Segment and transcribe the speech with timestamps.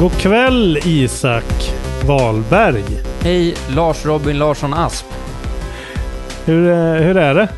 [0.00, 1.72] God kväll Isak
[2.06, 2.84] Wahlberg.
[3.22, 5.06] Hej Lars Robin Larsson Asp.
[6.44, 7.48] Hur, eh, hur är det?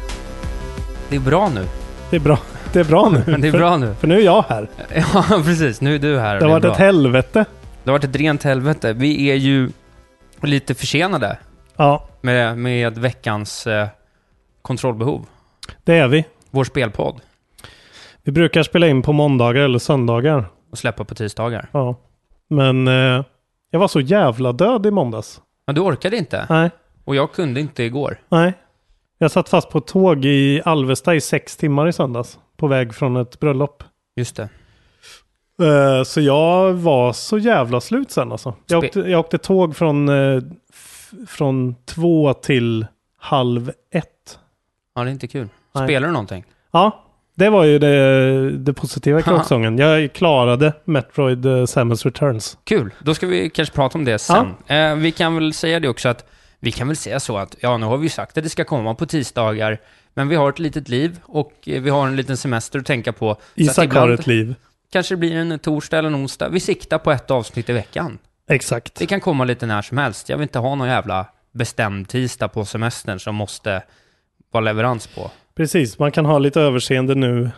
[1.09, 1.67] Det är bra nu.
[2.11, 2.39] Det är bra,
[2.73, 3.37] det är bra nu.
[3.39, 3.87] Det är bra nu.
[3.87, 4.69] För, för nu är jag här.
[5.15, 5.81] Ja, precis.
[5.81, 6.39] Nu är du här.
[6.39, 6.73] Det har varit bra.
[6.73, 7.45] ett helvete.
[7.85, 8.93] Det har varit ett rent helvete.
[8.93, 9.71] Vi är ju
[10.43, 11.39] lite försenade
[11.77, 13.89] Ja, med, med veckans eh,
[14.63, 15.27] kontrollbehov.
[15.85, 16.25] det är vi.
[16.51, 17.21] Vår spelpodd.
[18.23, 20.45] Vi brukar spela in på måndagar eller söndagar.
[20.71, 21.69] Och släppa på tisdagar.
[21.73, 21.97] Ja.
[22.53, 23.25] Men eh,
[23.71, 25.41] jag var så jävla död i måndags.
[25.67, 26.47] Men du orkade inte.
[26.51, 26.71] Nej,
[27.05, 28.21] Och jag kunde inte igår.
[28.29, 28.53] nej.
[29.19, 32.39] Jag satt fast på ett tåg i Alvesta i sex timmar i söndags.
[32.57, 33.85] På väg från ett bröllop.
[34.17, 34.49] Just det.
[35.63, 38.55] Eh, Så jag var så jävla slut sen alltså.
[38.67, 40.43] Jag åkte, jag åkte tåg från, eh,
[41.29, 42.87] från två till
[43.19, 44.39] halv ett.
[44.95, 45.49] Ja, det är inte kul.
[45.75, 45.87] Nej.
[45.87, 46.45] Spelar du någonting?
[46.71, 47.05] Ja,
[47.35, 49.79] det var ju det, det positiva i kråksången.
[49.79, 52.59] Jag klarade Metroid uh, Samus Returns.
[52.65, 52.95] Kul.
[52.99, 54.55] Då ska vi kanske prata om det sen.
[54.67, 56.29] Eh, vi kan väl säga det också att
[56.61, 58.65] vi kan väl säga så att ja, nu har vi ju sagt att det ska
[58.65, 59.81] komma på tisdagar,
[60.15, 63.13] men vi har ett litet liv och eh, vi har en liten semester att tänka
[63.13, 63.37] på.
[63.55, 64.55] Isak har ett liv.
[64.93, 66.49] kanske det blir en torsdag eller en onsdag.
[66.49, 68.19] Vi siktar på ett avsnitt i veckan.
[68.49, 68.95] Exakt.
[68.95, 70.29] Det kan komma lite när som helst.
[70.29, 73.83] Jag vill inte ha någon jävla bestämd tisdag på semestern som måste
[74.51, 75.31] vara leverans på.
[75.57, 77.51] Precis, man kan ha lite överseende nu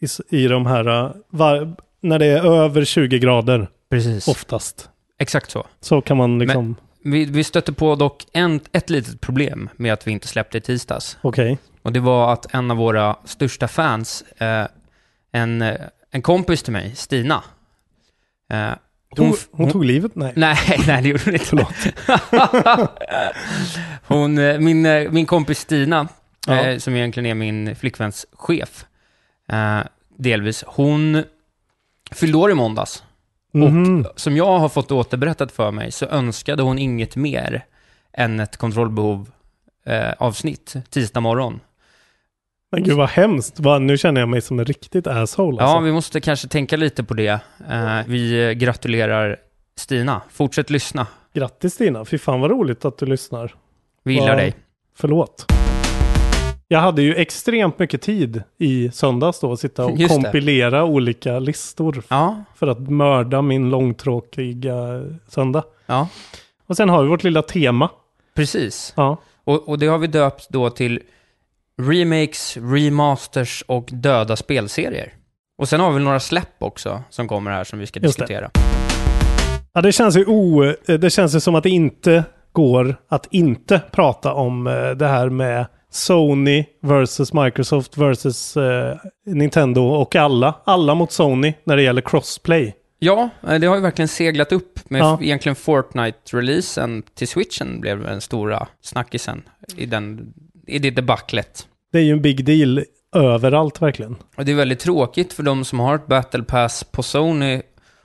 [0.00, 4.28] i, i de här, uh, var, när det är över 20 grader Precis.
[4.28, 4.88] oftast.
[5.18, 5.66] Exakt så.
[5.80, 10.06] Så kan man liksom, Vi, vi stötte på dock en, ett litet problem med att
[10.06, 11.18] vi inte släppte i tisdags.
[11.22, 11.58] okej.
[11.82, 14.66] Och det var att en av våra största fans, eh,
[15.32, 15.76] en, eh,
[16.10, 17.42] en kompis till mig, Stina.
[18.52, 18.68] Eh,
[19.16, 20.12] Hon, f- hon tog livet?
[20.14, 20.32] Nej.
[20.36, 21.64] Nej, nej det gjorde hon inte.
[24.06, 26.08] hon, eh, min, min kompis Stina,
[26.46, 26.66] Ja.
[26.66, 28.84] eh, som egentligen är min flickväns chef,
[29.52, 29.80] eh,
[30.16, 31.22] delvis, hon
[32.12, 33.04] fyllde år i måndags.
[33.52, 34.00] Mhm.
[34.00, 37.64] Och som jag har fått återberättat för mig så önskade hon inget mer
[38.12, 39.30] än ett kontrollbehov
[39.86, 41.60] eh, avsnitt tisdag morgon.
[42.72, 43.60] Men gud vad hemskt.
[43.60, 45.56] Vad, nu känner jag mig som en riktigt asshole.
[45.60, 45.80] Ja, Alltså.
[45.84, 47.40] vi måste kanske tänka lite på det.
[47.70, 49.36] Eh, vi gratulerar
[49.76, 50.22] Stina.
[50.30, 51.06] Fortsätt lyssna.
[51.34, 52.04] Grattis Stina.
[52.04, 53.54] Fy fan vad roligt att du lyssnar.
[54.02, 54.54] Vi gillar Vad- dig.
[54.96, 55.46] Förlåt.
[56.72, 60.22] Jag hade ju extremt mycket tid i söndags då att sitta och Just det.
[60.22, 65.64] kompilera olika listor Ja, för att mörda min långtråkiga söndag.
[65.86, 66.08] ja,
[66.66, 67.88] Och sen har vi vårt lilla tema.
[68.34, 68.92] precis.
[68.96, 71.00] Ja, Och, och det har vi döpt då till
[71.82, 75.12] remakes, remasters och döda spelserier.
[75.58, 78.22] Och sen har vi några släpp också som kommer här som vi ska Just det.
[78.24, 78.50] diskutera.
[79.72, 83.80] ja det, känns ju o, det känns ju som att det inte går att inte
[83.92, 88.96] prata om eh, det här med Sony versus Microsoft versus eh,
[89.26, 90.54] Nintendo och alla.
[90.64, 92.74] Alla mot Sony när det gäller crossplay.
[92.98, 95.18] Ja, eh, det har ju verkligen seglat upp med Ja.
[95.22, 99.42] egentligen Fortnite-releasen till Switchen blev den stora snackisen
[99.76, 100.32] i, den,
[100.66, 101.66] i det debaclet.
[101.92, 102.84] Det är ju en big deal
[103.16, 104.16] överallt verkligen.
[104.36, 107.62] Och det är väldigt tråkigt för de som har ett Battle Pass på Sony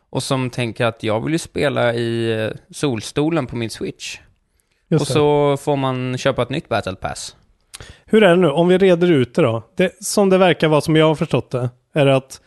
[0.09, 4.17] och som tänker att jag vill ju spela i eh, solstolen på min Switch.
[4.89, 5.13] Just och det.
[5.13, 7.35] så får man köpa ett nytt Battle Pass.
[8.05, 8.49] Hur är det nu?
[8.49, 9.63] Om vi reder ut det då.
[9.77, 12.41] Det, som det verkar vara, som jag har förstått det, är att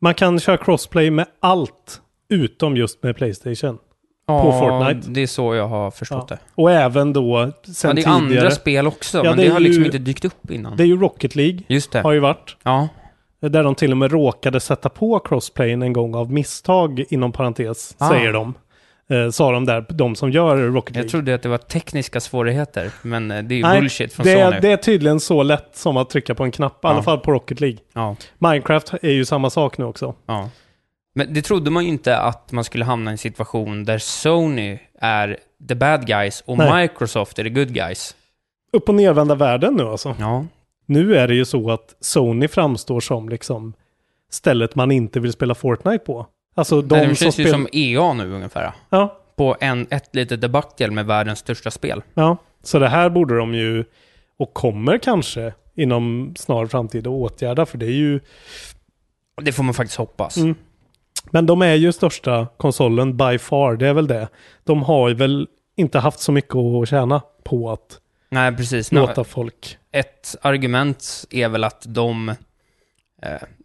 [0.00, 3.78] man kan köra crossplay med allt utom just med Playstation.
[4.26, 5.10] Ja, Fortnite.
[5.10, 6.36] det är så jag har förstått Ja.
[6.36, 6.62] det.
[6.62, 8.40] Och även då sen Men det är tidigare.
[8.40, 10.76] andra spel också, Ja, men det det, har liksom ju- inte dykt upp innan.
[10.76, 12.00] Det är ju Rocket League, Just det.
[12.00, 12.56] har ju varit.
[12.62, 12.88] Ja,
[13.40, 17.94] Där de till och med råkade sätta på crossplayen en gång av misstag inom parentes,
[17.98, 18.08] Ah.
[18.08, 18.54] säger de.
[19.10, 21.04] Eh, sa de där, de som gör Rocket League.
[21.04, 24.26] Jag trodde att det var tekniska svårigheter, men eh, det är ju Nej, bullshit från
[24.26, 24.60] det, Sony.
[24.60, 27.02] det är tydligen så lätt som att trycka på en knapp, i alla Ja.
[27.02, 27.78] fall på Rocket League.
[27.92, 30.14] Ja, Minecraft är ju samma sak nu också.
[30.26, 30.50] ja.
[31.14, 34.78] Men det trodde man ju inte att man skulle hamna i en situation där Sony
[35.00, 35.38] är
[35.68, 36.82] the bad guys och Nej.
[36.82, 38.16] Microsoft är the good guys.
[38.72, 40.16] Upp och nervända världen nu alltså.
[40.20, 40.44] Ja,
[40.86, 43.72] Nu är det ju så att Sony framstår som liksom
[44.30, 46.26] stället man inte vill spela Fortnite på.
[46.54, 48.72] Alltså de det som känns ju som EA nu ungefär.
[48.90, 52.02] Ja, På en, ett litet debacle med världens största spel.
[52.14, 52.36] ja.
[52.64, 53.84] Så det här borde de ju,
[54.38, 58.20] och kommer kanske inom snar framtid att åtgärda, för det är ju...
[59.42, 60.36] Det får man faktiskt hoppas.
[60.36, 60.54] Mm.
[61.30, 64.28] Men de är ju största konsolen by far, det är väl det.
[64.64, 67.98] De har ju väl inte haft så mycket att tjäna på att
[68.28, 68.92] Nej, precis.
[68.92, 69.78] låta folk...
[69.92, 72.34] Ett argument är väl att de,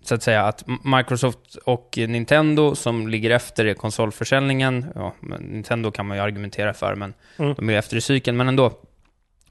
[0.03, 6.07] så att säga, att Microsoft och Nintendo som ligger efter i konsolförsäljningen, ja, Nintendo kan
[6.07, 7.53] man ju argumentera för, men Mm.
[7.57, 8.65] de är efter i cykeln, men ändå.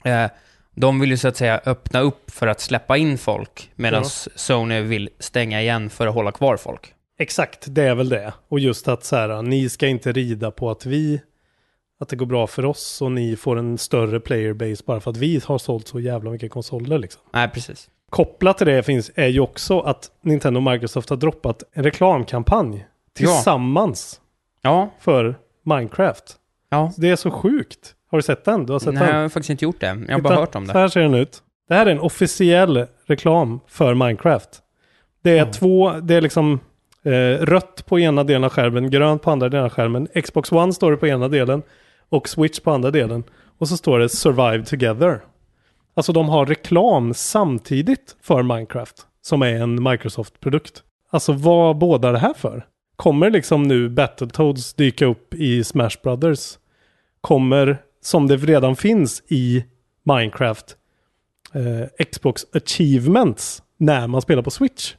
[0.05, 0.25] Eh,
[0.75, 4.09] de vill ju så att säga öppna upp för att släppa in folk, medan Ja.
[4.35, 6.93] Sony vill stänga igen för att hålla kvar folk.
[7.19, 8.33] Exakt, det är väl det.
[8.47, 11.21] Och just att så här, ni ska inte rida på att vi,
[11.99, 15.17] att det går bra för oss och ni får en större playerbase bara för att
[15.17, 17.21] vi har sålt så jävla mycket konsoler liksom.
[17.33, 17.89] Nej, precis.
[18.09, 22.87] Kopplat till det finns, är ju också att Nintendo och Microsoft har droppat en reklamkampanj
[23.15, 24.21] tillsammans
[24.61, 26.23] Ja, för Minecraft.
[26.69, 26.91] ja.
[26.97, 27.93] Det är så sjukt.
[28.11, 28.65] Har du sett den?
[28.65, 29.21] Du har sett Nej, jag den?
[29.21, 30.03] har faktiskt inte gjort det.
[30.07, 30.79] Jag har bara hört om Så det.
[30.79, 31.41] här ser den ut.
[31.67, 34.49] Det här är en officiell reklam för Minecraft.
[35.23, 35.53] Det är Ja.
[35.53, 36.59] två, det är liksom
[37.03, 37.11] eh,
[37.45, 40.07] rött på ena delen av skärmen, grönt på andra delen av skärmen.
[40.23, 41.61] Xbox One står det på ena delen
[42.09, 43.23] och Switch på andra delen.
[43.57, 45.19] Och så står det Survive Together.
[45.97, 50.83] Alltså de har reklam samtidigt för Minecraft, som är en Microsoft-produkt.
[51.09, 52.65] Alltså vad båda det här för?
[52.95, 56.57] Kommer liksom nu Battletoads dyka upp i Smash Brothers?
[57.21, 59.65] Kommer, som det redan finns i
[60.03, 60.75] Minecraft,
[61.53, 64.95] eh, Xbox Achievements när man spelar på Switch?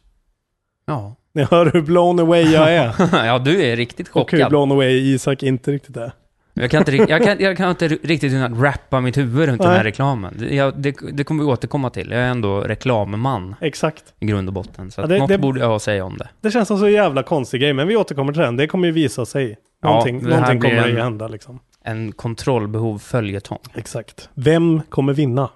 [0.87, 1.17] Ja.
[1.33, 2.95] Ni hör hur blown away jag är.
[3.27, 4.51] ja, du är riktigt och hur chockad.
[4.51, 6.13] blown away Isak inte riktigt är.
[6.61, 9.71] Jag kan inte, jag kan, jag kan inte riktigt kunna rappa mitt huvud runt den
[9.71, 9.85] här Nej.
[9.85, 10.35] reklamen.
[10.39, 12.11] Det, jag, det, det kommer vi återkomma till.
[12.11, 14.05] Jag är ändå reklamman Exakt.
[14.21, 14.91] i grund och botten.
[14.91, 16.29] Så Ja, det- något det- borde jag ha säga om det.
[16.41, 18.57] Det känns som så jävla konstig grej, men vi återkommer till den.
[18.57, 19.57] Det kommer ju visa sig.
[19.83, 21.59] Ja, Någonting, här någonting kommer en- ju hända liksom.
[21.85, 23.59] En kontrollbehov följetong.
[23.75, 24.29] Exakt.
[24.35, 25.51] Vem kommer vinna?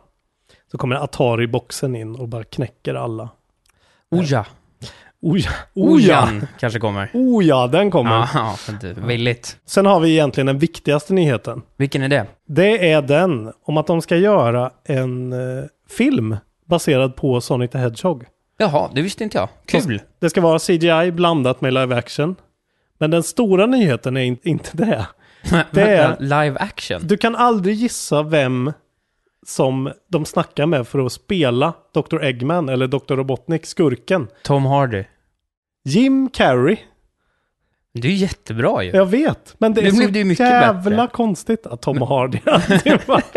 [0.71, 3.29] Så kommer Atari-boxen in och bara knäcker alla.
[4.11, 4.47] Oja.
[5.23, 7.11] Oja, oja, Ojan kanske kommer.
[7.15, 8.29] oja, den kommer.
[8.35, 8.57] Ja,
[8.97, 9.57] villigt.
[9.67, 11.63] Sen har vi egentligen den viktigaste nyheten.
[11.77, 12.27] Vilken är det?
[12.49, 16.37] Det är den om att de ska göra en eh, film
[16.69, 18.25] baserad på Sonic the Hedgehog.
[18.59, 19.49] Jaha, det visste inte jag.
[19.67, 20.01] Kul.
[20.21, 22.37] Det ska vara CGI blandat med live action.
[22.99, 25.07] Men den stora nyheten är in, inte det.
[25.71, 27.01] Det är- Live action.
[27.05, 28.73] Du kan aldrig gissa vem
[29.47, 32.23] som de snackar med för att spela Dr.
[32.25, 33.15] Eggman eller Dr.
[33.17, 34.29] Robotnik, skurken.
[34.43, 35.05] Tom Hardy.
[35.85, 36.77] Jim Carrey.
[37.95, 38.91] Det är ju jättebra ju.
[38.91, 41.09] Jag vet, men det är Nu så det ju mycket jävla bättre.
[41.13, 43.37] konstigt att Tom Hardy hade varit...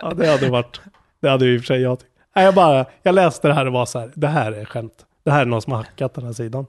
[0.00, 0.80] ja, det hade varit...
[1.20, 2.12] Det hade ju i och för sig jag tyckt.
[2.36, 2.86] Nej, jag bara...
[3.02, 5.06] Jag läste det här och var så här, det här är skämt.
[5.24, 6.66] Det här är någon som har hackat den här sidan.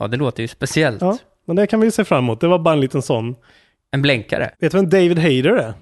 [0.00, 1.02] Ja, det låter ju speciellt.
[1.02, 2.40] Ja, men det kan vi se fram emot.
[2.40, 3.36] Det var bara en liten sån.
[3.90, 4.50] En blänkare.
[4.58, 5.74] Vet du vem David Hayter är?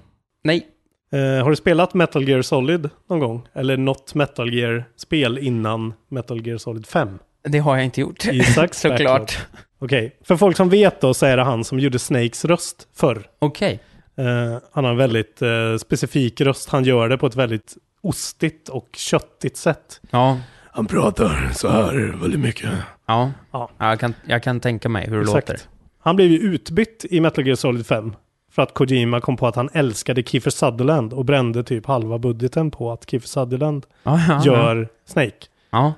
[0.43, 0.67] Nej.
[1.13, 3.47] Eh, har du spelat Metal Gear Solid någon gång?
[3.53, 7.19] Eller något Metal Gear-spel innan Metal Gear Solid 5?
[7.43, 8.25] Det har jag inte gjort.
[8.25, 9.37] Isaacs Såklart.
[9.79, 13.23] Okej, för folk som vet då så är det han som gjorde Snakes röst förr.
[13.39, 13.79] Okej.
[14.17, 16.69] Eh, han har en väldigt eh, specifik röst.
[16.69, 20.01] Han gör det på ett väldigt ostigt och köttigt sätt.
[20.09, 20.39] Ja.
[20.71, 22.69] Han pratar så här väldigt mycket.
[23.05, 23.31] Ja.
[23.51, 23.69] Ja.
[23.77, 25.49] ja jag, kan, jag kan tänka mig hur det Exakt.
[25.49, 25.63] låter.
[25.99, 28.13] Han blev ju utbytt i Metal Gear Solid 5.
[28.55, 32.71] För att Kojima kom på att han älskade Kiefer Sutherland och brände typ halva budgeten
[32.71, 35.33] på att Kiefer Sutherland Ja, ja, gör Snake.
[35.71, 35.93] Ja.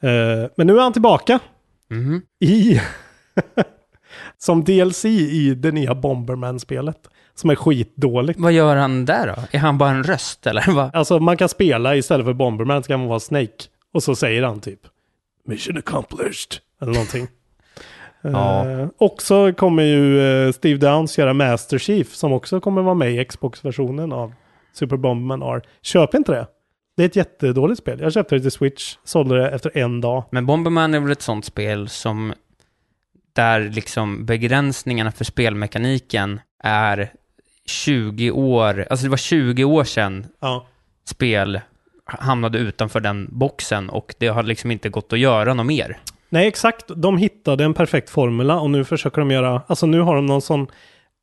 [0.00, 1.38] Eh, men nu är han tillbaka
[1.90, 2.22] Mhm.
[2.40, 2.80] i
[4.38, 6.98] som DLC i det nya Bomberman-spelet.
[7.34, 8.40] Som är skitdåligt.
[8.40, 9.42] Vad gör han där då?
[9.50, 10.72] Är han bara en röst eller?
[10.72, 10.94] vad?
[10.96, 13.64] Alltså man kan spela istället för Bomberman så kan man vara Snake.
[13.94, 14.80] Och så säger han typ
[15.46, 16.60] Mission accomplished.
[16.80, 17.26] Eller någonting.
[18.32, 18.68] Ja.
[18.70, 22.94] Eh, och så kommer ju eh, Steve Downs göra Master Chief som också kommer vara
[22.94, 24.32] med i Xbox-versionen av
[24.72, 25.62] Super Bomberman R.
[25.82, 26.46] Köp inte det.
[26.96, 28.00] Det är ett jättedåligt spel.
[28.00, 30.24] Jag köpte det till Switch, sålde det efter en dag.
[30.30, 32.32] Men Bomberman är väl ett sånt spel som
[33.32, 37.12] där liksom begränsningarna för spelmekaniken är
[37.66, 40.66] 20 år, alltså det var 20 år sedan Ja.
[41.08, 41.60] spel
[42.04, 45.98] hamnade utanför den boxen och det har liksom inte gått att göra något mer.
[46.34, 46.84] Nej, exakt.
[46.96, 50.42] De hittade en perfekt formula och nu försöker de göra, alltså nu har de någon
[50.42, 50.66] sån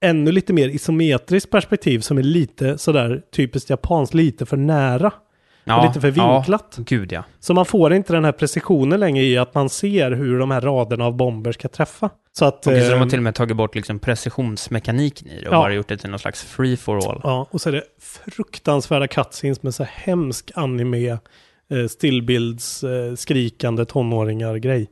[0.02, 5.12] ännu lite mer isometrisk perspektiv som är lite sådär typiskt japanskt, lite för nära.
[5.78, 6.74] och lite för vinklat.
[6.78, 7.24] Ja, gud ja.
[7.40, 10.62] Så man får inte den här precisionen längre i att man ser hur de här
[10.62, 12.10] raderna av bomber ska träffa.
[12.32, 12.68] Så att...
[12.68, 15.54] Okej, så de har ehm, till och med tagit bort liksom precisionsmekaniken i det och
[15.56, 15.60] Ja.
[15.60, 17.22] bara gjort det till någon slags free for all.
[17.24, 17.84] Ja, och så är det
[18.32, 21.10] fruktansvärda cutscenes med så hemsk anime,
[21.72, 24.90] eh, stillbilds, eh, skrikande tonåringar grej.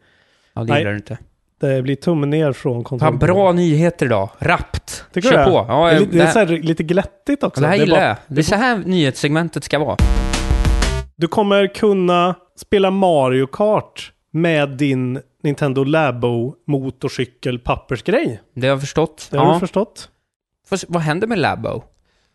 [0.60, 0.80] Ja, det Nej.
[0.80, 1.18] gillar du inte.
[1.60, 3.20] Det blir tummen ner från kontrollen.
[3.20, 4.30] bra nyheter idag.
[4.40, 5.06] Rappt.
[5.14, 5.66] Tycker Kör du på.
[5.68, 7.62] Ja, det är, lite, det är så här, lite glättigt också.
[7.62, 8.16] det här är gillar bara- jag.
[8.28, 9.96] Det är så här nyhetssegmentet ska vara.
[11.16, 18.42] Du kommer kunna spela Mario Kart med din Nintendo Labo motorcykel pappersgrej.
[18.56, 19.28] Det har jag förstått.
[19.32, 19.54] Det har ja.
[19.54, 20.10] du förstått?
[20.70, 21.84] Fast vad händer med Labo?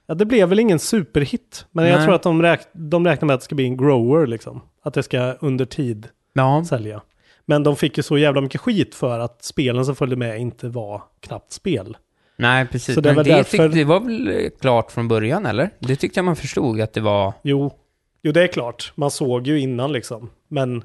[0.07, 1.67] Ja, det blev väl ingen superhit.
[1.73, 2.05] Men jag Nej.
[2.05, 4.61] tror att de, räk de räknar med att det ska bli en grower liksom.
[4.85, 6.65] Att det ska under tid Ja.
[6.69, 7.01] sälja.
[7.47, 10.69] Men de fick ju så jävla mycket skit för att spelen som följde med inte
[10.69, 11.97] var knappt spel.
[12.37, 12.95] Nej, precis.
[12.95, 15.71] Så det Men väl det, därför- tyck- det var väl klart från början, eller?
[15.79, 17.33] Det tyckte jag man förstod att det var...
[17.43, 17.73] Jo,
[18.23, 18.93] jo det är klart.
[18.95, 20.31] Man såg ju innan liksom.
[20.49, 20.83] Men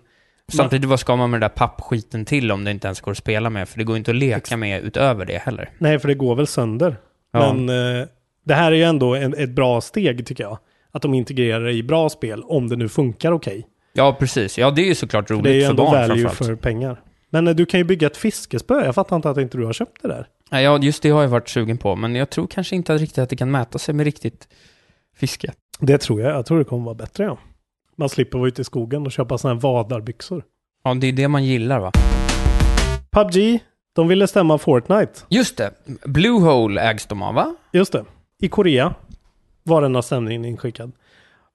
[0.54, 3.18] Samtidigt, vad ska man med den där pappskiten till om det inte ens går att
[3.18, 3.70] spela med?
[3.70, 5.70] För det går inte att leka med utöver det heller.
[5.78, 6.96] nej, för det går väl sönder.
[7.32, 7.54] Ja.
[7.54, 7.70] Men
[8.02, 8.08] eh,
[8.46, 10.58] det här är ju ändå en, ett bra steg tycker jag.
[10.92, 13.68] Att de integrerar det i bra spel om det nu funkar okej.
[13.94, 14.58] Ja, precis.
[14.58, 16.56] Ja, det är ju såklart För roligt Det är ju för ändå barn value för
[16.56, 17.02] pengar.
[17.30, 18.86] Men eh, du kan ju bygga ett fiskespö.
[18.86, 20.28] Jag fattar inte att inte du har köpt det där.
[20.50, 23.18] Ja, Ja, just det har jag varit sugen på, men jag tror kanske inte riktigt
[23.18, 24.48] att det kan mäta sig med riktigt
[25.16, 25.54] fiske.
[25.80, 26.36] Det tror jag.
[26.36, 27.38] Jag tror det kommer vara bättre ja.
[27.96, 30.44] Man slipper vara ute i skogen och köpa sådana här vadarbyxor.
[30.84, 31.92] Ja, det är det man gillar va?
[33.12, 33.60] PubG,
[33.96, 35.14] de ville stämma Fortnite.
[35.30, 35.72] Just det,
[36.04, 37.56] Bluehole ägs de av va?
[37.74, 38.06] Just det.
[38.42, 38.94] I Korea
[39.64, 40.92] var den här stämningen inskickad.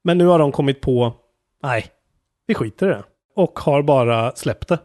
[0.02, 1.14] Men nu har de kommit på,
[1.62, 1.86] nej,
[2.46, 3.02] vi skiter i det.
[3.36, 4.78] Och har bara släppt det.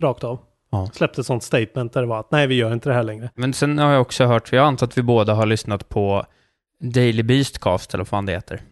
[0.00, 0.38] Rakt av.
[0.72, 0.90] Ja.
[0.92, 3.30] Släppt ett sånt statement där det var att nej, vi gör inte det här längre.
[3.34, 6.26] Men sen har jag också hört, för jag antar att vi båda har lyssnat på
[6.80, 8.62] Daily Beastcast, eller vad fan det heter.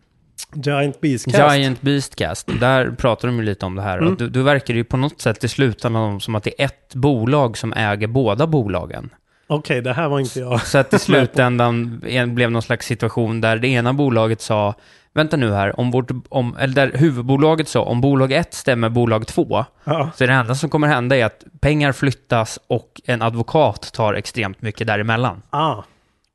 [0.55, 1.57] Giant Beastcast.
[1.57, 2.61] Giant Beastcast.
[2.61, 3.99] Där pratar de ju lite om det här.
[3.99, 4.17] Mm.
[4.17, 7.59] Då, då verkar ju på något sätt i slutändan som att det är ett bolag
[7.59, 9.11] som äger båda bolagen.
[9.47, 10.67] Okej, det här var inte jag.
[10.67, 12.01] Så att i slutändan
[12.35, 14.75] blev någon slags situation där det ena bolaget sa
[15.19, 19.27] Vänta nu här, om vårt, om, eller där huvudbolaget sa om bolag 1 stämmer bolag
[19.27, 20.11] 2 Ja.
[20.17, 24.63] så det enda som kommer hända är att pengar flyttas och en advokat tar extremt
[24.63, 25.43] mycket däremellan.
[25.51, 25.83] Ah.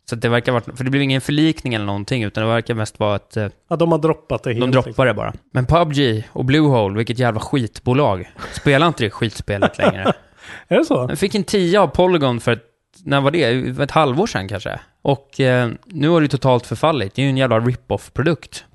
[0.09, 2.99] Så det verkar vara, för det blev ingen förlikning eller någonting, utan det verkar mest
[2.99, 4.61] vara att eh, ja, de har droppat det helt.
[4.61, 5.33] de droppar det bara.
[5.51, 8.31] Men PubG och Bluehole, vilket jävla skitbolag.
[8.51, 10.13] Spelar inte det skitspelet längre?
[10.67, 11.05] Är det så?
[11.09, 12.63] Jag fick en 10 av Polygon för ett,
[13.05, 13.43] när var det?
[13.83, 14.79] Ett halvår sedan kanske.
[15.01, 17.15] Och eh, nu har det totalt förfallit.
[17.15, 18.65] Det är ju en jävla rip-off-produkt.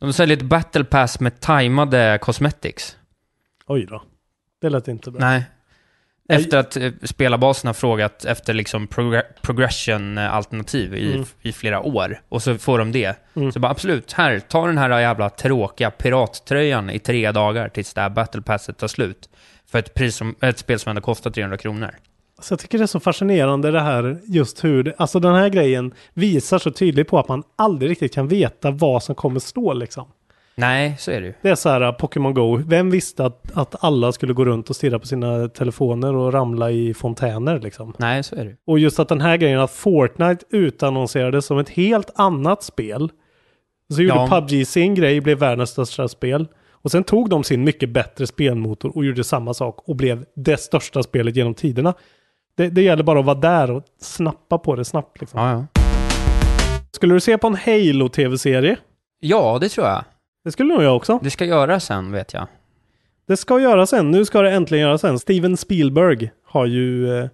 [0.00, 2.96] De säljer ett battle pass med tajmade cosmetics.
[3.66, 4.02] Oj då.
[4.60, 5.20] Det lät inte bra.
[5.20, 5.44] Nej.
[6.28, 11.26] Efter att eh, spelarbasen har frågat efter liksom progr- progression-alternativ i, Mm.
[11.42, 12.20] i flera år.
[12.28, 13.16] Och så får de det.
[13.36, 13.52] Mm.
[13.52, 18.00] Så bara absolut, här, ta den här jävla tråkiga pirattröjan i tre dagar tills det
[18.00, 19.28] här battle passet tar slut.
[19.66, 21.90] För ett, pris som, ett spel som ändå kostar 300 kronor.
[22.44, 25.48] Så jag tycker det är så fascinerande det här, just hur, det, alltså den här
[25.48, 29.72] grejen visar så tydligt på att man aldrig riktigt kan veta vad som kommer stå
[29.72, 30.04] liksom.
[30.56, 31.34] Nej, så är det ju.
[31.42, 34.70] Det är så här uh, Pokémon Go, vem visste att, att alla skulle gå runt
[34.70, 37.94] och stirra på sina telefoner och ramla i fontäner liksom?
[37.98, 38.56] Nej, så är det.
[38.66, 43.10] Och just att den här grejen att Fortnite utannonserades som ett helt annat spel.
[43.92, 44.28] Så gjorde Ja.
[44.40, 46.48] PubG sin grej, blev världens största spel.
[46.70, 50.56] Och sen tog de sin mycket bättre spelmotor och gjorde samma sak och blev det
[50.56, 51.94] största spelet genom tiderna.
[52.56, 55.20] Det, det gäller bara att vara där och snappa på det snabbt.
[55.20, 55.40] Liksom.
[55.40, 55.82] Ja, ja.
[56.92, 58.76] Skulle du se på en Halo-tv-serie?
[59.20, 60.04] Ja, det tror jag.
[60.44, 61.18] Det skulle nog jag också.
[61.22, 62.46] Det ska göras sen, vet jag.
[63.26, 64.10] Det ska göras sen.
[64.10, 65.18] Nu ska det äntligen göras sen.
[65.18, 67.28] Steven Spielberg har ju eh,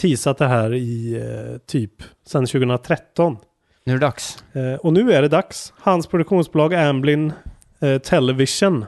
[0.00, 3.36] teasat det här i eh, typ sedan 2013.
[3.84, 4.44] Nu är det dags.
[4.52, 5.72] Eh, och nu är det dags.
[5.76, 7.32] Hans produktionsbolag Amblin
[7.80, 8.84] eh, Television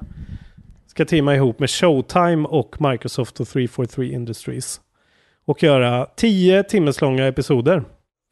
[0.87, 4.81] ska teama ihop med Showtime och Microsoft och 343 Industries.
[5.47, 7.85] Och göra 10 timmeslånga episoder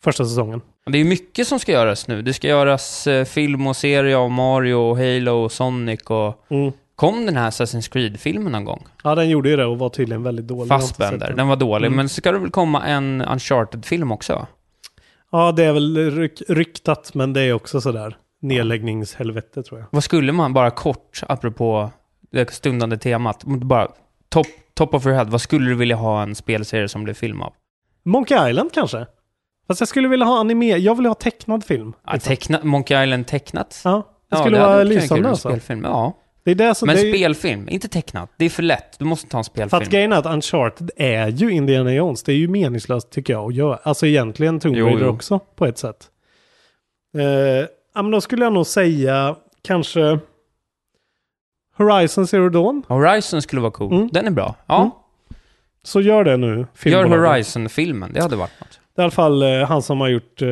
[0.04, 0.60] första säsongen.
[0.86, 2.22] Det är mycket som ska göras nu.
[2.22, 6.44] Det ska göras eh, film och serie av Mario, och Halo och Sonic och...
[6.48, 6.72] Mm.
[6.96, 8.86] Kom den här Assassin's Creed-filmen någon gång?
[9.02, 10.68] Ja, den gjorde ju det och var tydligen väldigt dålig.
[10.68, 11.26] Fassbender.
[11.26, 11.36] den.
[11.36, 11.86] Den var dålig.
[11.86, 11.96] Mm.
[11.96, 14.46] Men ska det väl komma en Uncharted-film också?
[15.32, 19.86] Ja, det är väl ryk ryktat, men det är också sådär nedläggningshelvete tror jag.
[19.90, 21.90] Vad skulle man, bara kort, apropå
[22.30, 23.88] det stundande temat, bara
[24.28, 27.42] top, top of your head, vad skulle du vilja ha en spelserie som blev film
[27.42, 27.52] av?
[28.04, 29.06] Monkey Island kanske?
[29.66, 30.76] Fast jag skulle vilja ha anime.
[30.76, 31.92] Jag vill ha tecknad film.
[32.06, 32.28] Ja, liksom.
[32.28, 33.80] teckna, Monkey Island tecknat?
[33.84, 34.02] Ja.
[34.30, 35.48] Det skulle det vara lysande alltså.
[35.48, 36.16] Spelfilm, ja.
[36.44, 36.86] Det är det som...
[36.86, 38.30] Men det är, spelfilm, inte tecknat.
[38.36, 38.98] Det är för lätt.
[38.98, 39.82] Du måste ta en För spelfilm.
[39.82, 42.22] att grejen är att Uncharted är ju Indiana Jones.
[42.22, 43.78] Det är ju meningslöst tycker jag att göra.
[43.82, 45.08] Alltså egentligen Tomb Raider jo.
[45.08, 46.10] också på ett sätt.
[47.16, 47.24] Eh,
[47.94, 50.18] ja, men då skulle jag nog säga kanske
[51.76, 52.82] Horizon Zero Dawn.
[52.88, 53.92] Horizon skulle vara cool.
[53.92, 54.08] Mm.
[54.12, 54.54] Den är bra.
[54.66, 54.78] Ja.
[54.80, 54.90] Mm.
[55.82, 56.66] Så gör det nu.
[56.84, 57.04] Gör.
[57.04, 58.12] Horizon-filmen.
[58.12, 58.80] Det hade varit något.
[58.96, 60.48] Det är i alla fall eh, han som har gjort, eh,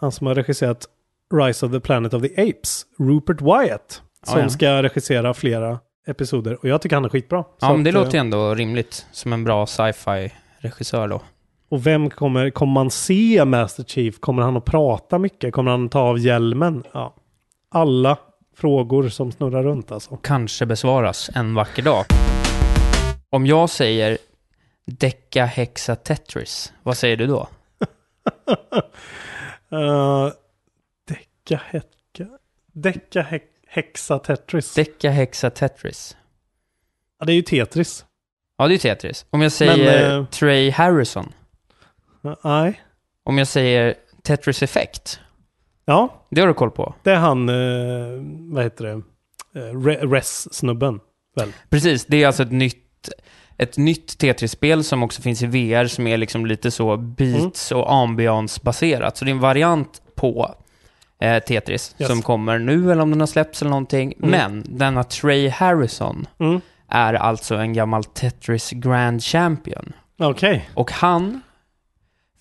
[0.00, 0.86] han som har regisserat
[1.34, 4.48] Rise of the Planet of the Apes, Rupert Wyatt, Ja, som ja.
[4.48, 6.58] ska regissera flera episoder.
[6.62, 7.44] Och jag tycker han är skitbra.
[7.60, 9.06] Ja, men det att, eh, låter ju ändå rimligt.
[9.12, 11.20] Som en bra sci-fi regissör då.
[11.68, 14.20] Och vem kommer, kommer man se Master Chief?
[14.20, 15.54] Kommer han att prata mycket?
[15.54, 16.82] Kommer han ta av hjälmen?
[16.92, 17.14] Ja.
[17.70, 18.16] Alla
[18.56, 20.16] frågor som snurrar runt alltså.
[20.16, 22.04] Kanske besvaras en vacker dag.
[23.30, 24.18] Om jag säger
[24.86, 27.48] Deca Hexa Tetris, vad säger du då?
[29.76, 30.32] uh,
[31.08, 32.28] Decka Hecka.
[32.72, 34.74] Decka he, Hexa Tetris.
[34.74, 36.16] Deca Hexa Tetris.
[37.18, 38.04] ja, det är ju Tetris.
[38.56, 39.26] Ja, det är Tetris.
[39.30, 41.32] Om jag säger eh, Trey Harrison.
[42.44, 42.80] Nej.
[43.24, 45.20] Om jag säger Tetris Effect.
[45.84, 46.94] Ja, Det har du koll på?
[47.02, 47.54] det är han, eh,
[48.54, 48.92] vad heter det,
[49.60, 51.00] eh, Re- Res-snubben.
[51.36, 51.52] Väl?
[51.70, 53.08] Precis, det är alltså ett nytt,
[53.58, 57.92] ett nytt Tetris-spel som också finns i VR som är liksom lite så beats och
[57.92, 59.16] ambiance-baserat.
[59.16, 60.54] Så det är en variant på
[61.20, 62.08] eh, Tetris Yes.
[62.08, 64.14] som kommer nu eller om den har släppts eller någonting.
[64.18, 64.30] Mm.
[64.30, 66.60] Men denna Trey Harrison Mm.
[66.88, 69.92] är alltså en gammal Tetris Grand Champion.
[70.18, 70.68] Okej.
[70.74, 71.40] Och han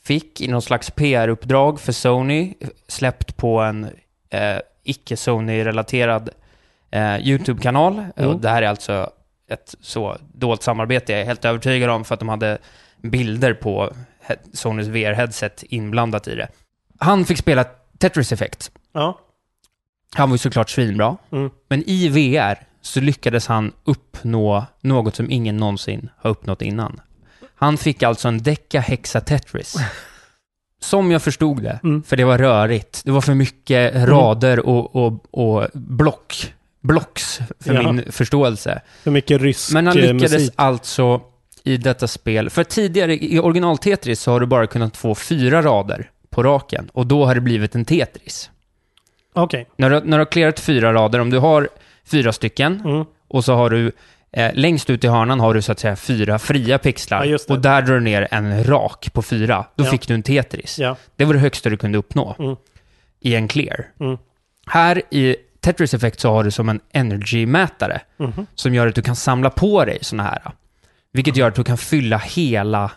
[0.05, 2.53] fick i någon slags PR-uppdrag för Sony
[2.87, 3.83] släppt på en
[4.29, 6.29] eh, icke-Sony-relaterad
[6.91, 8.05] eh, YouTube-kanal.
[8.15, 8.29] Mm.
[8.29, 9.09] Och det här är alltså
[9.49, 12.57] ett så dolt samarbete, jag är helt övertygad om, för att de hade
[13.01, 13.93] bilder på
[14.53, 16.47] Sonys VR-headset inblandat i det.
[16.99, 17.63] Han fick spela
[17.97, 18.71] Tetris Effect.
[18.93, 19.19] Ja.
[20.15, 21.17] Han var ju såklart svinbra.
[21.31, 21.49] Mm.
[21.67, 27.01] Men i VR så lyckades han uppnå något som ingen någonsin har uppnått innan.
[27.55, 29.75] Han fick alltså en Deca Hexa Tetris.
[30.79, 32.03] Som jag förstod det, Mm.
[32.03, 33.01] för det var rörigt.
[33.05, 37.91] Det var för mycket rader och, och, och block, blocks för Ja.
[37.91, 38.81] min förståelse.
[39.03, 40.53] För mycket rysk Men han eh, lyckades musik.
[40.55, 41.21] alltså
[41.63, 45.61] i detta spel, för tidigare i original Tetris så har du bara kunnat få fyra
[45.61, 48.49] rader på raken och då har det blivit en Tetris.
[49.33, 49.67] Okej.
[49.77, 51.69] När du, när du har clearat fyra rader, om du har
[52.05, 53.05] fyra stycken Mm.
[53.27, 53.91] och så har du
[54.33, 57.59] eh, längst ut i hörnan har du så att säga fyra fria pixlar Ja, och
[57.59, 59.65] där drar du ner en rak på fyra.
[59.75, 59.91] Då Ja.
[59.91, 60.79] fick du en Tetris.
[60.79, 60.95] Ja.
[61.15, 62.55] Det var det högsta du kunde uppnå Mm.
[63.19, 63.85] i en clear.
[63.99, 64.17] Mm.
[64.67, 68.45] Här i Tetris Effect så har du som en energy-mätare Mhm.
[68.55, 70.41] som gör att du kan samla på dig sådana här.
[71.13, 72.91] Vilket gör att du kan fylla hela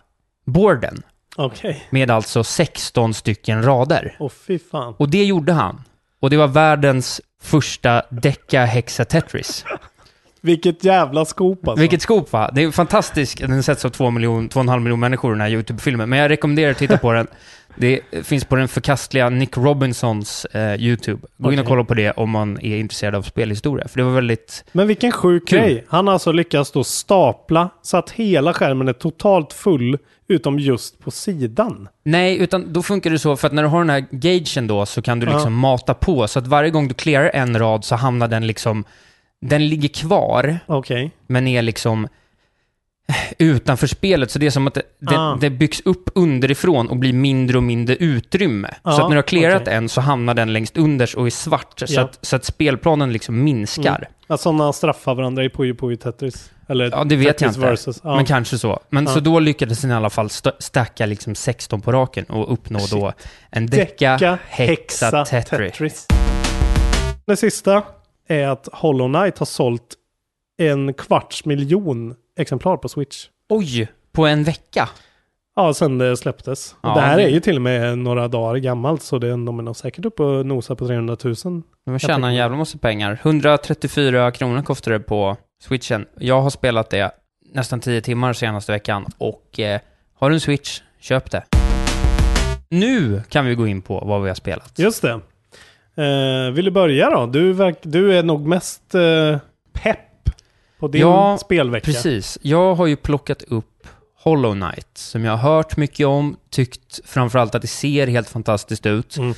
[0.46, 1.02] borden
[1.36, 1.86] Okej.
[1.90, 4.16] med alltså 16 stycken rader.
[4.18, 4.94] Åh fy fan.
[4.98, 5.82] Och det gjorde han.
[6.20, 9.64] Och det var världens första Deca Hexa Tetris.
[10.46, 11.80] Vilket jävla skop alltså.
[11.80, 12.50] Vilket scoop va?
[12.54, 13.38] Det är fantastiskt.
[13.38, 16.08] Den sätts av två, miljon, två och en halv miljon människor den här YouTube-filmen.
[16.08, 17.26] Men jag rekommenderar att titta på den.
[17.78, 21.26] Det finns på den förkastliga Nick Robinsons eh, YouTube.
[21.36, 23.88] Gå in och kolla på det om man är intresserad av spelhistoria.
[23.88, 24.64] För det var väldigt...
[24.72, 25.58] Men vilken sjuk Kul.
[25.58, 25.84] grej.
[25.88, 30.98] Han har alltså lyckats då stapla så att hela skärmen är totalt full utom just
[30.98, 31.88] på sidan.
[32.04, 34.86] Nej, utan då funkar det så för att när du har den här gagen då
[34.86, 35.32] så kan du Ja.
[35.32, 36.28] liksom mata på.
[36.28, 38.84] Så att varje gång du clearar en rad så hamnar den liksom...
[39.40, 41.10] Den ligger kvar, Okej.
[41.26, 42.08] men är liksom
[43.38, 44.30] utanför spelet.
[44.30, 45.38] Så det är som att det, det, Ah.
[45.40, 48.74] det byggs upp underifrån och blir mindre och mindre utrymme.
[48.82, 49.74] Ja, så att när du har clearat okej.
[49.74, 51.78] en så hamnar den längst unders och är svart.
[51.78, 52.00] Så, Ja.
[52.02, 53.96] att, så att spelplanen liksom minskar.
[53.96, 54.10] Mm.
[54.26, 56.50] Att sådana straffar varandra i Puyo Puyo Tetris.
[56.68, 57.68] Eller Ja, det vet jag Tetris inte.
[57.70, 58.00] Versus.
[58.04, 58.16] Ja.
[58.16, 58.80] Men kanske så.
[58.90, 59.10] Men Ja.
[59.14, 62.78] så då lyckades den i alla fall st- stacka liksom 16 på raken och uppnå
[62.78, 62.90] Shit.
[62.90, 63.12] då
[63.50, 66.06] en Decka Hexa Tetris.
[67.26, 67.82] Det sista
[68.26, 69.94] är att Hollow Knight har sålt
[70.58, 73.26] en kvarts miljon exemplar på Switch.
[73.48, 73.88] Oj!
[74.12, 74.88] På en vecka?
[75.56, 76.76] Ja, sen det släpptes.
[76.82, 79.58] Ja, det här det- är ju till och med några dagar gammalt så det, de
[79.58, 81.34] är nog säkert uppe och nosar på 300 000.
[81.86, 83.18] De tjänar en jävla massa pengar.
[83.22, 86.06] 134 kronor kostar det på switchen.
[86.18, 87.10] Jag har spelat det
[87.54, 89.80] nästan 10 timmar senaste veckan och eh,
[90.14, 91.44] har du en switch, köp det.
[92.70, 94.78] Nu kan vi gå in på vad vi har spelat.
[94.78, 95.20] Just det.
[95.96, 97.26] Eh, vill du börja då?
[97.26, 99.38] Du, verk, du är nog mest eh,
[99.72, 100.30] pepp
[100.78, 101.84] på din Ja, spelvecka.
[101.84, 102.38] Precis.
[102.42, 107.54] Jag har ju plockat upp Hollow Knight, som jag har hört mycket om, tyckt framförallt
[107.54, 109.16] att det ser helt fantastiskt ut.
[109.16, 109.34] Mm.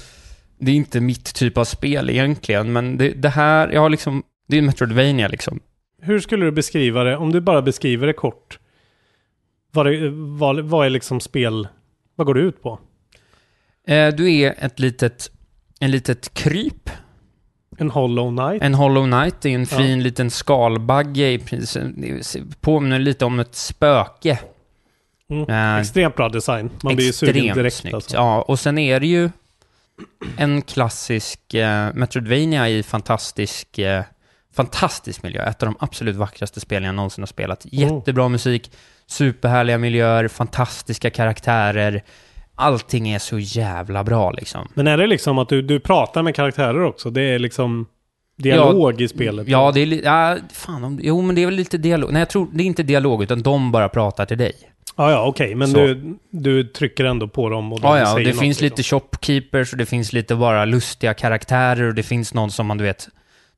[0.59, 4.23] Det är inte mitt typ av spel egentligen, men det, det här, jag har liksom,
[4.49, 5.61] det är Metroidvania liksom.
[6.03, 7.17] Hur skulle du beskriva det?
[7.17, 8.59] Om du bara beskriver det kort.
[9.73, 11.69] Vad, det, vad, vad är liksom spel...
[12.15, 12.79] Vad går det ut på?
[13.87, 15.31] Eh, du är ett litet,
[15.81, 16.91] en litet kryp
[17.79, 18.63] En Hollow Knight.
[18.63, 19.77] En Hollow Knight är en Ja.
[19.79, 21.83] fin liten skalbagge i princip.
[21.97, 24.39] Det Påminner lite om ett spöke.
[25.31, 25.49] Mm.
[25.51, 26.71] Eh, Extremt bra design.
[26.83, 27.95] Man blir ju sugen direkt snyggt.
[27.95, 28.17] alltså.
[28.17, 29.31] Ja, och sen är det ju
[30.37, 34.03] en klassisk eh, Metroidvania i fantastisk, eh,
[34.55, 35.43] fantastisk miljö.
[35.45, 37.67] Ett av de absolut vackraste spelen jag någonsin har spelat.
[37.73, 38.71] Jättebra musik,
[39.07, 42.03] superhärliga miljöer, fantastiska karaktärer.
[42.59, 44.69] Allting är så jävla bra liksom.
[44.75, 47.11] Men är det liksom att du, du pratar med karaktärer också?
[47.11, 47.87] Det är liksom
[48.37, 49.49] dialog i spelet?
[49.49, 50.03] Ja, det är.
[50.05, 52.13] Ja, fan jo, men det är väl lite dialog.
[52.13, 54.53] Nej, jag tror det är inte dialog, utan de bara pratar till dig.
[54.97, 55.55] Ja, ja, okej.
[55.55, 55.77] Men Så.
[55.79, 58.77] du, du trycker ändå på dem och de Ja, ja, säger det något, finns liksom.
[58.77, 62.79] lite shopkeepers och det finns lite bara lustiga karaktärer och det finns någon som man,
[62.79, 63.09] du vet,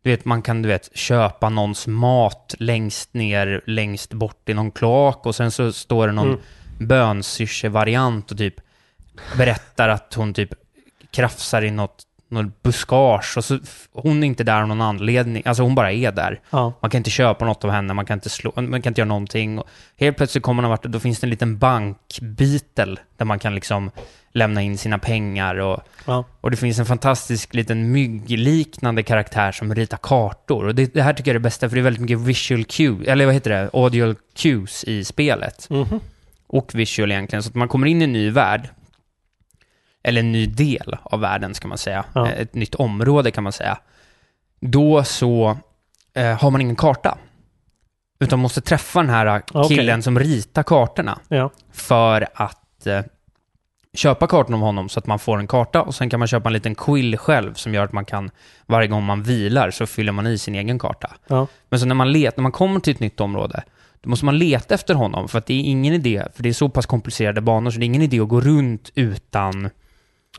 [0.02, 4.70] du vet, man kan, du vet, köpa någons mat längst ner, längst bort i någon
[4.70, 6.88] kloak och sen så står det någon Mm.
[6.88, 8.54] bönsyrse-variant och typ
[9.38, 10.50] berättar att hon typ
[11.10, 13.58] krafsar i något, något buskage och så,
[13.92, 16.40] hon är inte där av någon anledning, alltså hon bara är där.
[16.50, 16.72] Ja.
[16.80, 19.08] Man kan inte köpa något av henne, man kan inte, slå, man kan inte göra
[19.08, 19.58] någonting.
[19.58, 23.54] Och helt plötsligt kommer man vart, då finns det en liten bankbitel där man kan
[23.54, 23.90] liksom
[24.32, 26.24] lämna in sina pengar och, Ja.
[26.40, 30.64] och det finns en fantastisk liten myggliknande karaktär som ritar kartor.
[30.66, 32.64] Och det, det här tycker jag är det bästa, för det är väldigt mycket visual
[32.64, 35.66] cue, eller vad heter det, audio cues i spelet.
[35.70, 36.00] Mhm.
[36.46, 38.68] Och visual egentligen, så att man kommer in i en ny värld,
[40.02, 42.28] eller en ny del av världen ska man säga, Ja.
[42.28, 43.78] Ett nytt område kan man säga.
[44.60, 45.56] Då så
[46.14, 47.18] eh, har man ingen karta.
[48.20, 51.50] Utan måste träffa den här killen som ritar kartorna Ja.
[51.72, 53.00] för att eh,
[53.94, 56.48] köpa kartan av honom så att man får en karta och sen kan man köpa
[56.48, 58.30] en liten quill själv som gör att man kan,
[58.66, 61.10] varje gång man vilar så fyller man i sin egen karta.
[61.28, 61.46] Ja.
[61.68, 63.62] Men så när man, let, när man kommer till ett nytt område,
[64.00, 66.52] då måste man leta efter honom för att det är ingen idé, för det är
[66.52, 69.70] så pass komplicerade banor så det är ingen idé att gå runt utan,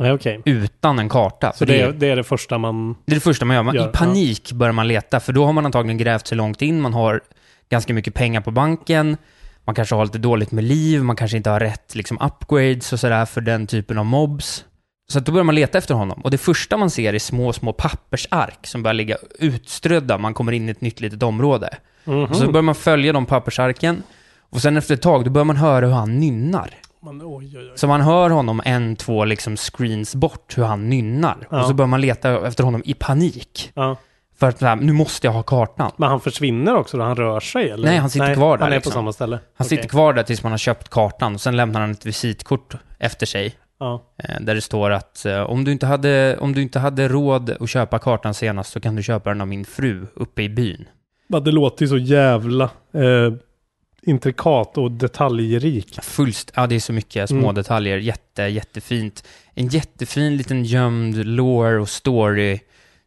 [0.08, 0.42] Ja, okej.
[0.46, 1.54] utan en karta.
[1.54, 2.96] Så det är, det är det första man...
[3.06, 3.64] det är det första man gör.
[3.64, 6.62] Man, Gör, I panik börjar man leta, för då har man antagligen grävt sig långt
[6.62, 7.22] in, man har
[7.70, 9.18] ganska mycket pengar på banken,
[9.66, 13.00] man kanske har lite dåligt med liv, man kanske inte har rätt liksom, upgrades och
[13.00, 14.66] sådär för den typen av mobs.
[15.12, 16.22] Så då börjar man leta efter honom.
[16.22, 20.18] Och det första man ser är små, små pappersark som börjar ligga utströdda.
[20.18, 21.70] Man kommer in i ett nytt litet område.
[22.04, 22.24] Mhm.
[22.24, 24.04] Och så börjar man följa de pappersarken.
[24.50, 26.70] Och sen efter ett tag, då börjar man höra hur han nynnar.
[27.04, 27.72] Man, oj, oj, oj.
[27.76, 31.48] Så man hör honom en, två liksom screens bort hur han nynnar.
[31.50, 31.62] Ja.
[31.62, 33.72] Och så börjar man leta efter honom i panik.
[33.74, 33.96] Ja.
[34.40, 35.92] För att här, nu måste jag ha kartan.
[35.98, 37.04] Men han försvinner också då?
[37.04, 37.88] Han rör sig eller?
[37.90, 38.92] Nej, han sitter kvar där, Han är liksom.
[38.92, 39.36] på samma ställe?
[39.36, 39.78] Han Okej.
[39.78, 41.34] sitter kvar där tills man har köpt kartan.
[41.36, 43.56] Och sen lämnar han ett visitkort efter sig.
[43.80, 44.02] Ja.
[44.24, 47.50] eh, Där det står att eh, om, du inte hade, om du inte hade råd
[47.60, 50.86] att köpa kartan senast så kan du köpa den av min fru uppe i byn.
[51.28, 53.34] Det låter ju så jävla eh,
[54.06, 56.00] intrikat och detaljrik.
[56.04, 57.56] Fullst, ja det är så mycket små Mm.
[57.56, 57.98] detaljer.
[57.98, 59.24] Jätte, jättefint.
[59.56, 62.60] En jättefin liten gömd lore och story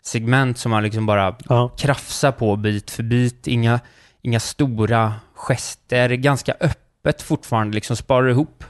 [0.02, 1.68] segment som man liksom bara Ja.
[1.68, 3.46] krafsar på bit för bit.
[3.46, 3.80] Inga,
[4.22, 6.08] inga stora gester.
[6.10, 7.74] Ganska öppet fortfarande.
[7.74, 8.64] Liksom sparar ihop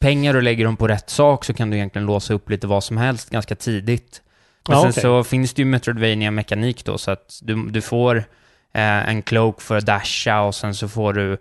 [0.00, 2.84] pengar och lägger dem på rätt sak så kan du egentligen låsa upp lite vad
[2.84, 4.22] som helst ganska tidigt.
[4.68, 5.02] Men Ja, sen okej.
[5.02, 8.24] så finns det ju metroidvania mekanik då så att du, du får
[8.72, 11.38] eh, en cloak för att dasha och sen så får du eh,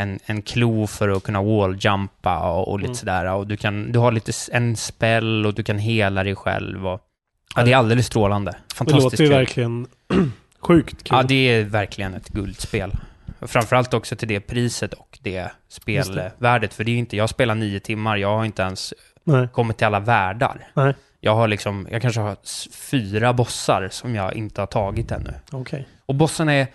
[0.00, 2.94] en, en klo för att kunna walljumpa och, och lite Mm.
[2.94, 3.32] sådär.
[3.34, 6.86] Och du, kan, du har lite en spell och du kan hela dig själv.
[6.86, 7.00] Och,
[7.56, 8.50] ja, det är alldeles strålande.
[8.68, 9.86] Det Fantastiskt låter ju verkligen
[10.60, 11.16] sjukt kul.
[11.16, 12.92] Ja, det är verkligen ett guldspel.
[13.42, 16.74] Framförallt också till det priset och det spelvärdet.
[16.74, 19.48] För det är inte, jag spelar nio timmar, jag har inte ens Nej.
[19.52, 20.68] kommit till alla världar.
[20.74, 20.94] Nej.
[21.20, 22.36] Jag har liksom, jag kanske har
[22.90, 25.34] fyra bossar som jag inte har tagit ännu.
[25.52, 25.88] Okej.
[26.06, 26.66] Och bossarna är,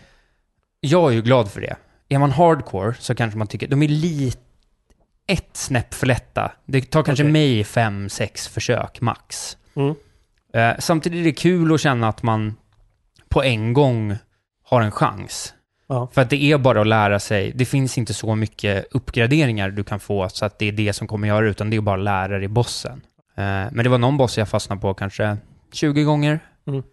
[0.80, 1.76] jag är ju glad för det.
[2.10, 4.42] Är man hardcore så kanske man tycker, de är lite,
[5.28, 6.52] ett snäpp för lätta.
[6.66, 7.32] Det tar kanske Okej.
[7.32, 9.58] mig fem, sex försök max.
[9.76, 9.96] Mm.
[10.54, 12.56] Eh, samtidigt är det kul att känna att man
[13.30, 14.18] på en gång
[14.64, 15.54] har en chans.
[15.88, 16.10] Ja.
[16.14, 17.52] För att det är bara att lära sig.
[17.56, 21.08] Det finns inte så mycket uppgraderingar du kan få så att det är det som
[21.08, 23.02] kommer göra utan det är bara att lära dig bossen.
[23.38, 25.38] Eh, men det var någon boss jag fastnade på kanske
[25.72, 26.40] 20 gånger.
[26.68, 26.84] Mm.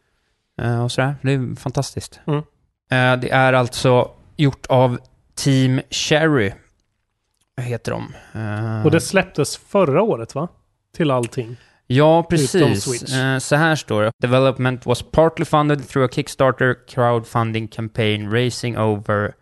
[0.63, 1.15] Eh, och sådär.
[1.23, 2.21] Det är fantastiskt.
[2.27, 2.39] Mm.
[2.91, 4.99] Eh, det är alltså gjort av
[5.35, 6.53] Team Cherry.
[7.61, 8.15] Heter de?
[8.85, 10.49] Och det släpptes förra året va?
[10.97, 11.57] Till allting.
[11.87, 12.85] Ja, precis.
[13.41, 14.13] Så här står det.
[14.19, 19.33] Development was partly funded through a Kickstarter crowdfunding campaign raising over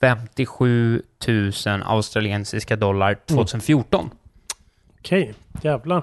[0.00, 4.10] 57 000 australiensiska dollar 2014.
[5.02, 6.02] Okej, jävlar.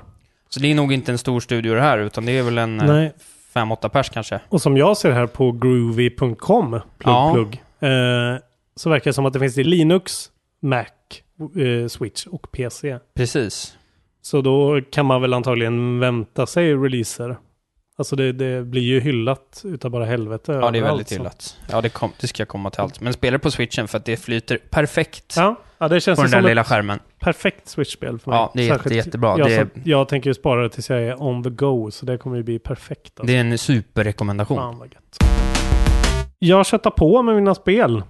[0.49, 2.77] Så det är nog inte en stor studio det här, utan det är väl en
[2.77, 3.13] Nej.
[3.53, 4.39] 5-8 pers kanske.
[4.49, 7.31] Och som jag ser här på groovy.com, plugg, Ja.
[7.33, 8.37] plugg, eh,
[8.75, 10.31] så verkar det som att det finns i Linux,
[10.61, 10.85] Mac,
[11.61, 12.99] eh, Switch och PC.
[13.15, 13.77] Precis.
[14.21, 17.37] Så då kan man väl antagligen vänta sig releaser.
[17.97, 20.51] Alltså det, det blir ju hyllat utav bara helvete.
[20.51, 21.57] Ja, det är väldigt hyllat.
[21.71, 23.01] Ja, det, kom, det ska komma till allt.
[23.01, 26.31] Men spela på switchen för att det flyter perfekt Ja, ja det känns på den
[26.31, 26.99] där lilla skärmen.
[27.19, 28.39] perfekt Switch-spel för mig.
[28.39, 29.37] Ja, det är jätte, jättebra.
[29.37, 32.05] Jag, Det är- jag tänker ju spara det tills jag är on the go, så
[32.05, 33.19] det kommer ju bli perfekt.
[33.19, 33.23] Alltså.
[33.31, 34.57] Det är en superrekommendation.
[34.57, 35.17] Fan vad gött.
[36.39, 38.03] Jag köttar på med mina spel.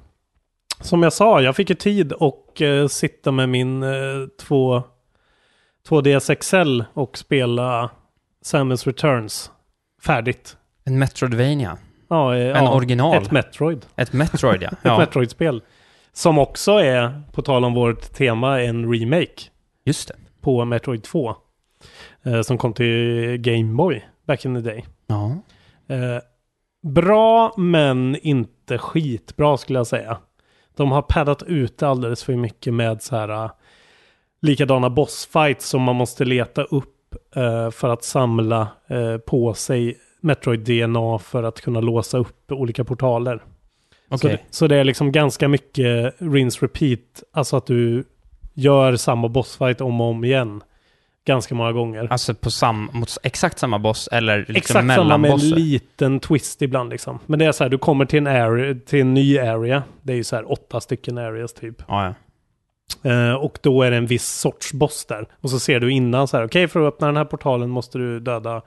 [0.82, 3.89] Som jag sa, jag fick ju tid och eh, sitta med min eh,
[4.41, 4.84] två,
[5.89, 7.89] 2DS XL och spela
[8.41, 9.51] Samus Returns
[10.05, 10.58] färdigt.
[10.86, 11.77] En Metroidvania.
[12.10, 13.17] Ja, eh, En ja, original.
[13.23, 13.86] Ett Metroid.
[13.95, 14.67] Ett Metroid, ja.
[14.71, 14.97] Ett ja.
[14.97, 15.62] Metroid-spel.
[16.19, 19.41] Som också är, på tal om vårt tema, en remake
[19.86, 20.15] Just det.
[20.41, 21.36] på Metroid 2.
[22.23, 24.86] Eh, som kom till Game Boy back in the day.
[25.08, 25.38] Ja.
[25.88, 26.21] Eh,
[26.82, 30.17] bra men inte skitbra skulle jag säga.
[30.75, 33.51] De har paddat ut alldeles för mycket med så här uh,
[34.41, 41.17] likadana bossfights som man måste leta upp eh, för att samla eh, på sig Metroid-DNA
[41.19, 43.43] för att kunna låsa upp olika portaler.
[44.09, 44.31] Så, Okej.
[44.31, 48.03] det, så det är liksom ganska mycket rinse repeat, alltså att du
[48.53, 50.63] gör samma bossfight om och om igen.
[51.25, 52.07] Ganska många gånger.
[52.11, 55.55] Alltså på sam, mot exakt samma boss eller liksom Exakt samma med en bosser?
[55.55, 57.19] liten twist ibland liksom.
[57.25, 59.83] Men det är så här, du kommer till en, area, till en ny area.
[60.01, 61.83] Det är ju så här åtta stycken areas typ.
[61.87, 62.13] Ja, ja.
[63.11, 65.27] Eh, och då är det en viss sorts boss där.
[65.41, 67.97] Och så ser du innan så här, okej för att öppna den här portalen måste
[67.97, 68.61] du döda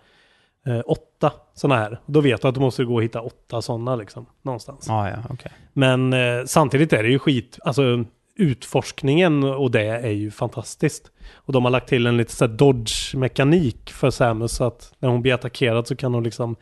[0.66, 2.00] eh, åtta sådana här.
[2.06, 4.26] Då vet du att du måste gå och hitta åtta sådana liksom.
[4.42, 4.84] Någonstans.
[4.88, 5.52] Ja, ja, okej.
[5.72, 8.04] Men eh, samtidigt är det ju skit, alltså
[8.36, 11.10] utforskningen och det är ju fantastiskt.
[11.34, 15.22] Och de har lagt till en lite så dodge-mekanik för Samus så att när hon
[15.22, 16.56] blir attackerad så kan hon liksom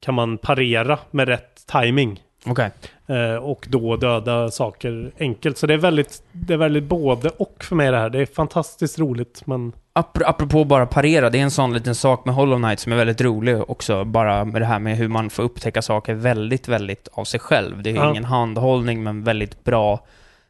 [0.00, 2.70] kan man parera med rätt timing Okej.
[3.06, 5.58] eh, och då döda saker enkelt.
[5.58, 8.10] Så det är väldigt, det är väldigt både och för mig det här.
[8.10, 12.24] Det är fantastiskt roligt men Apro- Apropå bara parera, det är en sån liten sak
[12.24, 15.30] med Hollow Knight som är väldigt rolig också, bara med det här med hur man
[15.30, 17.82] får upptäcka saker väldigt, väldigt av sig själv.
[17.82, 18.10] Det är Ja.
[18.10, 20.00] ingen handhållning, men väldigt bra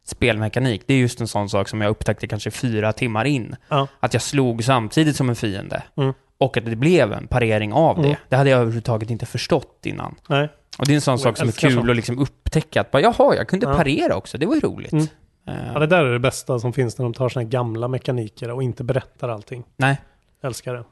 [0.05, 0.83] spelmekanik.
[0.87, 3.57] Det är just en sån sak som jag upptäckte kanske fyra timmar in.
[3.69, 3.87] Ja.
[4.01, 5.83] Att jag slog samtidigt som en fiende.
[5.97, 6.13] Mm.
[6.39, 8.09] Och att det blev en parering av det.
[8.09, 8.17] Mm.
[8.29, 10.15] Det hade jag överhuvudtaget inte förstått innan.
[10.29, 10.49] nej.
[10.79, 11.91] Och det är en sån Och sak jag som är kul sånt.
[11.91, 13.75] att liksom upptäcka att bara, jaha, jag kunde Ja.
[13.77, 14.39] parera också.
[14.39, 14.93] Det var ju roligt.
[14.93, 15.07] Mm.
[15.49, 18.51] Eh, Ja, det där är det bästa som finns när de tar här gamla mekaniker
[18.51, 19.65] och inte berättar allting.
[19.77, 20.01] Nej.
[20.43, 20.85] Älskar det.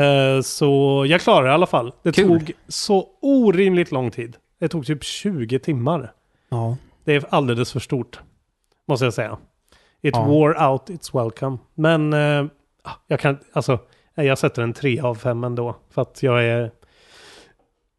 [0.00, 1.92] Eh, så jag klarade det i alla fall.
[2.02, 2.28] Det Kul.
[2.28, 4.36] tog så orimligt lång tid.
[4.60, 6.12] Det tog typ 20 timmar.
[6.48, 6.76] Ja.
[7.04, 8.20] Det är alldeles för stort.
[8.88, 9.38] Måste jag säga.
[10.02, 10.24] It Ja.
[10.24, 11.58] wore out its welcome.
[11.74, 12.44] Men eh,
[13.06, 13.78] jag kan, alltså,
[14.24, 15.76] jag sätter en 3 av 5 ändå.
[15.94, 16.70] För att jag är,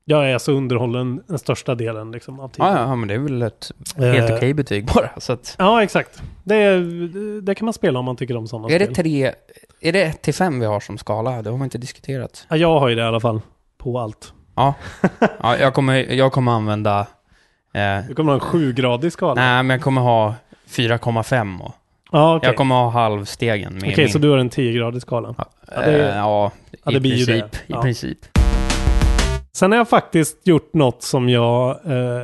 [0.06, 2.68] jag är så underhållen den största delen liksom, av tiden.
[2.68, 5.10] Ja, ja, men det är väl ett helt Eh, okej betyg bara.
[5.18, 6.22] Så att, Ja, exakt.
[6.44, 6.80] Det,
[7.42, 8.96] det kan man spela om man tycker om sådana är det spel.
[8.96, 9.34] tre,
[9.82, 11.42] är det 1 till 5 vi har som skala?
[11.42, 12.46] Det har man inte diskuterat.
[12.50, 13.42] Ja, jag har ju det i alla fall.
[13.78, 14.34] På allt.
[14.56, 14.74] Ja,
[15.40, 17.08] ja jag, kommer, jag kommer använda...
[17.74, 19.34] Eh, Du kommer ha en sjugradig skala.
[19.42, 20.36] nej, men jag kommer ha
[20.70, 21.74] 4,5 och
[22.12, 22.48] Ja, okej.
[22.50, 24.10] jag kommer ha halvstegen Okej, min...
[24.10, 25.36] så du har en 10-gradig skala.
[25.38, 26.52] Ja, Ja, det- eh, ja,
[26.86, 27.52] ja, i det ju princip.
[27.68, 27.74] det.
[27.74, 28.18] I princip.
[29.54, 32.24] Sen har jag faktiskt gjort något som jag eh,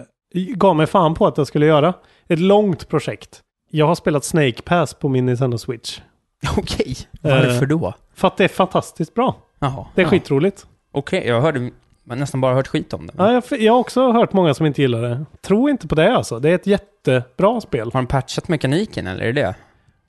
[0.56, 1.94] gav mig fan på att jag skulle göra.
[2.28, 3.42] Ett långt projekt.
[3.72, 6.00] Jag har spelat Snake Pass på min Nintendo Switch.
[6.58, 7.94] Okej, varför Eh, då?
[8.16, 9.36] För att det är fantastiskt bra.
[9.60, 9.86] Jaha.
[9.96, 10.10] Det är ja.
[10.10, 10.66] skitroligt.
[10.92, 11.70] Okej, jag hörde...
[12.06, 13.14] Men nästan bara hört skit om det.
[13.18, 15.26] Ja, jag, jag har också hört många som inte gillar det.
[15.42, 16.40] Tro inte på det alltså.
[16.40, 17.86] Det är ett jättebra spel.
[17.94, 19.56] Har de patchat mekaniken, eller är det det?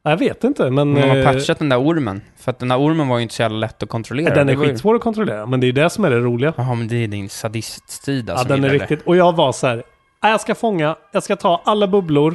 [0.06, 0.94] Jag vet inte, men...
[0.94, 2.20] De har eh, patchat den där ormen.
[2.36, 4.34] För att den där ormen var ju inte så jävla lätt att kontrollera.
[4.34, 6.52] den är skitsvår att kontrollera, men det är ju det som är det roliga.
[6.56, 9.06] Jaha, men det är din sadistsida Ja, som den är gillar riktigt...
[9.06, 9.76] Och jag var så här,
[10.22, 12.34] "Nej, jag ska fånga, jag ska ta alla bubblor,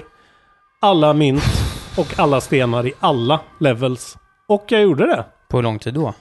[0.80, 1.44] alla mynt
[1.98, 4.18] och alla stenar i alla levels.
[4.48, 5.26] Och jag gjorde det.
[5.48, 6.14] På hur lång tid då?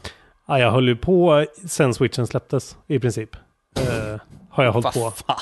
[0.48, 3.36] Ja, jag höll ju på sen switchen släpptes i princip.
[3.76, 5.00] Eh, har jag hållit på.
[5.00, 5.36] Vad fan?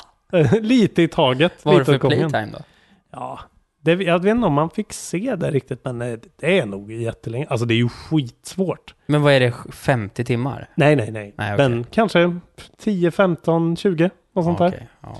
[0.61, 1.53] lite i taget.
[1.63, 2.29] Vad var det lite för åt gången.
[2.29, 2.63] playtime då?
[3.11, 3.39] Ja,
[3.95, 6.91] det, jag vet inte om man fick se det riktigt, men eh, det är nog
[6.91, 7.45] jättelänge.
[7.49, 8.95] Alltså det är ju skitsvårt.
[9.05, 10.69] Men vad är det, 50 timmar?
[10.75, 11.33] Nej, nej, nej.
[11.37, 11.69] Nej, okej.
[11.69, 12.39] Men kanske
[12.77, 14.67] 10, 15, 20 och sånt där.
[14.67, 15.15] Okej, ja.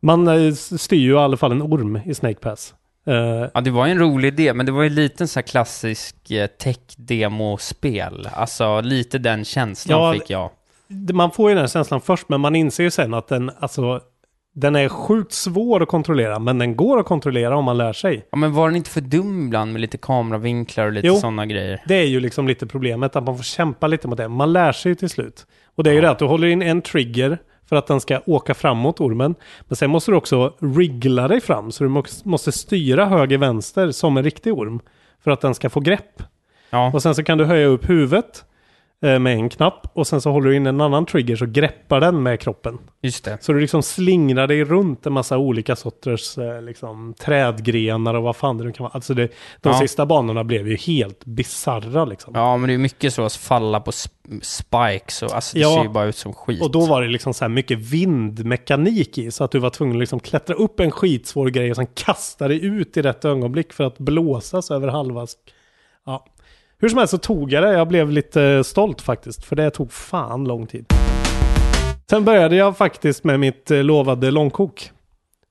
[0.00, 2.74] Man eh, styr ju i alla fall en orm i Snake Pass.
[3.06, 3.14] Eh,
[3.54, 6.16] ja, det var en rolig idé, men det var ju lite en sån här klassisk
[6.58, 8.28] tech-demo-spel.
[8.32, 10.50] Alltså, lite den känslan Ja, fick jag.
[11.12, 14.00] man får ju den känslan först, men man inser ju sen att den, alltså,
[14.54, 18.26] den är sjukt svår att kontrollera, men den går att kontrollera om man lär sig.
[18.30, 21.16] Ja, men var den inte för dum ibland med lite kameravinklar och lite Jo.
[21.16, 21.82] sådana grejer?
[21.86, 24.28] Det är ju liksom lite problemet, att man får kämpa lite mot det.
[24.28, 25.46] Man lär sig ju till slut.
[25.74, 28.20] Och det är ju det att du håller in en trigger för att den ska
[28.26, 29.34] åka framåt, ormen.
[29.68, 34.16] Men sen måste du också wriggla dig fram, så du måste- måste styra höger-vänster som
[34.16, 34.80] en riktig orm.
[35.24, 36.22] För att den ska få grepp.
[36.70, 38.44] Ja, Och sen så kan du höja upp huvudet
[39.02, 42.22] med en knapp och sen så håller du in en annan trigger så greppar den
[42.22, 42.78] med kroppen.
[43.02, 43.38] Just det.
[43.40, 48.36] Så du liksom slingrar dig runt en massa olika sorters eh, liksom, trädgrenar och vad
[48.36, 48.92] fan det nu kan vara.
[48.94, 49.28] Alltså det,
[49.60, 49.78] de Ja.
[49.78, 52.32] sista banorna blev ju helt bizarra liksom.
[52.36, 55.74] Ja, men det är mycket så att falla på sp- spikes och alltså det Ja.
[55.76, 56.62] ser ju bara ut som skit.
[56.62, 59.96] Och då var det liksom så här mycket vindmekanik i så att du var tvungen
[59.96, 63.72] att liksom klättra upp en skitsvår grej och sen kasta dig ut i rätt ögonblick
[63.72, 65.26] för att blåsas över halva.
[66.06, 66.26] Ja.
[66.80, 67.72] Hur som helst så tog jag det.
[67.72, 69.44] Jag blev lite stolt faktiskt.
[69.44, 70.86] För det tog fan lång tid.
[72.10, 74.90] Sen började jag faktiskt med mitt eh, lovade långkok.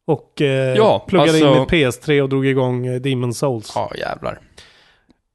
[0.07, 3.71] Och eh, Ja, pluggade alltså- in mitt PS3 och drog igång eh, Demon Souls.
[3.75, 4.39] Ja, jävlar.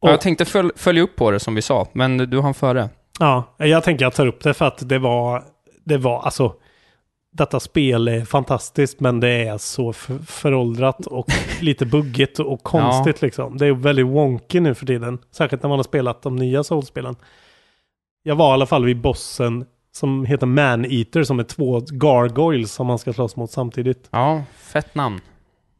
[0.00, 2.88] Och- Jag tänkte föl- följa upp på det som vi sa, men du hann före.
[3.20, 5.42] Ja, jag tänker jag tar upp det för att det var,
[5.84, 6.52] det var alltså,
[7.36, 11.26] detta spel är fantastiskt men det är så för, föråldrat och
[11.60, 13.56] lite buggigt och konstigt liksom.
[13.56, 17.16] Det är väldigt wonky nu för tiden, särskilt när man har spelat de nya Souls-spelen.
[18.22, 22.86] Jag var i alla fall vid bossen som heter Man-Eater som är två gargoyles som
[22.86, 24.08] man ska slåss mot samtidigt.
[24.10, 25.20] Ja, fett namn.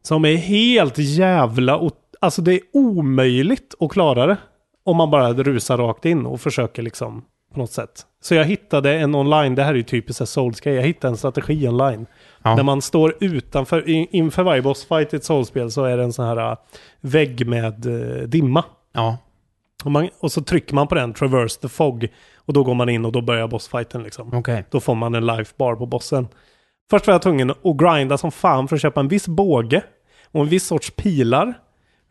[0.03, 1.91] Som är helt jävla...
[2.21, 4.37] Alltså det är omöjligt att klara det.
[4.85, 8.07] Om man bara rusar rakt in och försöker liksom på något sätt.
[8.21, 11.69] Så jag hittade en online, det här är ju typiskt Souls-grej, jag hittade en strategi
[11.69, 12.07] online.
[12.43, 12.57] Ja.
[12.57, 16.13] När man står utanför, in, inför varje bossfight i ett Souls-spel så är det en
[16.13, 16.57] sån här äh,
[17.01, 18.65] vägg med äh, dimma.
[18.93, 19.19] Ja.
[19.85, 22.09] Och, man, och så trycker man på den, traverse the fog.
[22.37, 24.35] Och då går man in och då börjar bossfighten liksom.
[24.35, 24.65] Okej.
[24.71, 26.29] Då får man en life bar på bossen.
[26.91, 29.83] Först var jag tvungen att grinda som fan för att köpa en viss båge
[30.33, 31.55] och en viss sorts pilar.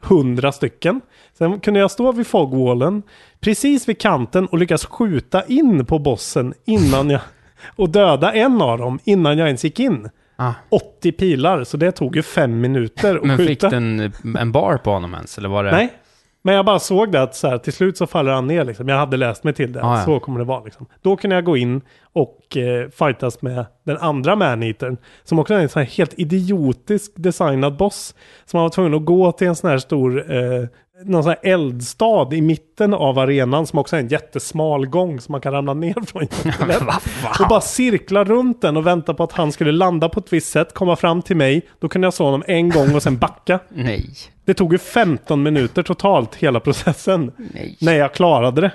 [0.03, 1.01] Hundra stycken.
[1.37, 3.03] Sen kunde jag stå vid fogwallen
[3.39, 7.21] precis vid kanten och lyckas skjuta in på bossen innan jag...
[7.75, 10.09] Och döda en av dem innan jag ens gick in.
[10.35, 10.51] Ah.
[10.69, 13.49] 80 pilar, så det tog ju fem minuter att Men skjuta.
[13.49, 15.71] fick du en, en bar på honom ens, eller var det?
[15.71, 15.93] Nej.
[16.41, 18.89] Men jag bara såg det att så här, till slut så faller han ner liksom.
[18.89, 19.83] Jag hade läst mig till det.
[19.83, 20.05] Ah, ja.
[20.05, 20.85] Så kommer det vara liksom.
[21.01, 21.81] Då kunde jag gå in
[22.13, 24.97] och eh, fightas med den andra maneatern.
[25.23, 28.15] Som också är en sån här helt idiotisk designad boss.
[28.45, 30.67] Som man var tvungen att gå till en sån här stor, eh,
[31.05, 33.67] någon sån här eldstad i mitten av arenan.
[33.67, 36.23] Som också är en jättesmal gång som man kan ramla ner från.
[37.39, 40.51] och bara cirkla runt den och vänta på att han skulle landa på ett visst
[40.51, 41.61] sätt, komma fram till mig.
[41.79, 43.59] Då kunde jag slå honom en gång och sen backa.
[43.69, 44.09] Nej.
[44.45, 47.31] Det tog ju 15 minuter totalt hela processen.
[47.37, 47.77] Nej.
[47.81, 48.71] När jag klarade det.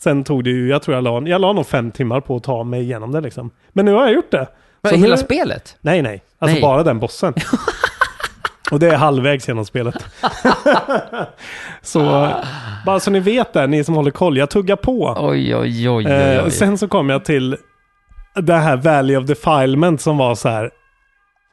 [0.00, 2.42] Sen tog det ju, jag tror jag la, jag la nog fem timmar på att
[2.42, 3.50] ta mig igenom det liksom.
[3.72, 4.48] Men nu har jag gjort det.
[4.88, 5.76] Så hela nu, spelet?
[5.80, 6.22] Nej, nej.
[6.38, 6.62] Alltså Nej.
[6.62, 7.34] bara den bossen.
[8.70, 9.94] Och det är halvvägs genom spelet.
[11.82, 12.32] så
[12.86, 15.16] bara så ni vet där, ni som håller koll, jag tuggar på.
[15.18, 17.56] Oj, oj, oj, Eh, sen så kom jag till
[18.34, 20.70] det här Valley of Defilement som var så här.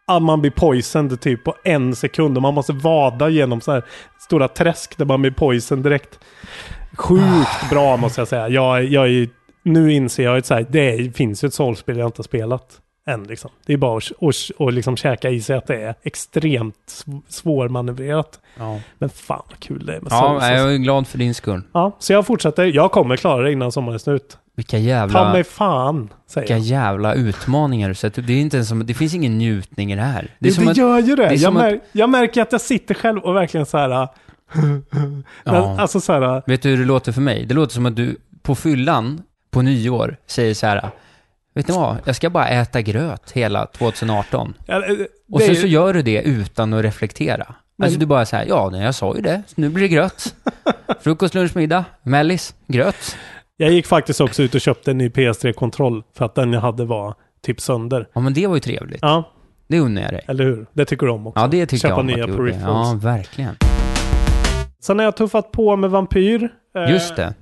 [0.07, 3.83] Att man blir poisoned typ på en sekund och man måste vada genom så här
[4.19, 6.19] stora träsk där man blir poisoned direkt.
[6.97, 8.49] Sjukt bra måste jag säga.
[8.49, 9.29] Jag, jag är,
[9.63, 12.81] nu inser jag att så här, det finns ju ett soulspel jag inte har spelat
[13.07, 13.23] än.
[13.23, 13.51] Liksom.
[13.65, 17.21] Det är bara att och, och liksom käka i sig att det är extremt sv-
[17.29, 18.39] svårmanövrerat.
[18.59, 20.43] Ja, Men fan vad kul det är med ja Souls.
[20.43, 20.51] alltså.
[20.51, 21.61] jag är glad för din skull.
[21.73, 22.65] ja, så jag fortsätter.
[22.65, 24.37] Jag kommer klara det innan sommaren är slut.
[24.55, 25.31] Vilka Ta jävla...
[25.33, 26.65] mig fan, säger Vilka jag.
[26.65, 28.27] jävla utmaningar du sätter upp.
[28.27, 30.27] Det är inte ens som, det finns ingen njutning i det här.
[30.39, 31.27] Det är som det att, gör ju det.
[31.29, 34.07] det jag, mär, jag märker att jag sitter själv och verkligen så här...
[34.53, 34.61] äh,
[35.43, 35.79] Ja.
[35.79, 36.43] Alltså så här...
[36.47, 37.45] vet du hur det låter för mig?
[37.45, 40.89] Det låter som att du på fyllan på nyår säger så här,
[41.55, 41.97] vet ni vad?
[42.05, 44.53] Jag ska bara äta gröt hela 2018.
[44.67, 44.95] ja, äh,
[45.31, 47.55] Och sen ju- så gör du det utan att reflektera.
[47.77, 49.81] Men- Alltså du bara så här, ja, nej, jag sa ju det, så nu blir
[49.83, 50.35] det gröt.
[51.01, 53.17] Frukost, lunch, middag, mellis, gröt.
[53.57, 56.85] Jag gick faktiskt också ut och köpte en ny PS3-kontroll för att den jag hade
[56.85, 58.07] var typ sönder.
[58.13, 58.99] Ja, men det var ju trevligt.
[59.01, 59.31] Ja,
[59.67, 60.21] Det unnar jag dig.
[60.27, 60.65] eller hur?
[60.73, 61.39] Det tycker du om också.
[61.41, 62.59] Ja, det tycker Köpa jag om nya att du gjorde.
[62.61, 63.55] Ja, verkligen.
[64.79, 66.49] Sen har jag tuffat på med Vampyr.
[66.75, 67.33] Eh, Just det.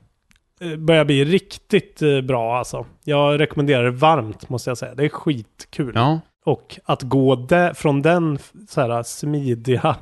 [0.62, 2.86] eh, Börjar bli riktigt eh, bra alltså.
[3.04, 4.96] Jag rekommenderar det varmt måste jag säga.
[4.96, 5.92] Det är skitkul.
[5.96, 9.96] Ja, Och att gå där, från den så här smidiga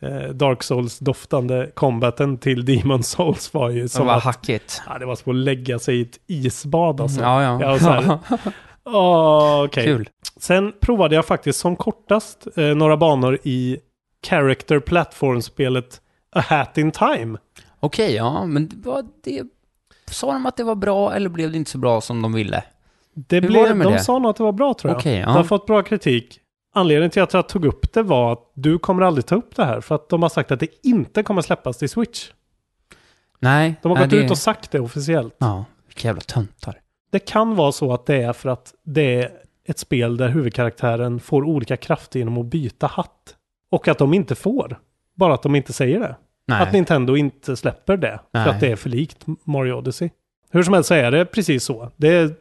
[0.00, 4.82] eh, Dark Souls-doftande combaten till Demon Souls var ju som som var att, hackigt.
[4.86, 7.20] ja, det var som att lägga sig i ett isbad alltså.
[7.20, 7.60] Ja, ja.
[7.60, 8.18] Jag så här,
[8.84, 9.84] Åh, okej.
[9.84, 10.08] Kul.
[10.40, 13.78] Sen provade jag faktiskt som kortast eh, några banor i
[14.26, 16.00] Character Platform-spelet
[16.30, 17.38] A Hat in Time.
[17.80, 19.42] Okej, ja, men det var det...
[20.10, 22.64] Sa de att det var bra eller blev det inte så bra som de ville?
[23.14, 23.98] Det Hur blev, det de det?
[24.00, 24.98] sa nog att det var bra tror jag.
[24.98, 25.26] Okej, ja.
[25.26, 26.40] Det har fått bra kritik.
[26.74, 29.64] Anledningen till att jag tog upp det var att du kommer aldrig ta upp det
[29.64, 29.80] här.
[29.80, 32.30] För att de har sagt att det inte kommer släppas till Switch.
[33.38, 33.74] Nej.
[33.82, 34.16] De har nej, gått det...
[34.16, 35.36] ut och sagt det officiellt.
[35.38, 36.80] Ja, vilka jävla töntar.
[37.10, 39.30] Det kan vara så att det är för att det är
[39.64, 43.34] ett spel där huvudkaraktären får olika krafter genom att byta hatt.
[43.70, 44.78] Och att de inte får.
[45.16, 46.16] Bara att de inte säger det.
[46.48, 46.62] Nej.
[46.62, 48.20] Att Nintendo inte släpper det.
[48.32, 48.44] Nej.
[48.44, 50.10] För att det är för likt Mario Odyssey.
[50.50, 51.90] Hur som helst så är det precis så.
[51.96, 52.34] Det är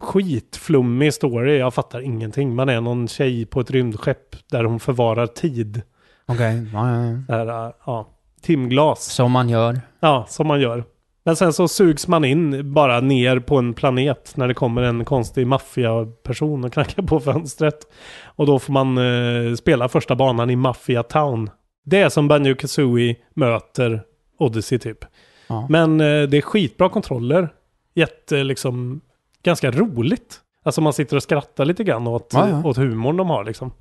[0.00, 2.54] skitflummig story, jag fattar ingenting.
[2.54, 5.82] Man är någon tjej på ett rymdskepp där hon förvarar tid.
[6.26, 6.88] Okej, ja,
[7.28, 8.08] ja, ja,
[8.42, 9.04] timglas.
[9.04, 9.80] Som man gör.
[10.00, 10.84] Ja, som man gör.
[11.24, 15.04] Men sen så sugs man in bara ner på en planet när det kommer en
[15.04, 17.78] konstig maffiaperson och knackar på fönstret.
[18.24, 21.50] Och då får man eh, spela första banan i Mafia Town.
[21.88, 24.02] Det är som Banjo Kazooie möter
[24.38, 25.04] Odyssey typ.
[25.46, 25.66] Ja.
[25.70, 27.48] Men eh, det är skitbra kontroller.
[27.94, 29.00] Jätte liksom,
[29.42, 30.40] ganska roligt.
[30.64, 32.64] Alltså man sitter och skrattar lite grann åt, Ja, ja.
[32.64, 33.72] åt humorn de har liksom.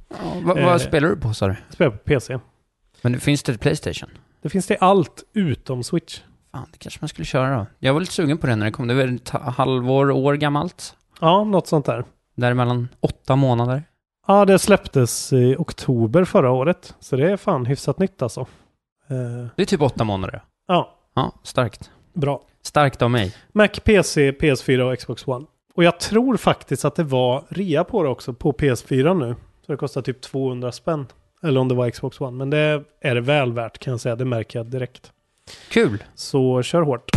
[0.43, 0.77] Vad, Eh.
[0.77, 1.55] spelar du på sa du?
[1.69, 2.39] Spelar på PC.
[3.01, 4.09] Men det finns det till Playstation?
[4.41, 6.21] Det finns det allt utom Switch.
[6.51, 7.65] Fan, det kanske man skulle köra då.
[7.79, 8.87] Jag var lite sugen på det när det kom.
[8.87, 10.95] Det var ett halvår, år gammalt.
[11.21, 12.03] Ja, något sånt där.
[12.35, 13.83] Däremellan åtta månader.
[14.27, 16.95] Ja, det släpptes i oktober förra året.
[16.99, 18.39] Så det är fan hyfsat nytt alltså.
[19.09, 20.43] Eh, Det är typ åtta månader.
[20.67, 21.91] ja, Ja, starkt.
[22.13, 22.41] bra.
[22.61, 23.35] Starkt av mig.
[23.53, 25.45] Mac, PC, PS4 och Xbox One.
[25.75, 29.35] Och jag tror faktiskt att det var rea på det också på PS4 nu.
[29.65, 31.07] Så det kostar typ 200 spänn.
[31.43, 32.37] Eller om det var Xbox One.
[32.37, 34.15] Men det är det väl värt kan jag säga.
[34.15, 35.11] Det märker jag direkt.
[35.71, 36.03] Kul.
[36.15, 37.09] Så kör hårt.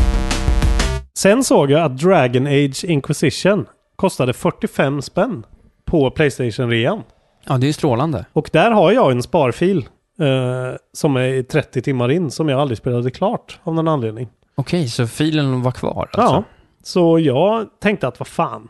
[1.18, 5.46] Sen såg jag att Dragon Age Inquisition kostade 45 spänn
[5.88, 7.02] på Playstation-rean.
[7.46, 8.24] Ja, det är ju strålande.
[8.32, 9.78] Och där har jag en sparfil
[10.20, 14.28] eh, som är 30 timmar in som jag aldrig spelade klart av någon anledning.
[14.54, 16.34] Okej, så filen var kvar alltså?
[16.34, 16.44] Ja,
[16.82, 18.68] så jag tänkte att vad fan,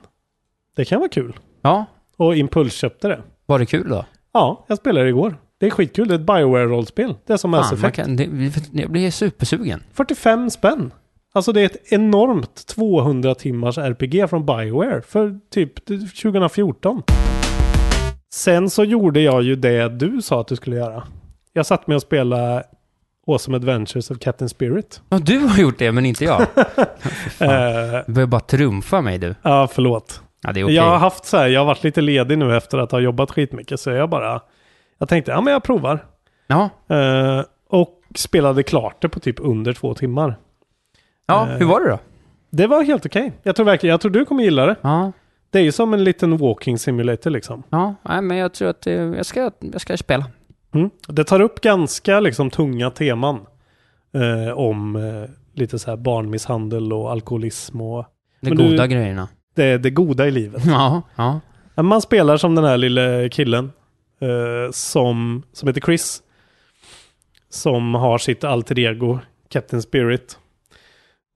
[0.77, 1.37] det kan vara kul.
[1.63, 1.85] Ja,
[2.17, 3.21] Och impulsköpte det.
[3.47, 4.05] var det kul då?
[4.33, 5.37] Ja, jag spelade det igår.
[5.61, 7.15] Det är skitkul, det är ett Bioware-rollspel.
[7.27, 7.97] Det är som Mass Effect.
[7.97, 8.29] kan, det,
[8.73, 9.83] jag blir supersugen.
[9.93, 10.91] 45 spänn.
[11.35, 15.87] Alltså det är ett enormt 200 timmars RPG från Bioware för typ
[16.23, 17.03] 2014.
[18.35, 21.03] Sen så gjorde jag ju det du sa att du skulle göra.
[21.53, 22.65] Jag satt med och spelade
[23.27, 25.03] Awesome Adventures of Captain Spirit.
[25.09, 26.41] Ja, du har gjort det, men inte jag.
[28.07, 29.35] Du börjar bara trumfa mig du.
[29.43, 30.23] ja, förlåt.
[30.43, 30.75] Ja, det är okej.
[30.77, 33.31] Jag har haft så här, jag har varit lite ledig nu efter att ha jobbat
[33.31, 34.41] skitmycket så jag bara,
[34.99, 36.05] jag tänkte, ja men jag provar.
[36.47, 40.37] Ja, Eh, och spelade klart det på typ under två timmar.
[41.29, 41.57] Ja Eh.
[41.59, 41.99] hur var det då?
[42.51, 43.33] Det var helt okej.
[43.43, 44.77] Jag tror verkligen, jag tror du kommer gilla det.
[44.83, 45.13] Ja,
[45.51, 47.63] Det är ju som en liten walking simulator liksom.
[47.71, 50.27] ja, nej, men jag tror att det, jag, ska, jag ska spela.
[50.75, 50.91] Mm.
[51.09, 53.47] Det tar upp ganska liksom tunga teman.
[54.15, 58.05] Eh, om eh, lite så här barnmisshandel och alkoholism och
[58.41, 59.29] De Men du- goda grejerna.
[59.55, 60.63] det, det goda i livet.
[60.67, 61.41] Ja, ja.
[61.75, 63.73] Men Man spelar som den här lille killen
[64.21, 66.23] eh, som, som heter Chris.
[67.51, 69.19] Som har sitt alter ego,
[69.49, 70.39] Captain Spirit.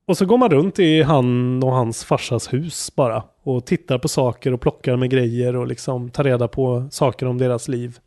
[0.07, 3.23] Och så går man runt i han och hans farsas hus bara.
[3.43, 7.39] Och tittar på saker och plockar med grejer och liksom tar reda på saker om
[7.39, 7.99] deras liv.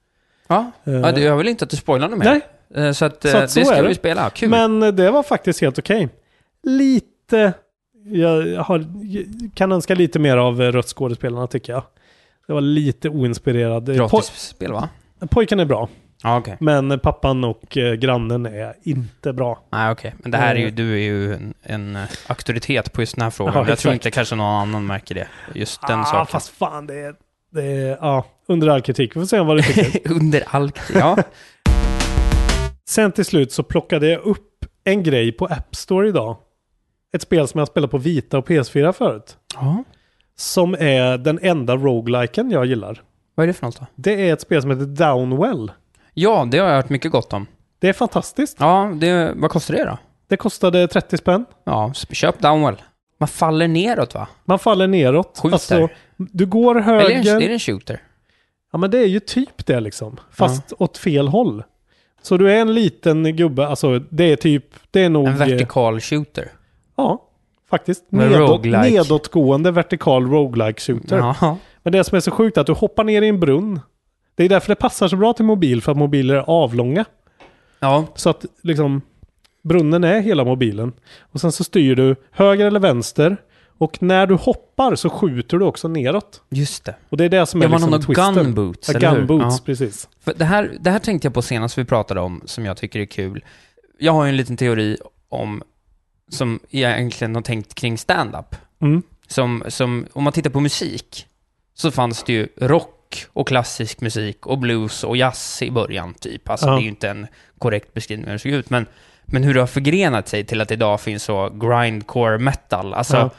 [0.47, 2.25] Ja, Eh, ja det, jag vill inte att du spoilar något mer.
[2.25, 2.41] Nej,
[2.85, 3.95] Eh, Så att, Så eh, att så det ska vi det.
[3.95, 4.29] spela.
[4.29, 4.49] Kul.
[4.49, 6.09] men det var faktiskt helt okej.
[6.63, 7.53] Lite,
[8.05, 8.85] jag har,
[9.55, 11.83] kan önska lite mer av rött skådespelarna tycker jag.
[12.47, 13.95] Det var lite oinspirerad.
[13.95, 14.89] Gratis spel va?
[15.19, 15.89] Poj- pojken är bra.
[16.25, 16.57] Ja, okej.
[16.59, 19.59] Men pappan och eh, grannen är inte bra.
[19.71, 20.15] Nej, okej.
[20.19, 20.73] Men det här är ju, Eh.
[20.73, 23.53] du är ju en, en eh, auktoritet på just den här frågan.
[23.55, 25.27] Ja, jag tror inte kanske någon annan märker det.
[25.53, 26.25] Just den ah, saken.
[26.27, 27.15] fast fan det är,
[27.51, 29.15] det är, ja, under all kritik.
[29.15, 30.11] Vi får se vad du tycker.
[30.11, 31.17] Under all Ja.
[32.87, 36.37] Sen till slut så plockade jag upp en grej på App Store idag.
[37.15, 39.37] Ett spel som jag spelat på Vita och PS4 förut.
[39.53, 39.83] ja.
[40.37, 43.01] Som är den enda rogueliken jag gillar.
[43.35, 43.85] Vad är det för något då?
[43.95, 45.71] Det är ett spel som heter Downwell.
[46.17, 47.47] Ja, det har jag hört mycket gott om.
[47.79, 48.57] Det är fantastiskt.
[48.59, 49.97] Ja, det, vad kostar det då?
[50.27, 51.45] Det kostade 30 spänn.
[51.63, 52.81] Ja, köp Downwell.
[53.19, 54.27] Man faller neråt va?
[54.45, 55.39] Man faller neråt.
[55.43, 55.53] Skjuter.
[55.53, 55.87] Alltså,
[56.17, 57.23] du går Eller är höger.
[57.23, 58.01] det en, är det en shooter?
[58.71, 60.19] Ja men det är ju typ det liksom.
[60.31, 61.63] Fast åt fel håll.
[62.21, 65.27] Så du är en liten gubbe, alltså det är typ, det är nog...
[65.27, 66.51] En eh, vertikal shooter?
[66.95, 67.23] Ja,
[67.69, 68.05] faktiskt.
[68.09, 68.89] Men Nedåt, roguelike.
[68.89, 71.17] Nedåtgående vertikal roguelike shooter.
[71.17, 71.57] Ja.
[71.83, 73.79] Men det som är så sjukt är att du hoppar ner i en brunn.
[74.35, 77.05] Det är därför det passar så bra till mobil, för att mobiler är avlånga.
[77.79, 79.01] Ja, Så att liksom
[79.63, 80.91] brunnen är hela mobilen.
[81.19, 83.37] Och sen så styr du höger eller vänster.
[83.77, 86.41] Och när du hoppar så skjuter du också neråt.
[86.49, 86.95] just det.
[87.09, 88.33] Och det är det som är Det var liksom någon twisten.
[88.35, 89.63] gunboots, Ja, gunboots, Ja.
[89.65, 90.09] precis.
[90.23, 92.99] För det, här, det här tänkte jag på senast vi pratade om, som jag tycker
[92.99, 93.43] är kul.
[93.99, 94.97] Jag har ju en liten teori
[95.29, 95.63] om,
[96.29, 98.55] som jag egentligen har tänkt kring stand-up.
[98.81, 99.01] Mm.
[99.27, 101.27] Som, som, om man tittar på musik,
[101.73, 102.94] så fanns det ju rock
[103.33, 106.49] och klassisk musik och blues och jazz i början, typ.
[106.49, 106.71] Alltså Ja.
[106.73, 107.27] det är ju inte en
[107.59, 108.85] korrekt beskrivning av hur det såg ut, men,
[109.25, 112.93] men hur det har förgrenat sig till att idag finns så grindcore metal.
[112.93, 113.29] Alltså, Ja.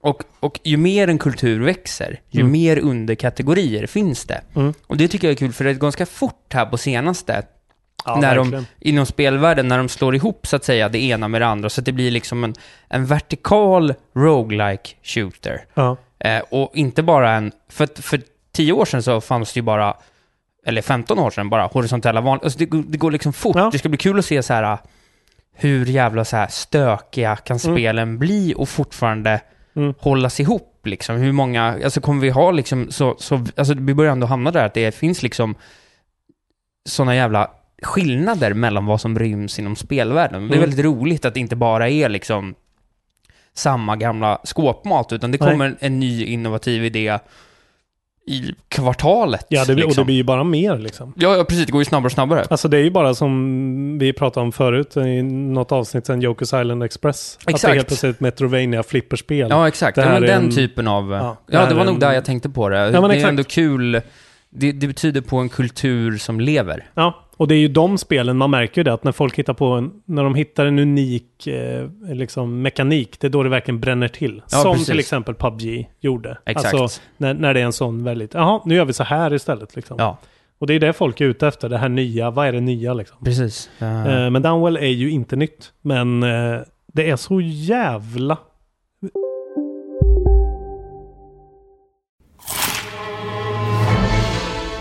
[0.00, 2.52] och, och ju mer en kultur växer, ju Mm.
[2.52, 4.40] mer underkategorier finns det.
[4.54, 4.74] Mm.
[4.86, 7.42] Och det tycker jag är kul, för det är ganska fort här på senaste
[8.04, 11.40] Ja, när de, inom spelvärlden, när de slår ihop så att säga det ena med
[11.40, 12.54] det andra, så att det blir liksom en,
[12.88, 15.64] en vertikal roguelike shooter.
[15.74, 15.96] Ja.
[16.18, 18.20] Eh, och inte bara en, för, för
[18.56, 19.94] tio år sedan så fanns det ju bara,
[20.66, 23.56] eller 15 år sedan, bara horisontella vanliga, alltså det, går- det går liksom fort.
[23.56, 23.68] Ja.
[23.72, 24.78] Det ska bli kul att se så här
[25.58, 29.40] hur jävla så här stökiga kan spelen bli och fortfarande
[29.76, 29.94] Mm.
[29.98, 31.16] hållas ihop liksom.
[31.16, 34.64] Hur många, alltså kommer vi ha liksom så, så alltså vi börjar ändå hamna där
[34.66, 35.54] att det finns liksom
[36.88, 37.50] sådana jävla
[37.82, 40.40] skillnader mellan vad som ryms inom spelvärlden.
[40.48, 40.60] Det är Mm.
[40.60, 42.54] väldigt roligt att det inte bara är liksom
[43.54, 45.50] samma gamla skåpmat, utan det Nej.
[45.50, 47.18] kommer en ny innovativ idé
[48.28, 49.46] i kvartalet.
[49.48, 50.02] Ja, det blir, och liksom.
[50.02, 51.12] det blir ju bara mer liksom.
[51.16, 51.66] Ja, ja, precis.
[51.66, 52.44] Det går ju snabbare och snabbare.
[52.50, 56.48] Alltså det är ju bara som vi pratade om förut i något avsnitt sen, Jokers
[56.48, 57.36] Island Express.
[57.40, 57.74] Att det är Exakt.
[57.74, 59.46] helt plötsligt ett Metrovania flipperspel.
[59.50, 59.96] Ja, exakt.
[59.96, 61.10] Ja, men är den en- typen av...
[61.12, 62.76] Ja, Ja, det här det var är nog en- där jag tänkte på det.
[62.92, 63.28] men det är exakt.
[63.30, 64.00] ändå kul.
[64.50, 66.84] Det, det betyder på en kultur som lever.
[66.94, 69.54] Ja, och det är ju de spelen, man märker ju det att när folk hittar
[69.54, 73.80] på en, när de hittar en unik eh, liksom mekanik, det är då det verkligen
[73.80, 74.42] bränner till.
[74.50, 74.86] Ja, som precis.
[74.86, 76.38] till exempel PubG gjorde.
[76.46, 76.74] Exakt.
[76.74, 79.76] Alltså när, när det är en sån väldigt, jaha, nu gör vi så här istället
[79.76, 79.96] liksom.
[79.98, 80.18] Ja,
[80.58, 82.94] Och det är det folk är ute efter, det här nya, vad är det nya
[82.94, 83.18] liksom?
[83.24, 83.70] precis.
[83.82, 86.60] Uh, Eh, men Downwell är ju inte nytt, men eh,
[86.92, 88.38] det är så jävla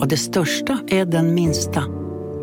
[0.00, 1.84] Och det största är den minsta.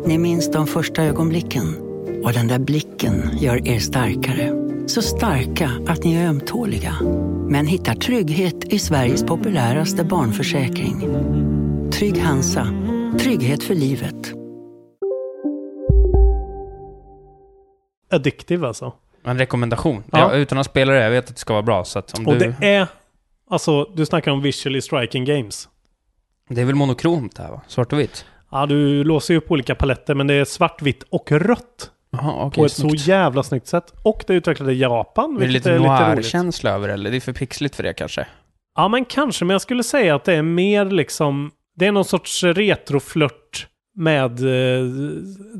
[0.06, 1.76] Ni minns de första ögonblicken.
[2.24, 4.52] Och den där blicken gör er starkare.
[4.86, 6.94] Så starka att ni är ömtåliga.
[7.48, 11.00] Men hittar trygghet i Sveriges populäraste barnförsäkring.
[11.92, 12.66] Trygg Hansa.
[13.18, 14.34] Trygghet för livet.
[18.10, 18.92] addictive alltså.
[19.24, 20.04] en rekommendation.
[20.12, 20.18] Ja.
[20.18, 20.34] Ja.
[20.34, 21.84] utan att spela det, jag vet att det ska vara bra.
[21.84, 22.54] Så att om Och du...
[22.60, 22.86] det är,
[23.50, 25.68] alltså du snackar om visually striking games.
[26.48, 27.60] Det är väl monokromt det här va?
[27.66, 28.24] Svart och vitt?
[28.50, 31.90] Ja, du låser ju upp olika paletter, men det är svart, vitt och rött.
[32.10, 32.60] Jaha, okej.
[32.60, 33.00] på ett snyggt.
[33.00, 33.92] så jävla snyggt sätt.
[34.02, 36.00] Och det är utvecklade Japan, Är det vilket lite är lite roligt.
[36.16, 37.10] noir-känsla över det, eller?
[37.10, 38.26] Det är för pixligt för det kanske?
[38.76, 39.44] Ja, men kanske.
[39.44, 41.50] Men jag skulle säga att det är mer liksom...
[41.76, 44.84] Det är någon sorts retroflört med eh,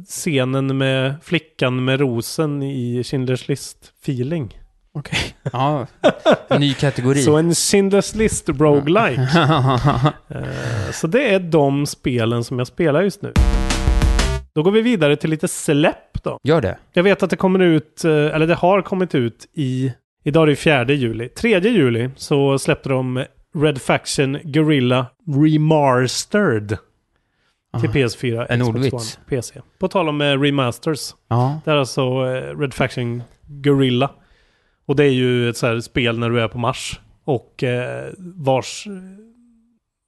[0.07, 4.59] scenen med flickan med rosen i Schindler's list-feeling.
[4.99, 5.19] Okej.
[5.53, 5.87] Ja,
[6.49, 7.23] en ny kategori.
[7.23, 9.23] Så en Schindler's list roguelike.
[10.29, 13.33] Eh, så det är de spelen som jag spelar just nu.
[14.55, 16.39] Då går vi vidare till lite släpp då.
[16.43, 16.79] Gör det.
[16.93, 19.93] Jag vet att det kommer ut, eh, eller det har kommit ut i,
[20.25, 21.29] idag är det 4 juli.
[21.29, 23.25] 3 juli så släppte de
[23.57, 26.69] Red Faction Guerrilla Remastered
[27.81, 28.95] till Ah, PS4, en Xbox ordvits.
[28.95, 29.61] One, PC.
[29.79, 31.15] På tal om eh, remasters.
[31.29, 31.61] Ja.
[31.65, 32.25] Det är alltså
[32.61, 34.11] Red Faction Guerrilla.
[34.89, 37.01] Och det är ju ett så här spel när du är på Mars.
[37.25, 38.87] Och eh, vars,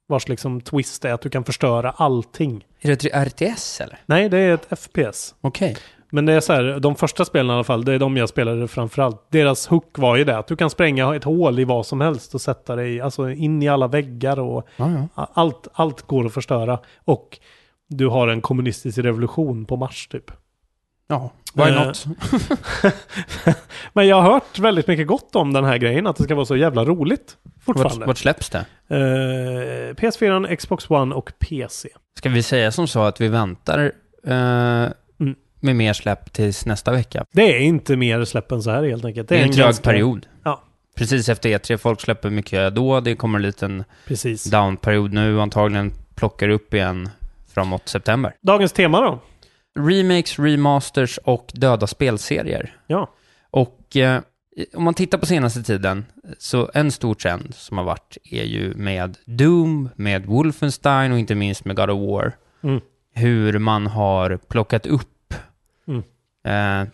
[0.07, 2.65] vars liksom twist är att du kan förstöra allting.
[2.81, 3.99] Är det ett RTS eller?
[4.05, 5.35] Nej, det är ett FPS.
[5.41, 5.77] Okej.
[6.09, 8.29] Men det är så här, de första spelen i alla fall, det är de jag
[8.29, 9.31] spelade framförallt.
[9.31, 12.35] Deras hook var ju det, att du kan spränga ett hål i vad som helst
[12.35, 15.27] och sätta dig alltså in i alla väggar och Ja, ja.
[15.33, 16.79] allt, allt går att förstöra.
[17.05, 17.39] Och
[17.87, 20.31] du har en kommunistisk revolution på Mars typ.
[21.11, 22.05] Ja, why Eh, not?
[23.93, 26.45] Men jag har hört väldigt mycket gott om den här grejen, att det ska vara
[26.45, 28.05] så jävla roligt Vart, fortfarande.
[28.05, 28.65] vart släpps det?
[28.87, 31.89] Eh, PS4, Xbox One och PC.
[32.17, 33.91] Ska vi säga som så att vi väntar
[34.27, 34.87] eh,
[35.19, 35.35] Mm.
[35.59, 37.25] med mer släpp tills nästa vecka?
[37.31, 39.29] Det är inte mer släpp än så här helt enkelt.
[39.29, 40.25] Det är en trög ganska- period.
[40.43, 40.63] Ja.
[40.95, 43.83] Precis efter E3, folk släpper mycket då, det kommer en liten
[44.51, 47.09] down-period nu, antagligen plockar upp igen
[47.53, 48.33] framåt september.
[48.41, 49.19] Dagens tema då?
[49.79, 52.75] Remakes, remasters och döda spelserier.
[52.87, 53.09] Ja.
[53.51, 54.21] Och eh,
[54.73, 56.05] om man tittar på senaste tiden,
[56.37, 61.35] så en stor trend som har varit är ju med Doom, med Wolfenstein och inte
[61.35, 62.33] minst med God of War.
[62.63, 62.81] Mm.
[63.13, 65.07] Hur man har plockat upp
[65.87, 66.03] Mm.
[66.43, 66.89] eh,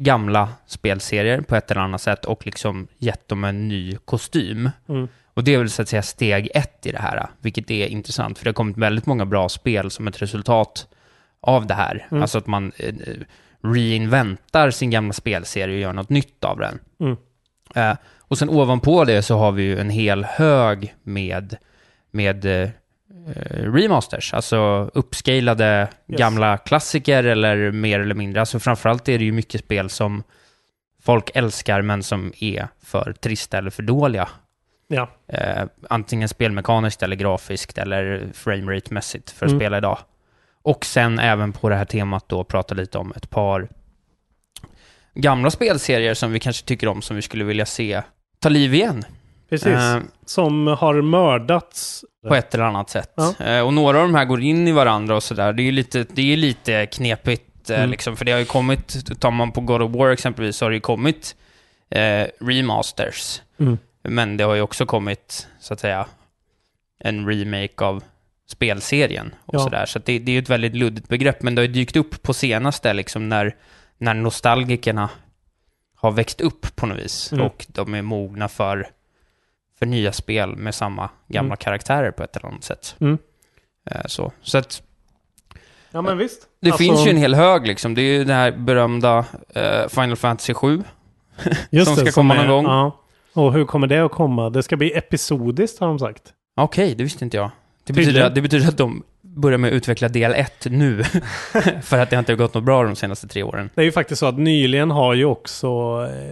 [0.00, 4.70] gamla spelserier på ett eller annat sätt och liksom gett dem en ny kostym.
[4.88, 5.08] Mm.
[5.34, 8.38] Och det är väl så att säga steg ett i det här, vilket är intressant,
[8.38, 10.88] för det har kommit väldigt många bra spel som ett resultat
[11.40, 12.06] av det här.
[12.10, 12.22] Mm.
[12.22, 12.94] Alltså att man eh,
[13.62, 16.78] reinventar sin gamla spelserie och gör något nytt av den.
[17.00, 17.16] Mm.
[17.74, 21.56] Eh, och sen ovanpå det så har vi ju en hel hög med,
[22.10, 22.68] med eh,
[23.36, 26.18] eh, remasters, alltså uppscalade Yes.
[26.20, 28.40] gamla klassiker eller mer eller mindre.
[28.40, 30.22] Alltså framförallt är det ju mycket spel som
[31.02, 34.28] folk älskar men som är för trista eller för dåliga.
[34.88, 35.08] Ja.
[35.26, 39.60] Eh, antingen spelmekaniskt eller grafiskt eller framerate-mässigt för att Mm.
[39.60, 39.98] spela idag.
[40.62, 43.68] Och sen även på det här temat då prata lite om ett par
[45.14, 48.02] gamla spelserier som vi kanske tycker om som vi skulle vilja se
[48.38, 49.04] ta liv igen.
[49.48, 49.66] Precis.
[49.68, 52.04] Eh, Som har mördats.
[52.28, 53.12] på ett eller annat sätt.
[53.16, 53.34] Ja.
[53.44, 55.52] Eh, och några av de här går in i varandra och sådär.
[55.52, 57.90] Det är ju lite, det är lite knepigt, eh, Mm.
[57.90, 60.70] liksom, för det har ju kommit, tar man på God of War exempelvis, så har
[60.70, 61.36] det ju kommit
[61.90, 63.42] eh, remasters.
[63.60, 63.78] Mm.
[64.02, 66.06] Men det har ju också kommit, så att säga,
[66.98, 68.02] en remake av
[68.50, 69.58] spelserien och Ja.
[69.58, 69.86] sådär.
[69.86, 72.22] Så det, det är ju ett väldigt luddigt begrepp, men det har ju dykt upp
[72.22, 73.56] på senaste, liksom när,
[73.98, 75.10] när nostalgikerna
[75.96, 77.46] har växt upp på något vis Mm.
[77.46, 78.88] och de är mogna för,
[79.78, 81.56] för nya spel med samma gamla Mm.
[81.56, 82.96] karaktärer på ett eller annat sätt.
[83.00, 83.18] Mm.
[83.90, 84.82] Eh, Så, så att
[85.90, 86.42] Ja men visst.
[86.60, 87.94] det Alltså, finns ju en hel hög liksom.
[87.94, 89.24] Det är ju det här berömda
[89.54, 90.84] eh, Final Fantasy 7
[91.70, 92.64] just som det, ska komma är- någon gång.
[92.74, 93.00] Ja.
[93.32, 94.50] Och hur kommer det att komma?
[94.50, 96.22] Det ska bli episodiskt har de sagt.
[96.56, 97.50] Okej, det visste inte jag.
[97.88, 101.02] Det betyder, att- det betyder att de börjar med att utveckla del 1 nu.
[101.82, 103.70] för att det inte har gått något bra de senaste tre åren.
[103.74, 105.68] Det är ju faktiskt så att nyligen har ju också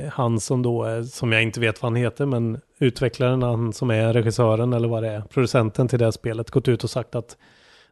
[0.04, 3.90] eh, han som då som jag inte vet vad han heter, men utvecklaren, han som
[3.90, 7.14] är regissören eller vad det är, producenten till det här spelet, gått ut och sagt
[7.14, 7.36] att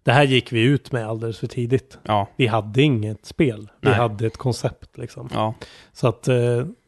[0.03, 1.99] det här gick vi ut med alldeles för tidigt.
[2.03, 3.99] Ja, Vi hade inget spel, vi Nej.
[3.99, 5.29] hade ett koncept liksom.
[5.35, 5.55] ja,
[5.93, 6.37] Så att eh,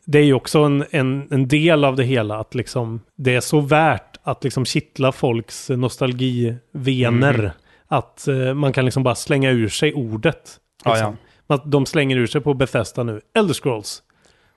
[0.06, 3.40] det är ju också en, en, en del av det hela att liksom det är
[3.40, 7.38] så värt att liksom kittla folks nostalgivener.
[7.38, 7.50] Mhm.
[7.88, 10.60] Att eh, man kan liksom bara slänga ur sig ordet.
[10.84, 11.16] Ja, Liksom.
[11.46, 14.02] Att de slänger ur sig på Bethesda nu, Elder Scrolls.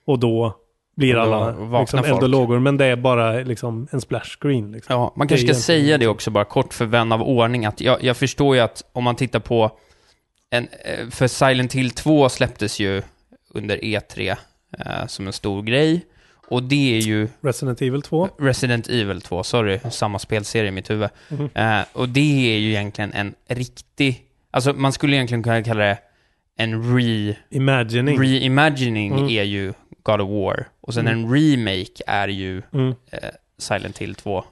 [0.06, 0.56] Och då
[0.96, 2.60] blir Och då alla liksom, eld och lågor.
[2.60, 4.72] Men det är bara liksom en splash screen.
[4.72, 4.96] Liksom.
[4.96, 5.14] ja.
[5.16, 6.12] Man kanske ska egentligen säga det så.
[6.12, 7.66] också bara kort för vän av ordning.
[7.66, 9.72] Att jag, jag förstår ju att om man tittar på
[10.50, 13.02] en, eh, för Silent Hill 2 släpptes ju
[13.54, 14.38] under E3
[14.80, 16.06] eh, som en stor grej.
[16.48, 18.30] Och det är ju Resident Evil 2.
[18.40, 21.10] Resident Evil 2, sorry, samma spelserie i mitt huvud.
[21.30, 21.50] Mhm.
[21.54, 25.98] Eh, och det är ju egentligen en riktig, alltså man skulle egentligen kunna kalla det
[26.58, 28.20] en re, Imagining.
[28.22, 29.30] reimagining Mm.
[29.30, 30.68] är ju God of War.
[30.82, 31.20] Och sen Mm.
[31.26, 32.88] en remake är ju Mm.
[33.12, 33.20] eh,
[33.58, 34.44] Silent Hill 2.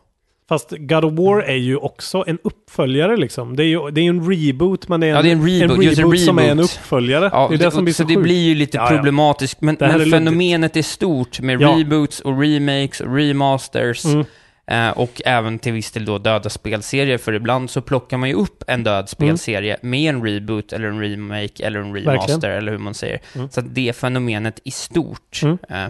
[0.50, 3.56] Fast God of War är ju också en uppföljare liksom.
[3.56, 5.48] Det är ju det är en reboot men det är en, Ja, det är en
[5.70, 6.64] reboot, just en som är en reboot.
[6.66, 7.30] uppföljare.
[7.34, 9.76] Ja, det är det som blir så, så det blir ju lite Ja, problematiskt, men,
[9.76, 14.06] Det men är fenomenet är stort med reboots och remakes och remasters.
[14.06, 14.26] Mm.
[14.72, 18.36] Eh, och även till viss del då döda spelserier, för ibland så plockar man ju
[18.36, 22.58] upp en död spelserie med en reboot eller en remake eller en remaster Verkligen.
[22.58, 23.20] eller hur man säger.
[23.36, 23.50] Mm.
[23.50, 25.58] Så att det fenomenet i stort Mm.
[25.70, 25.88] eh,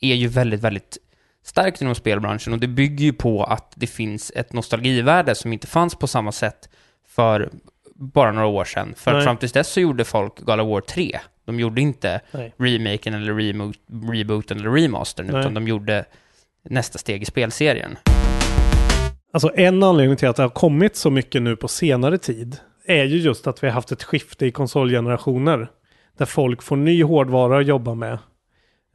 [0.00, 0.98] är ju väldigt, väldigt
[1.44, 5.66] starkt inom spelbranschen och det bygger ju på att det finns ett nostalgivärde som inte
[5.66, 6.68] fanns på samma sätt
[7.08, 7.50] för
[7.94, 8.94] bara några år sedan.
[8.96, 9.24] För Nej.
[9.24, 11.18] fram tills dess så gjorde folk God of War 3.
[11.44, 12.54] De gjorde inte Nej.
[12.58, 13.74] remaken eller remo-
[14.12, 15.40] rebooten eller remastern, Nej.
[15.40, 16.04] utan de gjorde
[16.62, 17.98] nästa steg i spelserien.
[19.32, 23.04] Alltså en anledning till att det har kommit så mycket nu på senare tid är
[23.04, 25.70] ju just att vi har haft ett skifte i konsolgenerationer.
[26.18, 28.18] Där folk får ny hårdvara att jobba med.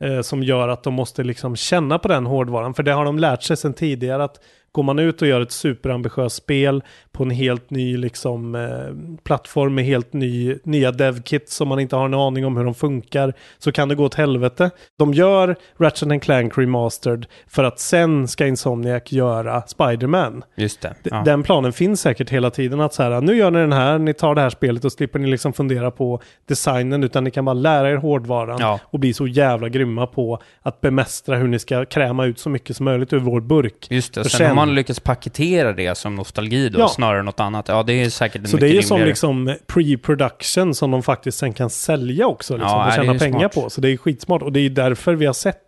[0.03, 2.73] Eh, som gör att de måste liksom känna på den hårdvaran.
[2.73, 4.39] För det har de lärt sig sedan tidigare att
[4.73, 9.75] går man ut och gör ett superambitiöst spel på en helt ny liksom, eh, plattform
[9.75, 13.33] med helt ny, nya devkits som man inte har en aning om hur de funkar
[13.57, 14.69] så kan det gå åt helvete.
[14.99, 20.43] De gör Ratchet Clank Remastered för att sen ska Insomniac göra Spider-Man.
[20.55, 20.93] Just det.
[21.03, 21.21] Ja.
[21.25, 24.13] Den planen finns säkert hela tiden att så här, nu gör ni den här, ni
[24.13, 27.53] tar det här spelet och slipper ni liksom fundera på designen utan ni kan bara
[27.53, 28.79] lära er hårdvaran Ja.
[28.83, 32.77] och bli så jävla grymma på att bemästra hur ni ska kräma ut så mycket
[32.77, 33.87] som möjligt ur vår burk.
[33.89, 34.23] Just det,
[34.67, 36.87] man lyckats paketera det som nostalgi då, Ja.
[36.87, 37.67] snarare än något annat.
[37.67, 41.53] Ja, det är säkert Så det är ju som liksom pre-production som de faktiskt sen
[41.53, 43.53] kan sälja också liksom, Ja, och tjäna ju pengar smart.
[43.53, 43.69] på.
[43.69, 45.59] Så det är skitsmart och det är därför vi har sett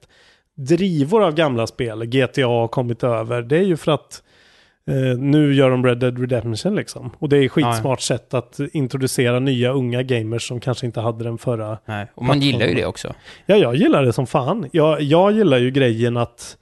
[0.58, 2.06] drivor av gamla spel.
[2.06, 3.42] GTA har kommit över.
[3.42, 4.22] Det är ju för att
[4.90, 7.12] eh, nu gör de Red Dead Redemption liksom.
[7.20, 11.38] Och det är skitsmart sätt att introducera nya unga gamers som kanske inte hade den
[11.38, 11.78] förra.
[11.86, 13.14] Nej, och man gillar ju det också.
[13.46, 14.70] Ja, jag gillar det som fan.
[14.72, 16.58] Jag, jag gillar ju grejen att,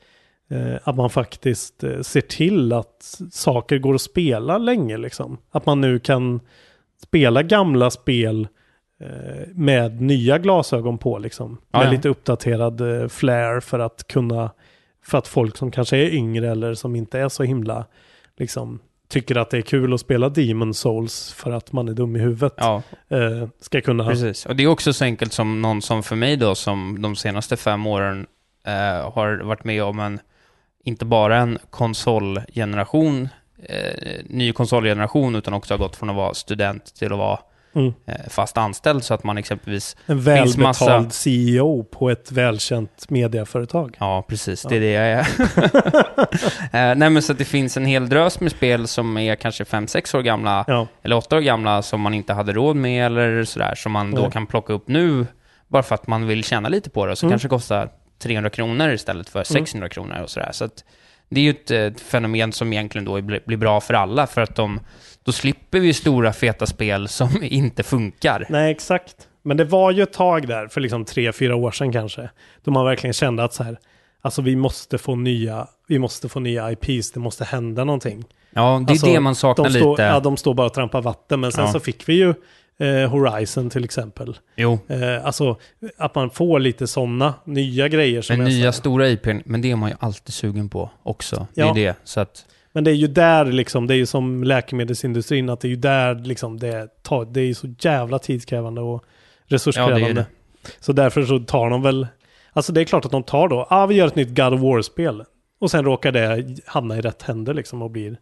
[0.83, 5.37] att man faktiskt eh, ser till att saker går att spela länge liksom.
[5.51, 6.39] Att man nu kan
[7.03, 8.47] spela gamla spel
[8.99, 11.57] eh, med nya glasögon på liksom.
[11.71, 11.91] Med ja.
[11.91, 14.51] lite uppdaterad eh, flair för att kunna,
[15.05, 17.85] för att folk som kanske är yngre eller som inte är så himla,
[18.37, 22.15] liksom, tycker att det är kul att spela Demon Souls för att man är dum
[22.15, 22.53] i huvudet.
[22.57, 24.09] Ja, Eh, ska kunna...
[24.09, 24.45] precis.
[24.45, 27.57] Och det är också så enkelt som någon som för mig då, som de senaste
[27.57, 28.27] fem åren
[28.67, 30.19] eh, har varit med om en,
[30.83, 33.29] inte bara en konsolgeneration
[33.63, 37.39] eh, ny konsolgeneration utan också har gått från att vara student till att vara
[37.75, 37.93] Mm.
[38.05, 39.95] eh, fast anställd så att man exempelvis...
[40.05, 43.97] En finns välbetald massa- CEO på ett välkänt mediaföretag.
[43.99, 44.61] Ja, precis.
[44.69, 45.19] Det är det jag är.
[46.91, 49.63] eh, nej, men så att det finns en hel drös med spel som är kanske
[49.63, 50.87] 5-6 år gamla, Ja.
[51.03, 54.21] eller 8 år gamla, som man inte hade råd med eller sådär, som man då
[54.21, 54.31] Nej.
[54.31, 55.25] kan plocka upp nu,
[55.67, 57.31] bara för att man vill tjäna lite på det, så Mm.
[57.31, 57.89] kanske det kostar
[58.19, 60.49] 300 kronor istället för 600 kronor och sådär.
[60.51, 60.83] Så att
[61.29, 64.41] det är ju ett, eh, fenomen som egentligen då blir, blir bra för alla, för
[64.41, 64.79] att de,
[65.23, 68.45] då slipper vi stora feta spel som inte funkar.
[68.49, 69.15] Nej, exakt.
[69.41, 72.29] Men det var ju ett tag där, för liksom tre, fyra år sedan kanske,
[72.63, 73.77] då man verkligen kände att så här,
[74.21, 78.25] alltså vi måste få nya, vi måste få nya IPs, det måste hända någonting.
[78.55, 80.01] Ja, det är Alltså, det man saknar de står, lite.
[80.03, 81.71] Ja, de står bara och trampar vatten, men sen Ja.
[81.71, 82.33] så fick vi ju
[82.77, 84.37] eh, Horizon till exempel.
[84.55, 84.79] Jo.
[84.87, 85.57] Eh, alltså
[85.97, 89.75] att man får lite sådana nya grejer som Men nya stora IPn, men det är
[89.75, 91.47] man ju alltid sugen på också.
[91.53, 91.69] Det Ja.
[91.69, 91.95] är det.
[92.03, 95.67] Så att, Men det är ju där liksom, det är ju som läkemedelsindustrin, att det
[95.67, 99.03] är ju där liksom det tar, det är ju så jävla tidskrävande och
[99.45, 99.99] resurskrävande.
[99.99, 100.25] Ja, det det.
[100.79, 102.07] Så därför så tar de väl,
[102.53, 104.61] alltså det är klart att de tar då, ah, vi gör ett nytt God of
[104.61, 105.23] War-spel.
[105.59, 108.17] Och sen råkar det hamna i rätt händer liksom och blir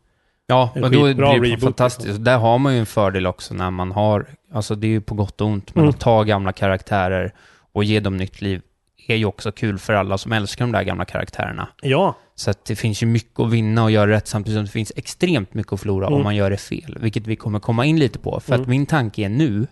[0.48, 2.08] ja, en men då blir det reboot, fantastiskt.
[2.08, 2.24] liksom.
[2.24, 5.16] Där har man ju en fördel också när man har, alltså det är ju på
[5.16, 5.90] gott och ont, men Mm.
[5.90, 7.34] att ta gamla karaktärer
[7.74, 8.62] och ge dem nytt liv
[9.08, 11.68] är ju också kul för alla som älskar de där gamla karaktärerna.
[11.82, 14.72] Ja, Så att det finns ju mycket att vinna och göra rätt samtidigt som det
[14.72, 16.18] finns extremt mycket att förlora Mm.
[16.18, 18.40] om man gör det fel, vilket vi kommer komma in lite på.
[18.40, 18.62] För Mm.
[18.62, 19.68] att min tanke är nu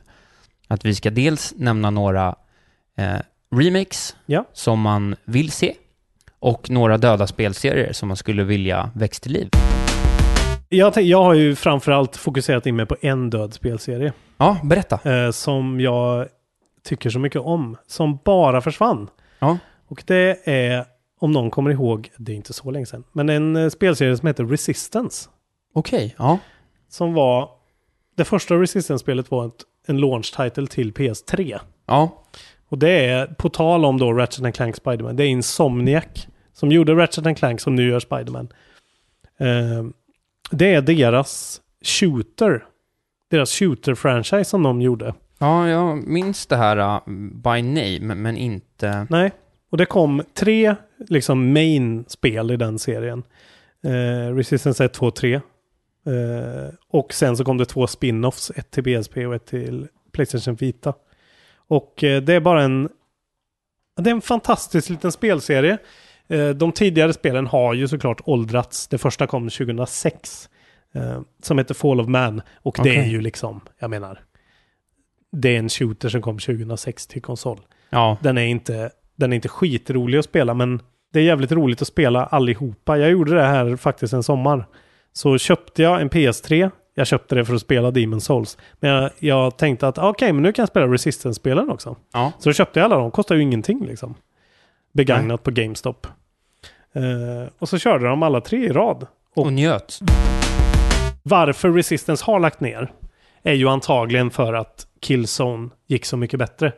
[0.67, 2.35] att vi ska dels nämna några
[2.97, 3.15] eh,
[3.55, 4.45] remakes Ja.
[4.53, 5.73] som man vill se
[6.39, 9.49] och några döda spelserier som man skulle vilja väcka till liv.
[10.69, 14.13] Jag, jag har ju framförallt fokuserat in mig på en död spelserie.
[14.37, 15.11] Ja, berätta.
[15.25, 16.27] Eh, som jag
[16.83, 17.77] tycker så mycket om.
[17.87, 19.09] Som bara försvann.
[19.39, 19.57] Ja.
[19.87, 20.85] Och det är,
[21.19, 24.27] om någon kommer ihåg, det är inte så länge sedan, men en eh, spelserie som
[24.27, 25.29] heter Resistance.
[25.73, 26.39] Okej, ja.
[26.89, 27.49] Som var,
[28.17, 31.59] det första Resistance-spelet var ett, en launch title till PS3.
[31.87, 32.23] Ja,
[32.69, 36.95] Och det är, på tal om då Ratchet Clank Spiderman, det är Insomniac som gjorde
[36.95, 38.49] Ratchet Clank som nu gör Spiderman.
[39.39, 39.83] Eh,
[40.51, 42.65] det är deras shooter,
[43.29, 45.13] deras shooter-franchise som de gjorde.
[45.39, 47.01] ja jag minns det här uh,
[47.33, 49.07] by name, men inte...
[49.09, 49.31] Nej,
[49.69, 53.23] och det kom tre liksom main-spel i den serien.
[53.83, 55.33] Eh, Resistance 1, 2, 3.
[55.33, 55.41] Eh,
[56.87, 60.93] och sen så kom det två spin-offs, ett till BSP och ett till Playstation Vita.
[61.55, 62.89] Och eh, det är bara en...
[63.97, 65.77] Det är en fantastisk liten spelserie.
[66.29, 68.87] Eh, de tidigare spelen har ju såklart åldrats.
[68.87, 70.49] Det första kom 2006.
[70.93, 72.41] Eh, som heter Fall of Man.
[72.61, 72.97] Och det Okej.
[72.97, 74.19] är ju liksom, jag menar...
[75.31, 77.59] Det är en shooter som kom 2006 till konsol.
[77.89, 80.81] Ja, Den är inte, den är inte skitrolig att spela, men
[81.13, 82.97] det är jävligt roligt att spela allihopa.
[82.97, 84.67] Jag gjorde det här faktiskt en sommar.
[85.13, 86.71] Så köpte jag en PS3.
[86.95, 88.57] Jag köpte det för att spela Demon Souls.
[88.79, 91.95] Men jag, jag tänkte att okej, men nu kan jag spela Resistance-spelen också.
[92.13, 92.31] ja.
[92.39, 93.11] Så då köpte jag alla dem.
[93.11, 94.15] Kostar ju ingenting liksom.
[94.93, 96.07] Begagnat på GameStop.
[96.93, 99.07] Eh, och så körde de alla tre i rad.
[99.35, 99.99] Och Och njöt.
[101.23, 102.91] varför Resistance har lagt ner
[103.43, 106.73] är ju antagligen för att Killzone gick så mycket bättre.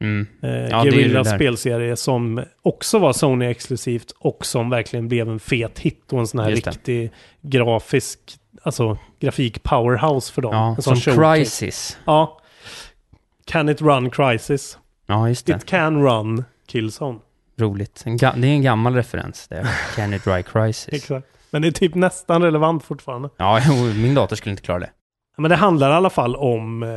[0.00, 0.26] Mm.
[0.42, 5.28] Eh, det är ju Guerrillas det spelserie som också var Sony-exklusivt och som verkligen blev
[5.28, 6.70] en fet hit och en sån här Just det.
[6.70, 8.18] riktig grafisk,
[8.62, 10.54] alltså grafik-powerhouse för dem.
[10.54, 11.34] Ja, som showcase.
[11.36, 11.98] Crisis.
[12.04, 12.38] Ja.
[13.44, 14.78] Can it run Crisis?
[15.06, 15.52] Ja, just det.
[15.56, 17.18] It can run Killzone.
[17.62, 18.02] Roligt.
[18.04, 19.66] Det är en gammal referens det.
[19.96, 20.88] Can it dry crisis.
[20.92, 21.26] Exakt.
[21.50, 23.28] Men det är typ nästan relevant fortfarande.
[23.36, 23.60] Ja,
[23.96, 24.90] min dator skulle inte klara det.
[25.36, 26.88] Men det handlar i alla fall om eh,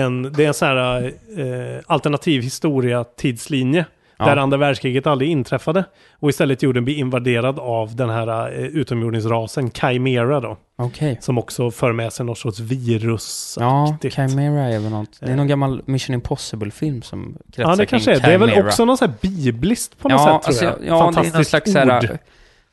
[0.00, 1.04] en, det är en sån här
[1.38, 3.86] eh, alternativ historia tidslinje.
[4.20, 4.26] Ja.
[4.26, 5.84] Där andra världskriget aldrig inträffade.
[6.18, 10.56] Och istället jorden blir invaderad av den här eh, utomjordingsrasen, Chimera då.
[10.78, 11.18] Okej.
[11.20, 13.56] Som också för med sig något sorts virus.
[13.60, 15.20] Ja, Chimera är väl något.
[15.20, 15.36] Det är Eh.
[15.36, 18.20] någon gammal Mission Impossible-film som kretsar Ja, det kring kanske är.
[18.20, 18.66] Det är väl Chimera.
[18.66, 20.72] också någon sån här bibliskt på något ja, sätt tror jag.
[20.72, 21.76] alltså, Ja, det är någon Fantastiskt slags ord.
[21.76, 22.18] här,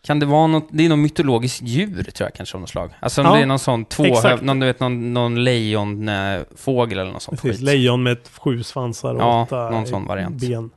[0.06, 2.90] Kan det vara något, det är något mytologiskt djur tror jag kanske av något slag.
[3.00, 7.12] Alltså om Ja, det är någon sån tvåhöv, någon, du vet, någon, någon lejonfågel eller
[7.12, 7.66] något sånt Precis, skit.
[7.66, 10.42] lejon med sju svansar och Ja, åtta någon sån variant.
[10.42, 10.70] ben.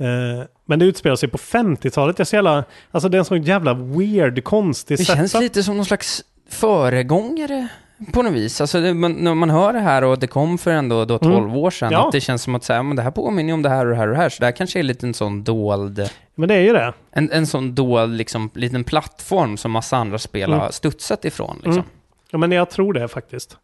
[0.00, 2.18] Eh, men det utspelar sig på 50-talet.
[2.18, 5.42] Jag ser jävla, alltså det är en sån jävla weird, konstig Det känns setup.
[5.42, 7.68] lite som någon slags föregångare
[8.12, 8.60] på något vis.
[8.60, 11.34] Alltså det, man, när man hör det här och det kom för ändå då 12
[11.44, 11.56] Mm.
[11.56, 12.06] år sedan, Ja.
[12.06, 13.96] att det känns som att säga, men det här påminner om det här och det
[13.96, 16.54] här och det här, så det här kanske är lite en sån dold, Men det
[16.54, 16.92] är ju det.
[17.12, 20.60] en, en sån dold liksom, liten plattform som massa andra spel Mm.
[20.60, 21.72] har studsat ifrån liksom.
[21.72, 21.84] Mm.
[22.30, 23.56] Ja, men jag tror det faktiskt.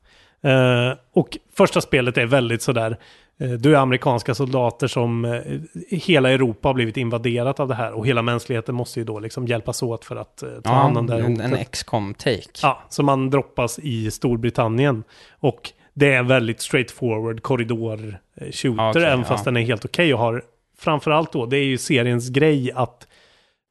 [0.42, 2.96] Eh, och första spelet är väldigt sådär
[3.38, 5.40] du är amerikanska soldater som eh,
[5.88, 9.46] hela Europa har blivit invaderat av det här och hela mänskligheten måste ju då liksom
[9.46, 12.60] hjälpas åt för att eh, ta Ja, hand om det här en, en XCOM-take.
[12.62, 15.04] Ja, så man droppas i Storbritannien.
[15.40, 19.24] Och det är en väldigt straightforward korridor-shooter, Okej, även ja.
[19.24, 20.42] fast den är helt okej och har
[20.78, 23.06] framförallt då, det är ju seriens grej att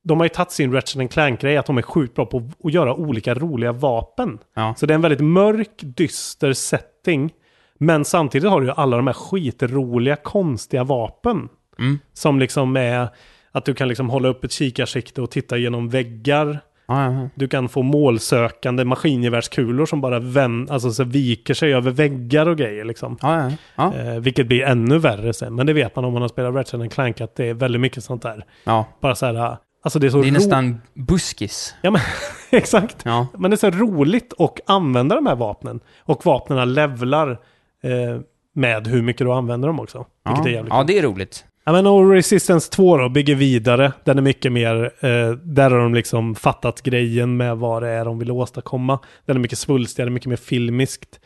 [0.04, 2.96] de har ju tagit sin Ratchet Clank-grej, att de är sjukt bra på att göra
[2.96, 4.40] olika roliga vapen.
[4.56, 4.76] Ja.
[4.78, 7.34] Så det är en väldigt mörk, dyster setting.
[7.80, 11.50] Men samtidigt har du ju alla de här skitroliga, konstiga vapen.
[11.80, 12.00] Mm.
[12.14, 13.08] Som liksom är
[13.52, 16.60] att du kan liksom hålla upp ett kikarsikte och titta genom väggar.
[16.88, 17.30] Ja.
[17.36, 22.58] Du kan få målsökande maskingevärskulor som bara vän, alltså så viker sig över väggar och
[22.58, 23.18] grejer liksom.
[23.22, 23.52] Ja.
[23.78, 25.56] Eh, vilket blir ännu värre sen.
[25.56, 28.04] Men det vet man om man har spelat Ratchet Clank att det är väldigt mycket
[28.04, 28.46] sånt där.
[28.64, 28.86] ja.
[29.02, 31.76] Bara så här, alltså det är så Det är nästan buskis.
[31.82, 32.02] Ja men
[32.52, 32.98] exakt.
[33.06, 33.28] Ja.
[33.38, 35.80] Men det är så roligt att använda de här vapnen.
[36.00, 37.40] Och vapnen levlar
[37.84, 38.20] eh,
[38.56, 40.06] med hur mycket du använder dem också.
[40.26, 40.50] Vilket Ja.
[40.50, 41.46] är jävligt ja, det är roligt.
[41.66, 43.92] Ja men och Resistance 2 då bygger vidare.
[44.04, 48.06] Den är mycket mer, eh, där har de liksom fattat grejen med vad det är
[48.06, 49.00] de vill åstadkomma.
[49.26, 51.20] Den är mycket svulstigare, mycket mer filmiskt.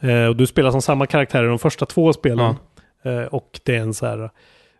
[0.00, 2.54] Eh, och du spelar som samma karaktär i de första två spelen.
[3.04, 4.30] Eh, och det är en så här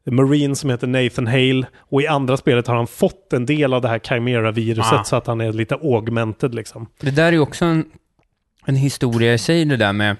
[0.06, 1.66] Marine som heter Nathan Hale.
[1.78, 5.04] Och i andra spelet har han fått en del av det här Chimera-viruset Ah.
[5.04, 6.86] så att han är lite augmented liksom.
[7.00, 7.84] Det där är ju också en,
[8.66, 10.16] en historia i sig, det där med...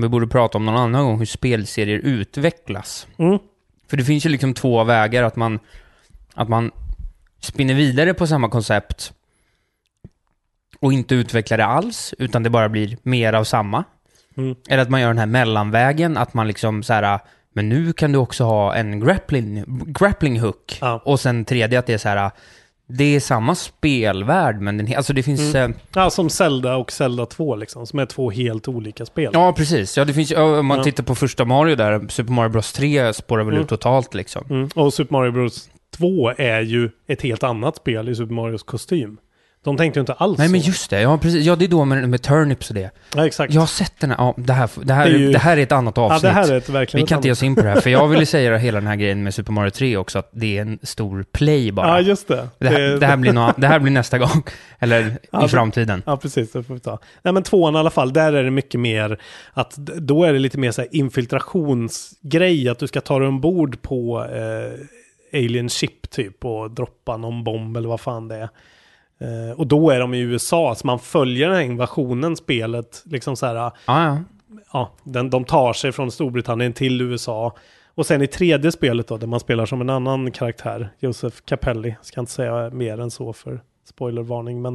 [0.00, 3.06] Vi borde prata om någon annan gång hur spelserier utvecklas.
[3.16, 3.38] Mm.
[3.88, 5.58] För det finns ju liksom två vägar, att man,
[6.34, 6.70] att man
[7.40, 9.12] spinner vidare på samma koncept
[10.80, 13.84] och inte utvecklar det alls, utan det bara blir mer av samma.
[14.36, 14.56] Mm.
[14.68, 17.20] Eller att man gör den här mellanvägen, att man liksom så här,
[17.52, 20.78] men nu kan du också ha en grappling, grappling hook.
[20.80, 21.02] Ja.
[21.04, 22.30] Och sen tredje att det är så här,
[22.90, 25.54] det är samma spelvärld, men den, alltså det finns...
[25.54, 25.70] Mm.
[25.70, 27.86] eh, Ja, som Zelda och Zelda 2 liksom.
[27.86, 29.30] Som är två helt olika spel.
[29.34, 29.96] Ja, precis.
[29.96, 30.84] Ja, det finns om man Ja.
[30.84, 33.62] tittar på första Mario där, Super Mario Bros 3 spårar väl Mm.
[33.62, 34.44] ut totalt liksom.
[34.50, 34.68] Mm.
[34.74, 39.18] Och Super Mario Bros 2 är ju ett helt annat spel i Super Marios kostym.
[39.64, 41.00] De tänkte ju inte alls Nej, men just det.
[41.00, 41.44] Ja, precis.
[41.46, 42.90] Ja, det är då med, med turnips och det.
[43.16, 43.54] Ja, exakt.
[43.54, 44.16] Jag har sett den här.
[44.18, 46.22] Ja, det här, det här, Det det är ju- här är ett annat ja, avsnitt.
[46.22, 47.80] det här är ett, verkligen Vi ett kan inte ge oss in på det här,
[47.80, 50.58] för jag ville säga hela den här grejen med Super Mario 3 också, att det
[50.58, 51.86] är en stor play bara.
[51.88, 52.48] Ja, just det.
[52.58, 54.42] det, här, det, här blir nå- det här blir nästa gång,
[54.78, 56.02] eller Ja, i framtiden.
[56.06, 56.52] Ja, precis.
[56.52, 56.98] Det får vi ta.
[57.22, 59.18] Nej, men tvåan i alla fall, där är det mycket mer
[59.52, 63.82] att då är det lite mer så här infiltrationsgrej, att du ska ta dig ombord
[63.82, 68.48] på eh, Alien Ship typ och droppa någon bomb eller vad fan det är.
[69.20, 73.36] Eh, och då är de i USA, så man följer den här invasionen, spelet, liksom
[73.36, 74.18] så här, Ja, ja.
[74.72, 77.56] ja, den, de tar sig från Storbritannien till USA.
[77.94, 81.96] Och sen i tredje spelet då, där man spelar som en annan karaktär, Joseph Capelli,
[82.02, 84.74] ska inte säga mer än så för spoilervarning, men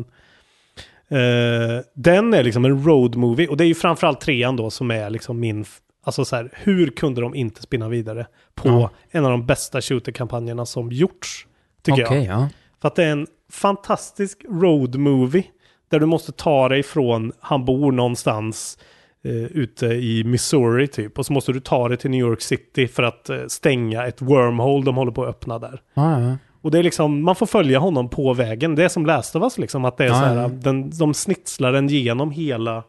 [1.07, 4.91] eh, den är liksom en road movie, och det är ju framförallt trean då som
[4.91, 5.65] är liksom min,
[6.03, 8.89] alltså så här, hur kunde de inte spinna vidare på Ja.
[9.11, 11.47] en av de bästa shooterkampanjerna som gjorts,
[11.81, 12.35] tycker Okej, jag.
[12.41, 12.49] ja.
[12.81, 15.43] För att det är en fantastisk road movie.
[15.89, 18.77] Där du måste ta dig från, han bor någonstans
[19.23, 21.19] eh, ute i Missouri typ.
[21.19, 24.21] Och så måste du ta dig till New York City för att eh, stänga ett
[24.21, 25.81] wormhole de håller på att öppna där.
[25.93, 26.37] Ja.
[26.61, 28.75] Och det är liksom, man får följa honom på vägen.
[28.75, 31.13] Det är som Last of Us liksom, att det är Ja, så här, den, de
[31.13, 32.83] snitslar den genom hela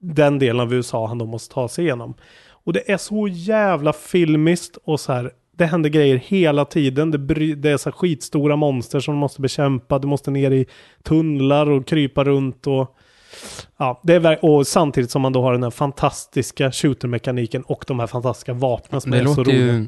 [0.00, 2.14] den delen av USA han då måste ta sig igenom.
[2.48, 7.10] Och det är så jävla filmiskt och så här, det händer grejer hela tiden.
[7.10, 9.98] Det, bry, det är så skitstora monster som du måste bekämpa.
[9.98, 10.66] Du måste ner i
[11.02, 12.96] tunnlar och krypa runt och
[13.76, 18.00] Ja, det är, och samtidigt som man då har den här fantastiska shootermekaniken och de
[18.00, 19.66] här fantastiska vapnen som Det är så låter roliga.
[19.66, 19.86] ju...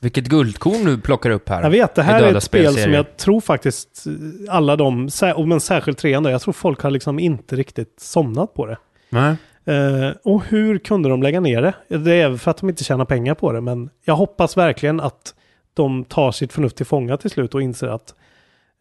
[0.00, 1.62] Vilket guldkorn du plockar upp här.
[1.62, 5.08] Jag vet, det här är ett spel som jag tror faktiskt eh, alla de,
[5.46, 8.76] men särskilt trean jag tror folk har liksom inte riktigt somnat på det.
[9.10, 9.36] Nej.
[9.64, 11.98] Eh, och hur kunde de lägga ner det?
[11.98, 15.34] Det är för att de inte tjänar pengar på det, men jag hoppas verkligen att
[15.74, 18.14] de tar sitt förnuft till fånga till slut och inser att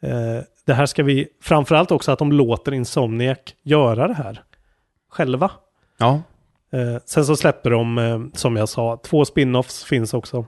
[0.01, 4.43] eh, det här ska vi, framförallt också att de låter Insomniac göra det här
[5.09, 5.51] själva.
[5.97, 6.21] Ja.
[6.71, 10.45] Eh, sen så släpper de, som jag sa, två spin-offs finns också.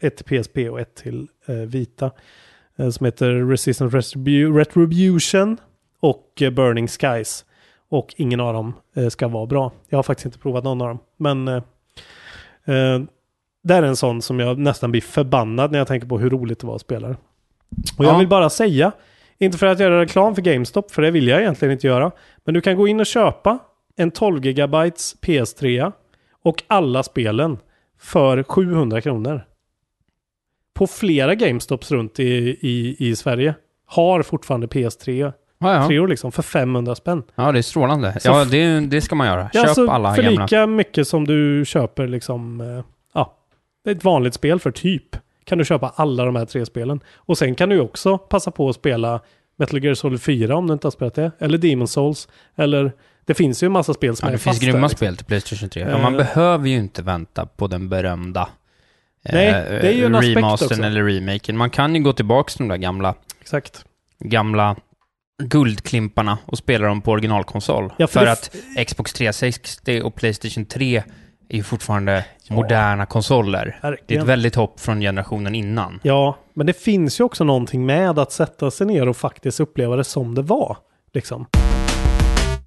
[0.00, 1.28] Ett till PSP och ett till
[1.66, 2.10] Vita.
[2.92, 5.56] Som heter Resistance Retribu- Retribution
[6.00, 7.44] och Burning Skies.
[7.92, 9.72] Och ingen av dem eh, ska vara bra.
[9.88, 10.98] Jag har faktiskt inte provat någon av dem.
[11.16, 11.54] Men eh,
[12.64, 13.00] eh,
[13.62, 16.58] det är en sån som jag nästan blir förbannad när jag tänker på hur roligt
[16.60, 17.08] det var att spela.
[17.98, 18.18] Och jag Ja.
[18.18, 18.92] vill bara säga,
[19.38, 22.10] inte för att göra reklam för GameStop, för det vill jag egentligen inte göra.
[22.44, 23.58] Men du kan gå in och köpa
[23.96, 24.76] en 12 GB
[25.22, 25.92] PS3
[26.42, 27.58] och alla spelen
[27.98, 29.46] för 700 kronor.
[30.74, 33.54] På flera GameStops runt i, i, i Sverige
[33.86, 35.32] har fortfarande PS3
[35.62, 35.86] Ja, ja.
[35.86, 37.22] Tre år liksom, för 500 spänn.
[37.34, 38.20] Ja, det är strålande.
[38.20, 39.50] Så ja, det, det ska man göra.
[39.52, 40.42] Köp alltså, alla för gamla.
[40.44, 42.84] lika mycket som du köper liksom, eh,
[43.14, 43.36] ja,
[43.88, 47.00] ett vanligt spel för typ, kan du köpa alla de här tre spelen.
[47.16, 49.20] Och sen kan du också passa på att spela
[49.58, 52.92] Metal Gear Solid 4 om du inte har spelat det, eller Demon Souls, eller
[53.24, 54.96] det finns ju en massa spel som Ja, är det finns grymma där, liksom.
[54.96, 55.86] spel till Playstation 3.
[55.90, 56.18] Ja, man Eh.
[56.18, 58.48] behöver ju inte vänta på den berömda
[59.32, 60.82] Nej, det är ju en aspekt remastern också.
[60.82, 61.56] eller remaken.
[61.56, 63.84] Man kan ju gå tillbaka till de där gamla, Exakt.
[64.18, 64.76] gamla
[65.42, 67.92] guldklimparna och spela dem på originalkonsol.
[67.96, 68.56] Ja, för för att
[68.86, 71.02] Xbox 360 och Playstation 3
[71.48, 73.78] är ju fortfarande moderna konsoler.
[73.82, 74.22] Det är Verkligen.
[74.22, 76.00] ett väldigt hopp från generationen innan.
[76.02, 79.96] Ja, men det finns ju också någonting med att sätta sig ner och faktiskt uppleva
[79.96, 80.76] det som det var.
[81.14, 81.46] Liksom.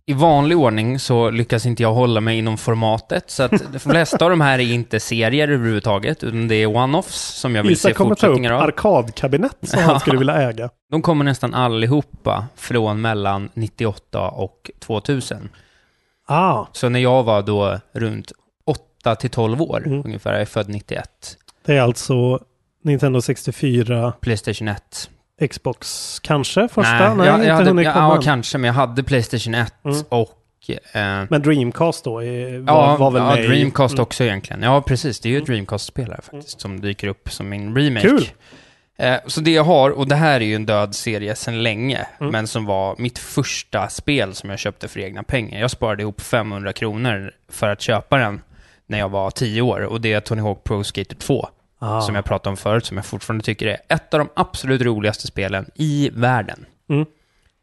[0.07, 4.25] I vanlig ordning så lyckas inte jag hålla mig inom formatet, så att de flesta
[4.25, 7.89] av de här är inte serier överhuvudtaget, utan det är one-offs som jag vill Isak
[7.89, 8.61] se kommer ta upp fortsättningar av.
[8.61, 10.69] arkadkabinett som han skulle vilja äga.
[10.91, 15.49] De kommer nästan allihopa från mellan 98 och 2000.
[16.27, 18.31] Ah, Så när jag var då runt
[18.65, 20.01] 8 till 12 år Mm.
[20.05, 21.09] ungefär, jag är född 91,
[21.65, 22.39] det är alltså
[22.83, 25.09] Nintendo 64, Playstation 1.
[25.49, 26.91] Xbox kanske första?
[26.91, 28.21] Nej, Nej, jag, inte jag hade, hunnit ja, komma ja, än.
[28.21, 29.97] kanske, men jag hade Playstation 1 Mm.
[30.09, 30.41] och...
[30.93, 34.03] Eh, Men Dreamcast då är, var, ja, var väl ja, med Dreamcast Mm.
[34.03, 34.61] också egentligen.
[34.61, 35.19] Ja, precis.
[35.19, 38.07] Det är ju ett Dreamcast-spelare faktiskt, som dyker upp som en remake.
[38.07, 38.29] Kul!
[38.97, 42.07] Eh, så det jag har, och det här är ju en död serie sedan länge,
[42.19, 42.31] Mm.
[42.31, 45.59] men som var mitt första spel som jag köpte för egna pengar.
[45.59, 48.41] Jag sparade ihop 500 kronor för att köpa den
[48.87, 51.47] när jag var 10 år, och det är Tony Hawk Pro Skater 2.
[51.85, 52.01] Ah.
[52.01, 55.27] Som jag pratade om förut, som jag fortfarande tycker är ett av de absolut roligaste
[55.27, 56.65] spelen i världen.
[56.89, 57.05] Mm.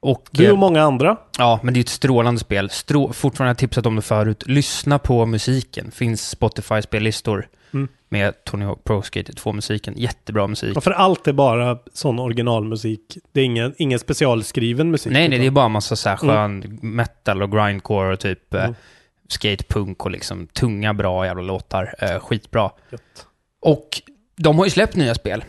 [0.00, 1.16] Och, Du eh, och många andra.
[1.38, 2.70] Ja, men det är ett strålande spel.
[2.70, 4.42] Strå fortfarande har jag tipsat om det förut.
[4.46, 5.90] Lyssna på musiken.
[5.90, 7.88] Finns Spotify-spellistor Mm.
[8.08, 9.94] med Tony Hawk Pro Skater 2-musiken.
[9.96, 10.76] Jättebra musik.
[10.76, 13.18] Ja, för allt är bara sån originalmusik.
[13.32, 15.12] Det är ingen, ingen specialskriven musik.
[15.12, 16.34] Nej, nej, det är bara massa så här Mm.
[16.62, 18.74] skön metal och grindcore och typ eh, Mm.
[19.28, 21.94] skatepunk och liksom tunga, bra jävla låtar.
[21.98, 22.70] Eh, skitbra.
[22.90, 23.26] Gött.
[23.60, 23.88] Och
[24.36, 25.44] de har ju släppt nya spel.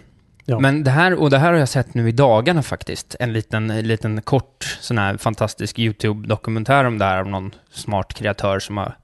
[0.46, 0.60] Ja.
[0.60, 3.16] Men det här, och det här har jag sett nu i dagarna faktiskt.
[3.20, 8.14] En liten, en liten kort sån här fantastisk YouTube-dokumentär om det här av någon smart
[8.14, 8.98] kreatör som har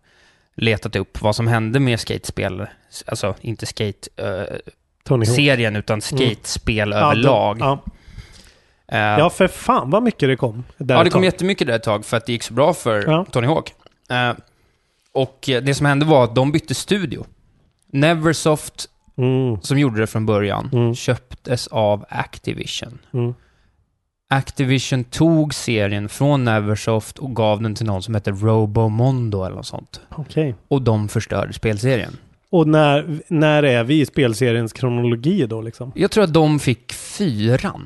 [0.55, 2.65] letat upp vad som hände med skatespel.
[3.05, 4.61] Alltså inte skate-serien,
[5.03, 5.77] Tony Hawk.
[5.77, 7.57] utan skatespel Ja, överlag.
[7.59, 7.83] då- Ja.
[8.91, 10.63] Eh, ja, för fan vad mycket det kom.
[10.77, 11.25] Där Ja, det kom tag.
[11.25, 13.25] jättemycket där ett tag för att det gick så bra för Ja.
[13.31, 13.73] Tony Hawk.
[14.09, 14.33] Eh,
[15.11, 17.25] och eh, det som hände var att de bytte studio.
[17.87, 18.89] Neversoft,
[19.19, 19.61] Mm.
[19.61, 20.95] som gjorde det från början, Mm.
[20.95, 22.99] köptes av Activision.
[23.13, 23.33] Mm.
[24.29, 29.65] Activision tog serien från Neversoft och gav den till någon som heter Robomondo eller något
[29.65, 30.01] sånt.
[30.09, 30.55] Okej.
[30.67, 32.17] Och de förstörde spelserien.
[32.49, 35.91] Och när, när är vi i spelseriens kronologi då liksom?
[35.95, 37.85] Jag tror att de fick fyran.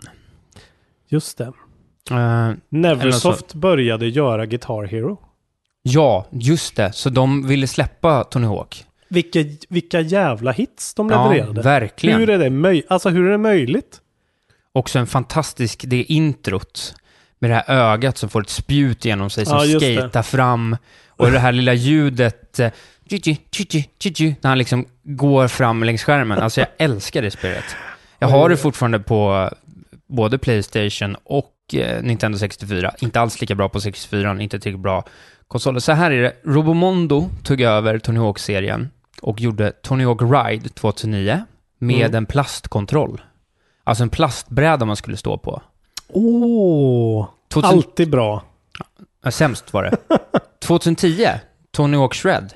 [1.07, 1.51] Just det.
[2.11, 5.17] Eh, Neversoft började göra Guitar Hero.
[5.81, 6.91] ja, just det.
[6.93, 8.85] Så de ville släppa Tony Hawk.
[9.13, 9.39] Vilka,
[9.69, 11.61] vilka jävla hits de Ja, levererade.
[11.61, 12.19] verkligen.
[12.19, 13.99] Hur är det, möj- alltså, hur är det möjligt?
[14.71, 16.95] Också en fantastisk, det introt
[17.39, 20.77] med det här ögat som får ett spjut genom sig som Ja, skejtar fram.
[21.07, 22.71] Och det här lilla ljudet, eh,
[23.09, 23.37] tji-tji,
[23.99, 26.39] tji-tji, när han liksom går fram längs skärmen.
[26.39, 27.63] Alltså jag älskar det spelet.
[28.19, 29.49] Jag har det fortfarande på
[30.07, 32.93] både Playstation och eh, Nintendo 64.
[32.99, 35.03] Inte alls lika bra på 64, inte tillräckligt bra
[35.47, 35.79] konsoler.
[35.79, 38.89] Så här är det, Robomondo tog över Tony Hawk-serien
[39.23, 41.43] och gjorde Tony Hawk Ride 2009
[41.79, 42.15] med Mm.
[42.15, 43.21] en plastkontroll.
[43.83, 45.61] Alltså en plastbräda man skulle stå på.
[46.09, 48.43] Åh, 2000 alltid bra.
[49.23, 49.97] Ja, sämst var det.
[50.59, 51.27] 2010,
[51.71, 52.53] Tony Hawk Shred.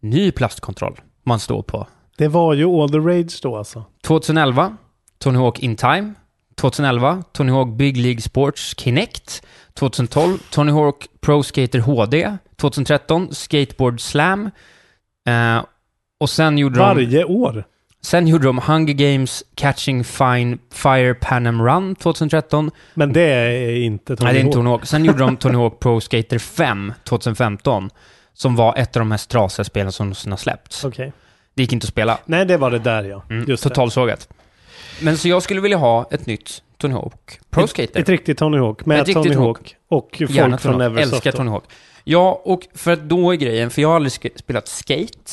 [0.00, 1.86] Ny plastkontroll man står på.
[2.18, 3.84] Det var ju all the rage då alltså.
[4.02, 4.76] 2011,
[5.18, 6.14] Tony Hawk In Time.
[6.56, 9.42] 2011, Tony Hawk Big League Sports Kinect.
[9.74, 12.36] 2012, Tony Hawk Pro Skater HD.
[12.56, 14.50] 2013, Skateboard Slam.
[15.28, 15.62] Eh,
[16.20, 16.80] och sen gjorde de...
[16.80, 17.64] Varje år.
[18.00, 22.70] Sen gjorde de Hunger Games Catching Fine Fire Pan Am Run 2013.
[22.94, 24.64] Men det är inte Tony Nej, det är inte Hawk.
[24.64, 24.86] Tony Hawk.
[24.86, 27.90] Sen gjorde de Tony Hawk Pro Skater 5 2015.
[28.34, 30.84] Som var ett av de mest trasiga spelen som någonsin har släppts.
[30.84, 31.12] Okej.
[31.54, 32.18] Det gick inte att spela.
[32.24, 33.22] Nej, det var det där ja.
[33.30, 34.28] Mm, Just totalsågat.
[35.00, 38.00] Men så jag skulle vilja ha ett nytt Tony Hawk Pro Skater.
[38.00, 40.78] Ett riktigt Tony Hawk med Ett Tony Hawk och folk Gärna från Hawk.
[40.82, 41.12] Neversoft.
[41.14, 41.32] Älskar.
[41.32, 41.64] Tony Hawk.
[42.04, 45.30] Ja, och för att då är grejen, för jag har aldrig spelat Skate,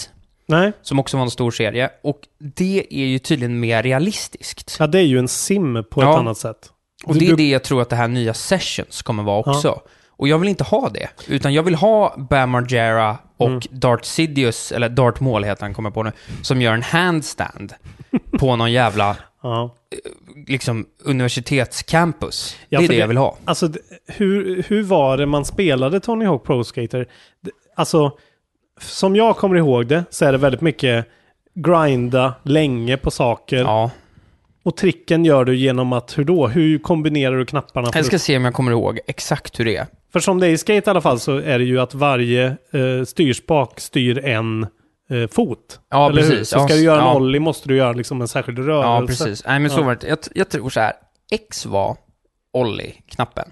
[0.54, 4.76] Nej, som också var en stor serie, och det är ju tydligen mer realistiskt.
[4.80, 6.12] ja, det är ju en sim på Ja.
[6.14, 6.70] ett annat sätt.
[7.06, 9.51] Och det är det jag tror att det här nya Sessions kommer vara Ja.
[9.56, 9.82] också.
[10.10, 13.62] Och jag vill inte ha det, utan jag vill ha Bam Margera och Mm.
[13.72, 17.74] Darth Sidious, eller Darth Maul heter han, kommer på nu, som gör en handstand
[18.39, 19.76] på någon jävla Ja.
[20.47, 22.56] liksom universitetscampus.
[22.70, 23.38] Ja, det är för det jag vill ha.
[23.45, 23.70] Alltså,
[24.08, 27.08] hur, hur var det man spelade Tony Hawk Pro Skater?
[27.76, 28.12] Alltså,
[28.82, 31.06] som jag kommer ihåg det så är det väldigt mycket
[31.56, 33.58] grinda länge på saker.
[33.58, 33.92] Ja.
[34.64, 36.48] Och tricken gör du genom att, hur då?
[36.48, 37.92] Hur kombinerar du knapparna?
[37.94, 39.88] Jag ska se om jag kommer ihåg exakt hur det är.
[40.14, 42.46] för som det är i Skate i alla fall så är det ju att varje
[42.48, 44.64] eh, styrspak styr en
[45.10, 45.80] eh, fot.
[45.90, 46.30] Ja, Eller hur?
[46.30, 46.50] precis.
[46.50, 47.16] Så Ja, ska du göra en ja.
[47.16, 48.88] ollie måste du göra liksom en särskild rörelse.
[48.90, 49.46] Ja, precis.
[49.48, 50.08] Nej, men så var det.
[50.08, 50.94] Jag, jag tror så här.
[51.32, 51.98] X var
[52.54, 53.52] Ollie-knappen.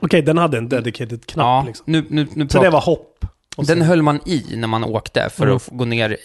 [0.00, 1.84] Okej, den hade en dedicated knapp Ja, liksom.
[1.88, 3.11] nu, nu, nu Så det var hopp.
[3.56, 5.56] Den så- höll man i när man åkte för Mm.
[5.56, 6.16] att gå ner,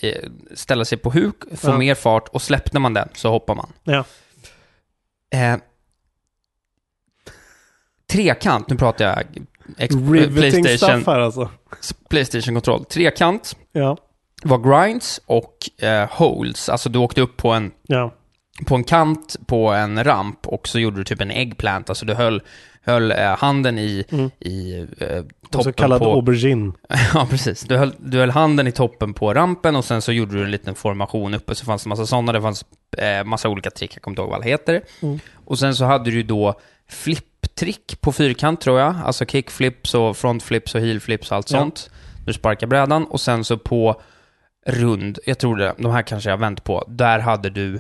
[0.55, 1.77] ställa sig på huk, få Ja.
[1.77, 3.73] mer fart och släppte man den så hoppar man.
[3.83, 4.03] Ja.
[5.33, 5.57] Eh,
[8.11, 9.23] trekant, nu pratar jag
[10.33, 11.49] Playstation, här alltså.
[12.09, 12.85] Playstation-kontroll.
[12.85, 13.97] Trekant Ja.
[14.43, 18.13] var grinds och eh, holds, alltså du åkte upp på en, Ja.
[18.65, 22.13] På en kant på en ramp och så gjorde du typ en eggplant, alltså du
[22.13, 22.41] höll,
[22.83, 24.29] höll eh, handen i, Mm.
[24.39, 26.05] i eh, toppen så kallad på...
[26.13, 26.73] aubergine.
[27.13, 27.61] Ja, precis.
[27.61, 30.51] Du höll, du höll handen i toppen på rampen och sen så gjorde du en
[30.51, 32.65] liten formation uppe, så fanns det massa sådana, det fanns
[32.97, 34.81] eh, massa olika trick, jag kommer inte ihåg vad alla heter.
[35.01, 35.19] Mm.
[35.45, 40.17] Och sen så hade du ju då flipptrick på fyrkant tror jag, alltså kickflips och
[40.17, 41.59] frontflips och heelflips och allt Ja.
[41.59, 41.89] sånt.
[42.25, 44.01] Du sparkar brädan och sen så på
[44.65, 47.79] rund, jag tror det, de här kanske jag vänt på, där hade du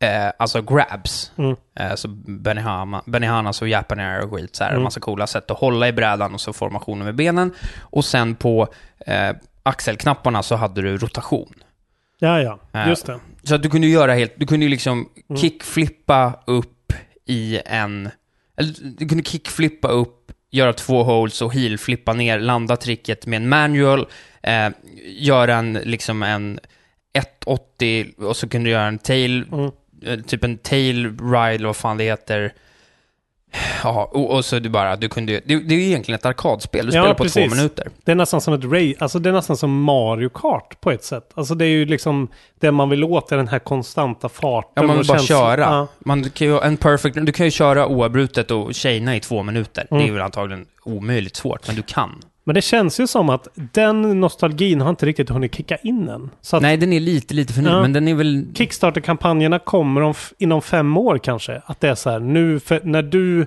[0.00, 1.32] eh, alltså grabs.
[1.38, 1.56] Mm.
[1.80, 4.78] Eh, så Benihana, Benihanas och Japan Air och skit, så här, Mm.
[4.80, 7.52] en massa coola sätt att hålla i brädan och så formationer med benen.
[7.80, 8.68] Och sen på
[9.06, 9.30] eh,
[9.62, 11.54] axelknapparna så hade du rotation.
[12.18, 12.58] Ja, ja.
[12.80, 13.20] Eh, Just det.
[13.44, 15.40] Så att du kunde göra helt, du kunde ju liksom Mm.
[15.40, 16.92] kickflippa upp
[17.26, 18.10] i en,
[18.56, 23.48] eller du kunde kickflippa upp, göra två holes och heelflippa ner, landa tricket med en
[23.48, 24.06] manual,
[24.42, 24.68] eh,
[25.06, 26.60] göra en, liksom en
[27.14, 29.70] 180 och så kunde du göra en tail, Mm.
[30.06, 32.52] Eh, typ en tail ride eller vad fan det heter.
[33.82, 36.26] Ja, och, och så du bara, du kunde ju- det, det är ju egentligen ett
[36.26, 37.48] arkadspel, du Ja, spelar på precis.
[37.50, 37.88] två minuter.
[38.04, 41.04] Det är nästan som ett Ray, alltså det är nästan som Mario Kart på ett
[41.04, 41.30] sätt.
[41.34, 42.28] Alltså det är ju liksom
[42.60, 44.70] det man vill åt är den här konstanta farten.
[44.74, 45.38] Ja, man vill bara känslan.
[45.56, 45.60] köra.
[45.60, 45.86] Ja.
[45.98, 49.86] Man kan ju, en perfect, du kan ju köra oavbrutet och chaina i två minuter.
[49.90, 50.02] Mm.
[50.02, 52.22] Det är väl antagligen omöjligt svårt, men du kan.
[52.50, 56.30] Men det känns ju som att den nostalgin har inte riktigt hunnit kicka in än.
[56.52, 57.82] Att Nej, den är lite, lite för ny, Ja.
[57.82, 58.46] men den är väl...
[58.54, 61.62] Kickstarter-kampanjerna kommer om, inom fem år kanske.
[61.66, 63.46] Att det är så här, nu, för, när du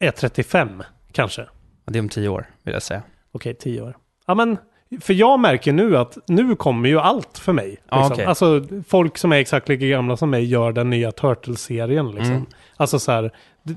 [0.00, 0.82] är 35
[1.12, 1.46] kanske.
[1.84, 3.02] Det är om tio år, vill jag säga.
[3.32, 3.96] Okej, 10 år.
[4.26, 4.56] Ja, men
[5.00, 7.68] för jag märker nu att nu kommer ju allt för mig.
[7.70, 8.12] Liksom.
[8.12, 8.24] okej.
[8.24, 12.10] Alltså folk som är exakt lika gamla som mig gör den nya Turtles-serien.
[12.10, 12.32] Liksom.
[12.34, 12.46] Mm.
[12.76, 13.30] Alltså så här,
[13.64, 13.74] det,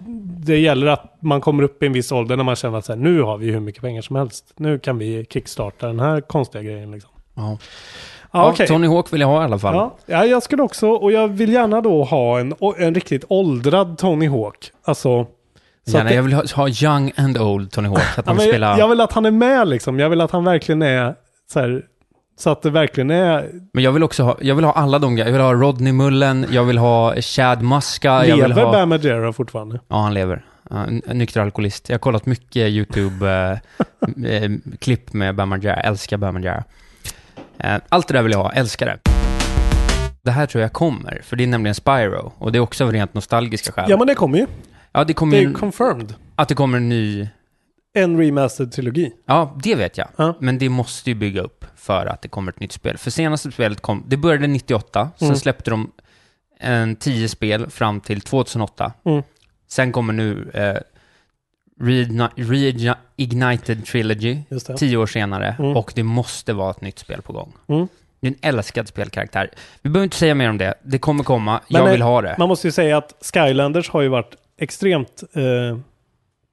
[0.54, 2.92] det gäller att man kommer upp i en viss ålder när man känner att så
[2.94, 4.54] här, nu har vi hur mycket pengar som helst.
[4.56, 6.92] Nu kan vi kickstarta den här konstiga grejen.
[6.92, 7.12] Liksom.
[7.36, 7.58] Ja.
[8.32, 8.68] Ja, okej.
[8.68, 9.76] Tony Hawk vill jag ha i alla fall.
[9.76, 13.98] Ja, ja, jag skulle också, och jag vill gärna då ha en, en riktigt åldrad
[13.98, 14.72] Tony Hawk.
[14.84, 15.28] Alltså...
[15.88, 18.02] så Gärna, det- jag vill ha, ha young and old Tony Hawk.
[18.18, 18.70] Att Ja, spelar...
[18.70, 20.00] jag, jag vill att han är med liksom.
[20.00, 21.16] Jag vill att han verkligen är
[21.54, 21.84] så här,
[22.38, 23.50] så att det verkligen är...
[23.74, 25.30] Men jag vill också ha, jag vill ha alla de grejerna.
[25.30, 28.72] Jag vill ha Rodney Mullen, jag vill ha Chad Muska, jag vill lever ha...
[28.72, 29.80] Bam Margera fortfarande?
[29.88, 30.46] Ja, han lever.
[30.70, 31.90] En, nykter alkoholist.
[31.90, 35.76] Jag har kollat mycket YouTube-klipp med Bam Margera.
[35.76, 36.64] Älskar Bam Margera.
[37.58, 38.52] Eh, allt det där vill jag ha.
[38.52, 38.98] Älskar det.
[40.22, 42.32] Det här tror jag kommer, för det är nämligen Spyro.
[42.38, 43.86] Och det är också av rent nostalgiska skäl.
[43.90, 44.48] Ja men det kommer ju.
[44.92, 46.14] Ja, det kommer Det är ju confirmed.
[46.36, 47.28] Att det kommer en ny...
[47.98, 49.12] En remastered trilogi.
[49.26, 50.08] Ja, det vet jag.
[50.16, 50.34] Ja.
[50.40, 52.98] Men det måste ju bygga upp för att det kommer ett nytt spel.
[52.98, 54.04] För senaste spelet kom...
[54.08, 55.38] Det började 98, sen Mm.
[55.38, 55.92] släppte de
[56.60, 58.94] en 10 spel fram till 2008.
[59.06, 59.24] Mm.
[59.68, 60.78] Sen kommer nu eh,
[61.80, 62.30] Reigni-
[63.18, 64.38] Reignited Trilogy,
[64.78, 65.78] tio år senare, Mm.
[65.78, 67.54] och det måste vara ett nytt spel på gång.
[67.68, 67.88] Mm.
[68.20, 69.50] Det är en älskad spelkaraktär.
[69.82, 70.74] Vi behöver inte säga mer om det.
[70.84, 71.62] Det kommer komma.
[71.70, 72.36] Men, jag eh, vill ha det.
[72.40, 75.78] Man måste ju säga att Skylanders har ju varit extremt eh,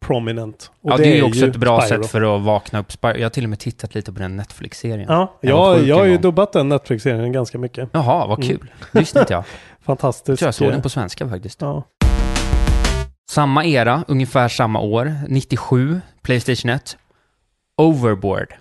[0.06, 0.70] prominent.
[0.82, 2.02] Och ja, det, är ju också ett bra Spyro.
[2.02, 3.16] sätt för att vakna upp Spyro.
[3.16, 5.06] Jag har till och med tittat lite på den Netflix-serien.
[5.08, 7.88] Ja, Jag jag, har ju dubbat den Netflix-serien ganska mycket.
[7.92, 8.48] Jaha, vad Mm.
[8.58, 8.70] kul.
[8.92, 9.44] Det visste inte jag.
[9.84, 10.38] Fantastiskt.
[10.38, 11.60] tror jag såg den på svenska faktiskt.
[11.62, 11.82] Ja.
[13.30, 16.96] Samma era, ungefär samma år, 97, Playstation 1.
[17.82, 18.54] Overboard.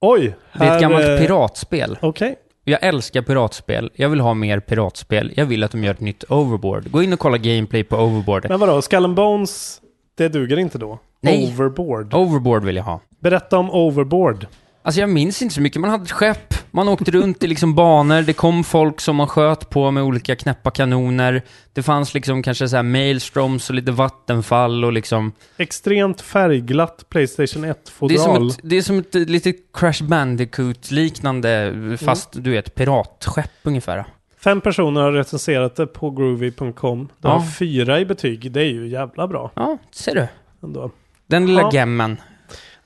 [0.00, 0.36] Oj!
[0.58, 1.98] Det är ett gammalt eh, piratspel.
[2.02, 2.36] Okej.
[2.64, 3.90] Jag älskar piratspel.
[3.94, 5.32] Jag vill ha mer piratspel.
[5.36, 6.90] Jag vill att de gör ett nytt Overboard.
[6.90, 8.46] Gå in och kolla gameplay på Overboard.
[8.48, 9.80] Men vadå, Skull and Bones,
[10.18, 10.98] det duger inte då?
[11.20, 11.52] Nej.
[11.54, 12.14] Overboard.
[12.14, 13.00] Overboard vill jag ha.
[13.20, 14.46] Berätta om Overboard.
[14.82, 15.80] Alltså jag minns inte så mycket.
[15.80, 19.26] Man hade ett skepp, man åkte runt i liksom banor, det kom folk som man
[19.26, 21.42] sköt på med olika knäppa kanoner.
[21.72, 25.32] Det fanns liksom kanske så här maelstroms och lite vattenfall och liksom...
[25.56, 28.18] Extremt färgglatt Playstation Det är 1-fodral.
[28.18, 33.50] som ett, det är som ett eh, lite Crash Bandicoot-liknande, fast du är ett piratskepp
[33.62, 34.04] ungefär.
[34.40, 37.08] Fem personer har recenserat det på groovy.com.
[37.20, 37.44] Det har Ja.
[37.58, 38.52] fyra i betyg.
[38.52, 39.50] Det är ju jävla bra.
[39.54, 40.26] Ja, ser du.
[40.62, 40.90] Ändå.
[41.26, 41.70] Den lilla Ja.
[41.72, 42.16] gemmen.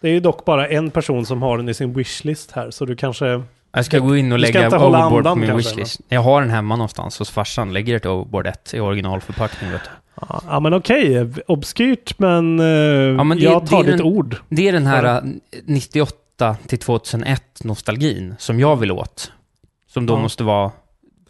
[0.01, 2.85] Det är ju dock bara en person som har den i sin wishlist här, så
[2.85, 3.43] du kanske...
[3.75, 6.01] Jag ska gå in och Du lägga overboard på min kanske, wishlist.
[6.09, 7.73] Jag har den hemma någonstans hos farsan.
[7.73, 9.71] Lägger ett overboard 1 i originalförpackning.
[9.71, 9.91] Vet du.
[10.49, 14.37] Ja, men okej, obskyrt men, eh, Ja, men det- jag tar det ditt ord.
[14.49, 15.17] Det är den här Ja.
[15.19, 15.23] eh,
[15.65, 19.33] 98 till 2001 nostalgin som jag vill åt.
[19.93, 20.19] Som då Ja.
[20.19, 20.71] måste vara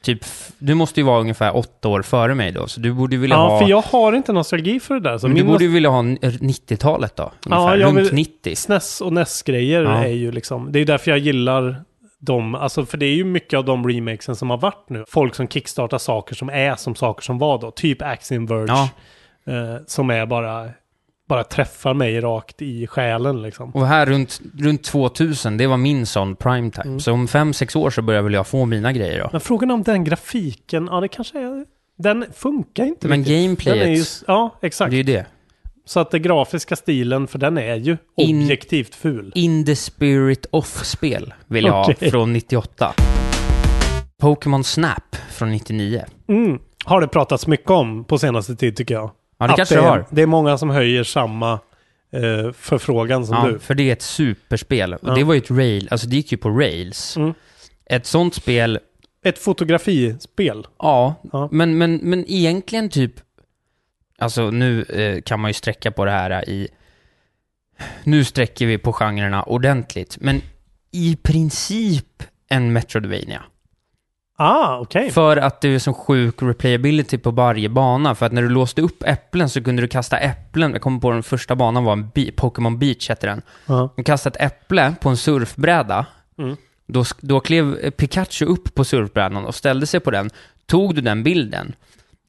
[0.03, 0.25] typ,
[0.59, 3.49] du måste ju vara ungefär åtta år före mig då, så du borde vilja Ja,
[3.49, 3.61] ha...
[3.61, 5.19] för jag har inte nostalgi för det där.
[5.19, 8.57] Så men du borde ju vilja ha n- 90-talet då, ungefär, jag runt vill- 90.
[8.57, 10.05] SNES och NES-grejer Ja.
[10.05, 11.77] är ju liksom, det är därför jag gillar
[12.19, 15.05] dem, alltså för det är ju mycket av de remakesen som har varit nu.
[15.09, 18.67] Folk som kickstartar saker som är som saker som var då, typ Axiom Verge.
[18.69, 18.89] Ja.
[19.53, 20.71] Eh, som är bara,
[21.33, 23.71] bara träffar mig rakt i själen liksom.
[23.71, 26.85] Och här runt, runt 2000, det var min sån primetime.
[26.87, 27.01] Mm.
[27.01, 29.29] Så om fem sex år så börjar väl jag få mina grejer då.
[29.33, 31.65] Men frågan om den grafiken, ja det kanske är,
[31.99, 33.35] den funkar inte Men riktigt.
[33.37, 34.91] gameplayet- ju, ja, exakt.
[34.91, 35.27] Det är ju det.
[35.85, 39.33] Så att den grafiska stilen, för den är ju In- objektivt ful.
[39.35, 41.97] In the spirit of-spel vill jag Okej.
[42.01, 42.93] ha från 98.
[44.23, 46.05] Pokémon Snap från 99.
[46.29, 46.59] Mm.
[46.85, 49.11] Har det pratats mycket om på senaste tid tycker jag.
[49.43, 50.07] Ja, det Att kanske det det är, har.
[50.11, 51.53] Det är många som höjer samma
[52.13, 53.59] eh, förfrågan som Ja, du.
[53.59, 54.95] för det är ett superspel.
[54.95, 55.15] Och Ja.
[55.15, 57.17] det var ju ett rail, alltså det gick ju på rails.
[57.17, 57.35] Mm.
[57.87, 58.79] Ett sånt spel,
[59.25, 60.67] Ett fotografispel.
[60.79, 61.49] ja, Ja.
[61.53, 63.13] Men, men, men egentligen typ,
[64.19, 66.69] alltså nu eh, kan man ju sträcka på det här i,
[68.05, 70.41] nu sträcker vi på genrerna ordentligt, men
[70.91, 73.43] i princip en Metroidvania.
[74.37, 75.11] Ah, okej.
[75.11, 78.15] För att det är så sjuk replayability på varje bana.
[78.15, 80.73] För att när du låste upp äpplen så kunde du kasta äpplen.
[80.73, 83.43] Jag kommer på den första banan var en Be- Pokémon Beach heter den.
[83.67, 83.93] Ja.
[83.97, 86.07] Du kastade ett äpple på en surfbräda.
[86.39, 86.57] Mm.
[86.87, 90.31] Då, då klev eh, Pikachu upp på surfbrädan och ställde sig på den.
[90.67, 91.73] Tog du den bilden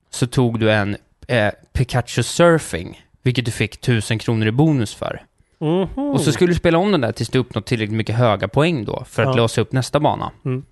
[0.10, 0.98] så tog du en
[1.28, 3.02] eh, Pikachu Surfing.
[3.22, 5.22] Vilket du fick 1000 kronor i bonus för.
[5.60, 6.04] Mhm.
[6.14, 8.86] Och så skulle du spela om den där tills du uppnått tillräckligt mycket höga poäng
[8.86, 9.04] då.
[9.10, 9.36] För att Ja.
[9.36, 10.32] låsa upp nästa bana.
[10.46, 10.64] Mm.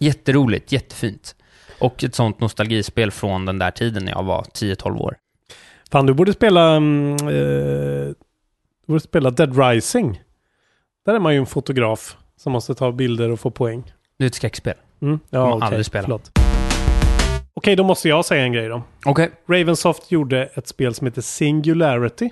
[0.00, 1.34] Jätteroligt, jättefint.
[1.78, 5.16] Och ett sånt nostalgispel från den där tiden när jag var 10-12 år.
[5.92, 6.76] Fan, du borde spela...
[6.76, 8.14] mm, eh,
[8.86, 10.22] du borde spela Dead Rising.
[11.06, 13.92] Där är man ju en fotograf som måste ta bilder och få poäng.
[14.18, 14.74] Det är ett skräckspel.
[15.02, 15.20] Mm.
[15.30, 15.66] Ja, okej.
[15.66, 16.02] aldrig spela.
[16.02, 16.30] Förlåt.
[17.54, 18.82] Okej, då måste jag säga en grej då.
[19.04, 19.30] Okej.
[19.48, 22.30] Ravensoft gjorde ett spel som heter Singularity.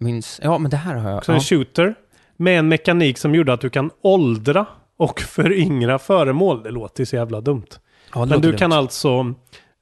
[0.00, 0.40] Minns...
[0.42, 1.18] Ja, men det här har jag...
[1.18, 1.36] Också Ja.
[1.36, 1.94] en shooter.
[2.36, 4.66] Med en mekanik som gjorde att du kan åldra
[4.96, 6.62] och föryngra föremål.
[6.62, 7.66] Det låter så jävla dumt.
[8.14, 8.78] Ja, Men du kan dumt.
[8.78, 9.34] alltså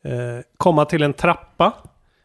[0.04, 1.72] eh, komma till en trappa.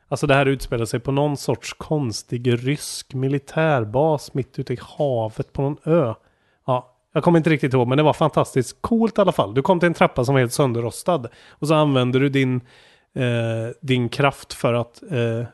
[0.10, 5.54] Alltså det här utspelar sig på någon sorts konstig rysk militärbas mitt ute i havet
[5.54, 6.14] på någon ö.
[6.68, 9.54] Ja, jag kommer inte riktigt ihåg men det var fantastiskt coolt i alla fall.
[9.54, 11.28] Du kom till en trappa som var helt sönderrostad.
[11.50, 12.56] Och så använder du din,
[13.16, 13.24] eh,
[13.82, 15.48] din kraft för att eh,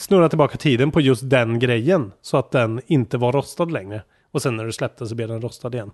[0.00, 2.12] snurra tillbaka tiden på just den grejen.
[2.22, 4.02] Så att den inte var rostad längre.
[4.32, 5.90] Och sen när du släppte så blev den rostad igen.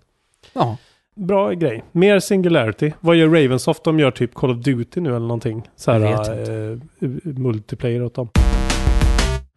[0.52, 0.76] Ja.
[1.14, 1.84] Bra grej.
[1.92, 2.92] Mer Singularity.
[3.00, 3.84] Vad gör Ravensoft?
[3.84, 5.68] De gör typ Call of Duty nu eller någonting.
[5.76, 7.08] Så här, Jag vet eh,
[7.38, 8.28] multiplayer åt dem.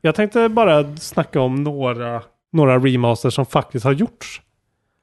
[0.01, 4.41] Jag tänkte bara snacka om några, några remasters som faktiskt har gjorts.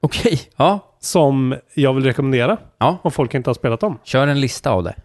[0.01, 0.39] Okej.
[0.57, 0.79] Ja.
[0.99, 2.57] Som jag vill rekommendera.
[2.77, 2.97] Ja.
[3.01, 3.99] Om folk inte har spelat dem.
[4.03, 4.95] Kör en lista av det.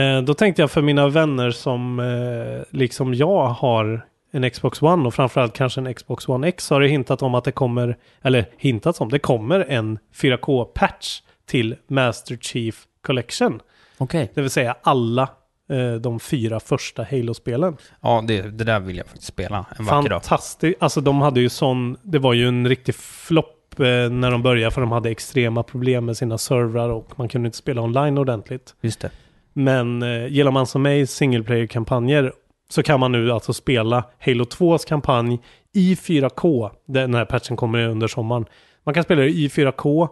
[0.00, 4.06] Eh, då tänkte jag för mina vänner som eh, liksom jag har
[4.36, 7.44] en Xbox One och framförallt kanske en Xbox One X har det hintat om att
[7.44, 13.60] det kommer, eller hintats om, det kommer en 4K-patch till Master Chief Collection.
[13.98, 14.32] Okej.
[14.34, 15.28] Det vill säga alla
[15.70, 17.76] eh, de fyra första Halo-spelen.
[18.00, 20.22] Ja, det, det där vill jag faktiskt spela en vacker dag.
[20.22, 20.82] Fantastiskt.
[20.82, 24.70] Alltså de hade ju sån, det var ju en riktig flopp eh, när de började
[24.70, 28.74] för de hade extrema problem med sina servrar och man kunde inte spela online ordentligt.
[28.80, 29.10] Just det.
[29.52, 32.32] Men eh, gillar man som mig single player-kampanjer
[32.68, 35.40] så kan man nu alltså spela Halo 2s kampanj
[35.74, 36.70] i 4K.
[36.86, 38.46] Den här patchen kommer under sommaren.
[38.84, 40.08] Man kan spela det i 4K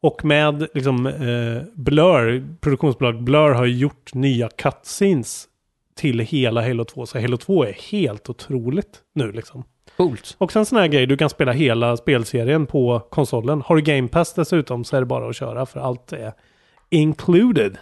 [0.00, 5.48] och med liksom eh, Blur, produktionsbolag Blur har gjort nya cutscenes
[5.96, 7.06] till hela Halo 2.
[7.06, 9.64] Så Halo 2 är helt otroligt nu liksom.
[9.96, 10.36] Coolt.
[10.38, 13.62] Och sen sån här grej, du kan spela hela spelserien på konsolen.
[13.62, 16.32] Har du Game Pass dessutom så är det bara att köra för allt är
[16.90, 17.78] included.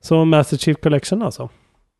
[0.00, 1.48] Så Master Chief Collection alltså.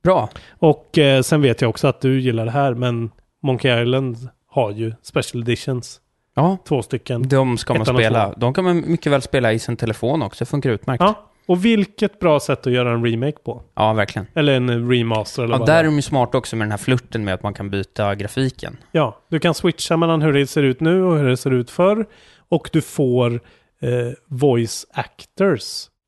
[0.05, 0.28] Bra.
[0.59, 3.10] Och eh, sen vet jag också att du gillar det här, men
[3.43, 6.01] Monkey Island har ju special editions.
[6.36, 6.59] Ja.
[6.68, 7.28] Två stycken.
[7.28, 8.35] De ska man spela.
[8.36, 10.44] De kan man mycket väl spela i sin telefon också.
[10.44, 11.01] Det funkar utmärkt.
[11.01, 13.62] Ja, och vilket bra sätt att göra en remake på.
[13.74, 14.26] Ja, verkligen.
[14.35, 15.89] Eller en remaster eller Ja, vad där det är är.
[15.89, 18.76] de ju smarta också med den här flirten med att man kan byta grafiken.
[18.93, 21.70] Ja, du kan switcha mellan hur det ser ut nu och hur det ser ut
[21.70, 22.06] förr.
[22.48, 23.35] Och du får
[23.81, 23.90] eh,
[24.28, 25.62] voice actors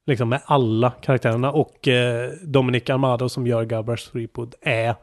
[0.06, 1.52] Liksom med alla karaktärerna.
[1.52, 4.94] Och eh, Dominic Armado som gör Gubbers Threepwood är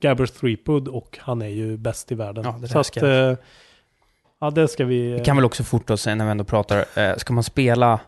[0.00, 2.44] Gubbers Threepwood och han är ju bäst i världen.
[2.44, 3.34] Ja, det Så att, eh,
[4.40, 5.12] ja det ska vi...
[5.12, 8.00] Vi kan väl också forta oss när vi ändå pratar, eh, ska man spela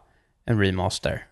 [0.44, 1.26] en remaster,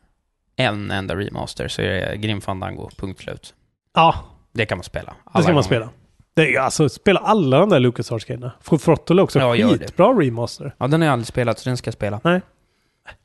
[0.56, 3.54] en enda remaster, så är det Grim Fandango, punkt slut.
[3.94, 4.14] Ja,
[4.52, 5.14] Det kan man spela.
[5.24, 5.62] det ska man gånger.
[5.62, 5.88] spela.
[6.34, 8.52] Det är, alltså, spela alla de där LucasArts-grejerna.
[8.60, 10.74] Full Throttle är också Ja, skitbra remaster.
[10.78, 12.40] Ja, den har jag aldrig spelat, så den ska jag spela.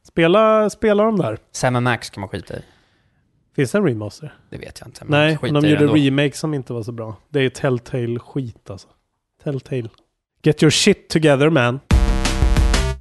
[0.03, 1.37] Spela, spela de där.
[1.51, 2.61] Sam Max kan man skita i.
[3.55, 4.33] Finns det en remaster?
[4.49, 5.05] Det vet jag inte.
[5.07, 7.15] Nej, men de gjorde remake som inte var så bra.
[7.29, 8.87] Det är Telltale skit alltså.
[9.43, 9.89] Telltale.
[10.43, 11.79] Get your shit together man.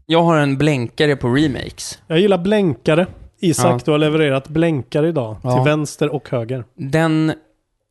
[0.06, 2.02] Jag har en blänkare på remakes.
[2.06, 3.06] Jag gillar blänkare.
[3.40, 3.84] Isak, Ja.
[3.84, 5.36] du har levererat blänkare idag.
[5.42, 5.54] Ja.
[5.54, 6.64] Till vänster och höger.
[6.74, 7.32] Den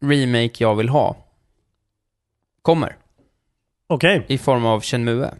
[0.05, 1.15] remake jag vill ha
[2.61, 2.95] kommer
[3.87, 4.25] Okej.
[4.27, 5.31] i form av Shenmue.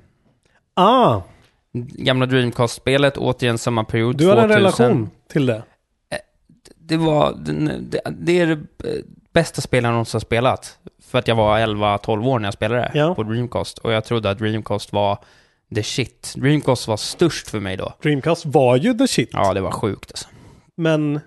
[0.74, 1.22] Ah,
[1.74, 4.58] Gamla Dreamcast-spelet, återigen samma period, du har en 2000.
[4.58, 5.64] relation till det.
[6.78, 8.54] Det var, det, det är det
[8.90, 8.96] eh,
[9.34, 10.78] bästa spelet jag någonsin har spelat.
[11.12, 13.16] För att jag var 11-12 år när jag spelade Ja.
[13.16, 13.78] på Dreamcast.
[13.78, 15.18] Och jag trodde att Dreamcast var
[15.76, 16.34] the shit.
[16.38, 17.94] Dreamcast var störst för mig då.
[18.04, 19.30] Dreamcast var ju the shit.
[19.34, 20.28] Ja, det var sjukt alltså.
[20.78, 21.20] Men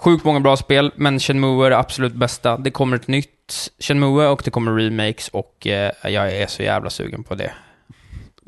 [0.00, 2.56] Sjukt många bra spel, men Shenmue är det absolut bästa.
[2.56, 6.90] Det kommer ett nytt Shenmue och det kommer remakes och eh, jag är så jävla
[6.90, 7.52] sugen på det.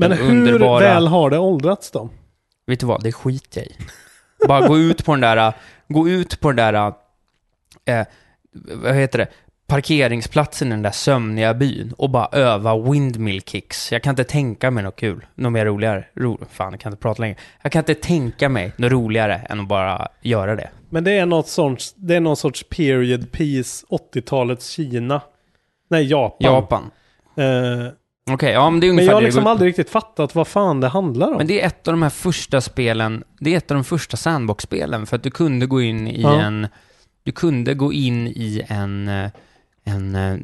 [0.09, 2.11] Men hur underbara- väl har det åldrats då?
[2.67, 3.77] Vet du vad, det skiter jag i.
[4.49, 5.53] Bara gå ut på den där,
[5.89, 6.93] gå ut på den där,
[7.85, 8.07] eh,
[8.75, 9.29] vad heter det,
[9.67, 13.93] parkeringsplatsen i den där sömniga byn och bara öva windmill kicks.
[13.93, 16.05] Jag kan inte tänka mig något kul, något mer roligare.
[16.15, 17.37] Ro, fan, jag kan inte prata längre.
[17.63, 20.71] Jag kan inte tänka mig något roligare än att bara göra det.
[20.91, 25.21] Men det är något sorts, det är någon sorts period piece 80-talets Kina.
[25.91, 26.53] Nej, Japan.
[26.55, 26.91] Japan.
[27.37, 27.93] Eh,
[28.31, 29.51] Okej, ja men det är men ungefär jag har det det liksom på.
[29.51, 31.37] aldrig riktigt fattat vad fan det handlar om.
[31.37, 34.17] Men det är ett av de här första spelen, det är ett av de första
[34.17, 36.41] sandbox-spelen, för att du kunde gå in i Ja.
[36.41, 36.67] en,
[37.23, 39.31] du kunde gå in i en, eh,
[39.85, 40.37] en eh,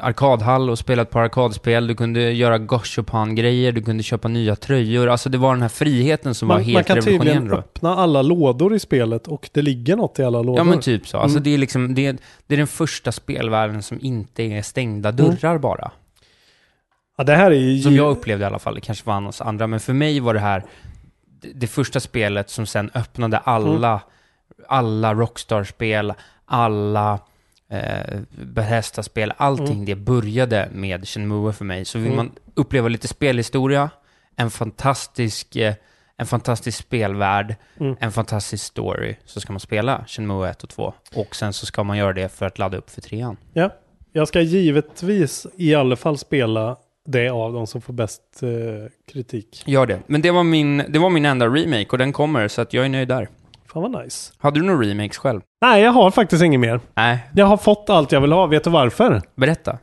[0.00, 5.08] arkadhall och spela ett par arkadspel, du kunde göra Goshopan-grejer, du kunde köpa nya tröjor,
[5.08, 7.58] alltså det var den här friheten som var man, man helt kan tydligen revolutionerande då.
[7.58, 10.58] öppna alla lådor i spelet och det ligger något i alla lådor.
[10.58, 11.42] Ja men typ så, alltså Mm.
[11.44, 12.16] det är liksom, det är,
[12.46, 15.90] det är den första spelvärlden som inte är stängda dörrar bara.
[17.20, 17.82] Ja, det här är ju...
[17.82, 20.34] Som jag upplevde i alla fall, det kanske var hos andra, men för mig var
[20.34, 20.64] det här
[21.54, 24.00] det, första spelet som sen öppnade alla,
[24.68, 26.12] alla Rockstar-spel,
[26.44, 27.18] alla
[27.70, 29.84] eh, Bethesda-spel, allting Mm.
[29.84, 31.84] det började med Shenmue för mig.
[31.84, 32.16] Så vill Mm.
[32.16, 33.90] man uppleva lite spelhistoria,
[34.36, 35.74] en fantastisk, eh,
[36.16, 37.96] en fantastisk spelvärld, Mm.
[38.00, 40.94] en fantastisk story, så ska man spela Shenmue 1 och 2.
[41.14, 43.36] Och sen så ska man göra det för att ladda upp för trean.
[43.52, 43.70] Ja,
[44.12, 46.76] jag ska givetvis i alla fall spela
[47.10, 48.48] det av de som får bäst eh,
[49.12, 49.62] kritik.
[49.66, 50.00] Gör det.
[50.06, 52.84] Men det var, min, det var min enda remake och den kommer, så att jag
[52.84, 53.28] är nöjd där.
[53.72, 54.32] Fan vad nice.
[54.38, 55.40] Hade du några remakes själv?
[55.60, 56.80] Nej, jag har faktiskt inget mer.
[56.94, 58.46] Nej, Jag har fått allt jag vill ha.
[58.46, 59.22] Vet du varför?
[59.34, 59.78] berätta.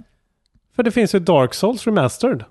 [0.75, 2.43] För det finns ju Dark Souls Remastered.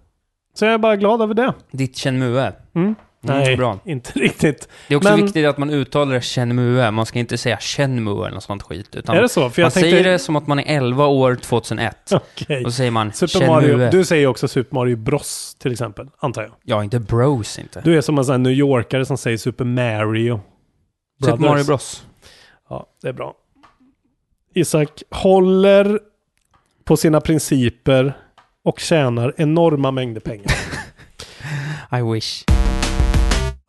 [0.54, 1.52] Så jag är bara glad över det.
[1.70, 2.52] Ditt Shenmue.
[2.74, 2.94] Mm.
[3.32, 3.78] Nej, bra.
[3.84, 4.68] inte riktigt.
[4.88, 6.90] Det är också Men- viktigt att man uttalar det Shenmue.
[6.90, 8.96] Man ska inte säga Shenmue eller något sånt skit.
[8.96, 9.50] Utan Är det så?
[9.50, 11.96] För jag man tänkte- säger det som att man är 11 år 2001.
[12.12, 12.64] Okej.
[12.64, 13.76] Och så säger man Super Shenmue.
[13.76, 16.52] Mario, du säger också Super Mario Bros till exempel, antar jag.
[16.64, 17.80] Ja, inte Bros inte.
[17.84, 20.40] Du är som en sån här New Yorkare som säger Super Mario.
[21.20, 21.50] Super Brothers.
[21.50, 22.02] Mario Bros.
[22.68, 23.34] Ja, det är bra.
[24.54, 26.00] Isak håller
[26.84, 28.16] på sina principer
[28.64, 30.52] och tjänar enorma mängder pengar.
[31.98, 32.44] I wish.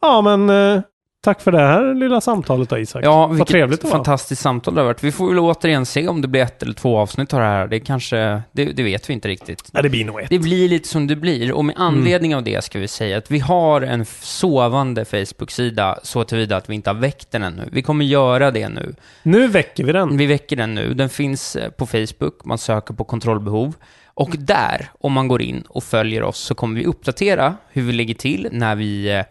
[0.02, 0.82] Ja, men eh,
[1.24, 3.06] tack för det här lilla samtalet då Isak.
[3.06, 3.92] Ja, Vad trevligt det var.
[3.92, 5.04] fantastiskt samtal det har varit.
[5.04, 7.68] Vi får väl återigen se om det blir ett eller två avsnitt av det här.
[7.68, 9.70] Det kanske, det, det vet vi inte riktigt.
[9.74, 10.30] Ja, det blir nog ett.
[10.30, 11.88] Det blir lite som det blir och med Mm.
[11.88, 16.58] anledning av det ska vi säga att vi har en f- sovande Facebook-sida så tillvida
[16.58, 17.70] att vi inte har väckt den ännu.
[17.72, 18.96] Vi kommer göra det nu.
[19.24, 20.18] Nu väcker vi den.
[20.18, 20.94] Vi väcker den nu.
[20.94, 23.74] Den finns eh, på Facebook, man söker på kontrollbehov.
[24.14, 27.94] Och där, om man går in och följer oss, så kommer vi uppdatera hur vi
[27.94, 29.24] ligger till när vi, eh,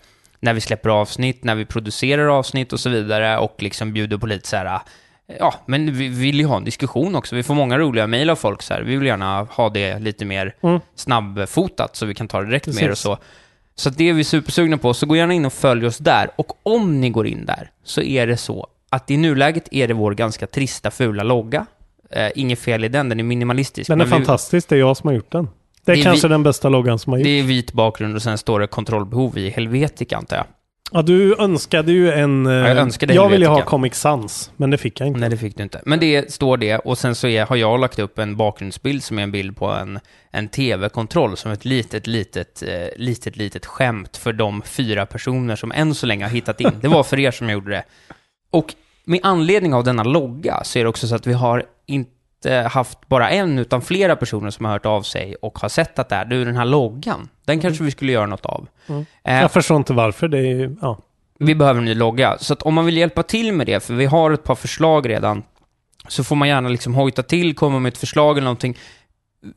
[0.47, 4.27] när vi släpper avsnitt, när vi producerar avsnitt och så vidare och liksom bjuder på
[4.27, 4.81] lite så här,
[5.39, 7.37] ja, men vi vill ju ha en diskussion också.
[7.37, 8.83] Vi får många roliga mejl av folk så här.
[8.83, 10.81] Vi vill gärna ha det lite mer Mm.
[10.95, 12.83] snabbfotat så vi kan ta det direkt Precis.
[12.83, 13.19] med och så.
[13.75, 16.31] Så det är vi supersugna på, så gå gärna in och följ oss där.
[16.37, 19.95] Och om ni går in där, så är det så att i nuläget är det
[19.95, 21.67] vår ganska trista, fula logga.
[22.11, 23.89] Eh, inget fel i den, den är minimalistisk.
[23.89, 25.49] Den är men fantastisk, det är jag som har gjort den.
[25.87, 27.25] Det är, Det är kanske vi- den bästa loggan som har gjorts.
[27.27, 30.47] det är vit bakgrund och sen står det kontrollbehov i Helvetica, antar jag.
[30.93, 32.47] Ja, du önskade ju en...
[32.47, 33.63] eh, jag önskade jag ville ha.
[33.63, 35.21] Comic Sans, men det fick jag inte.
[35.21, 35.81] Nej, det fick du inte.
[35.87, 39.19] Men det står det, och sen så är, har jag lagt upp en bakgrundsbild som
[39.19, 40.01] är en bild på en,
[40.31, 45.73] en tv-kontroll som ett litet, litet, eh, litet, litet skämt för de fyra personer som
[45.73, 46.71] än så länge har hittat in.
[46.81, 47.85] Det var för er som gjorde det.
[48.51, 52.11] Och med anledning av denna logga så är det också så att vi har inte
[52.53, 56.09] haft bara en, utan flera personer som har hört av sig och har sett att
[56.09, 58.69] det är, du den här loggan, den kanske vi skulle göra något av.
[58.87, 59.07] Mm.
[59.25, 60.29] Eh, Jag förstår inte varför.
[60.29, 60.99] Det är ju, ja.
[61.39, 62.39] vi behöver en ny logga.
[62.39, 65.09] Så att om man vill hjälpa till med det, för vi har ett par förslag
[65.09, 65.43] redan,
[66.09, 68.77] så får man gärna liksom hojta till, komma med ett förslag eller någonting.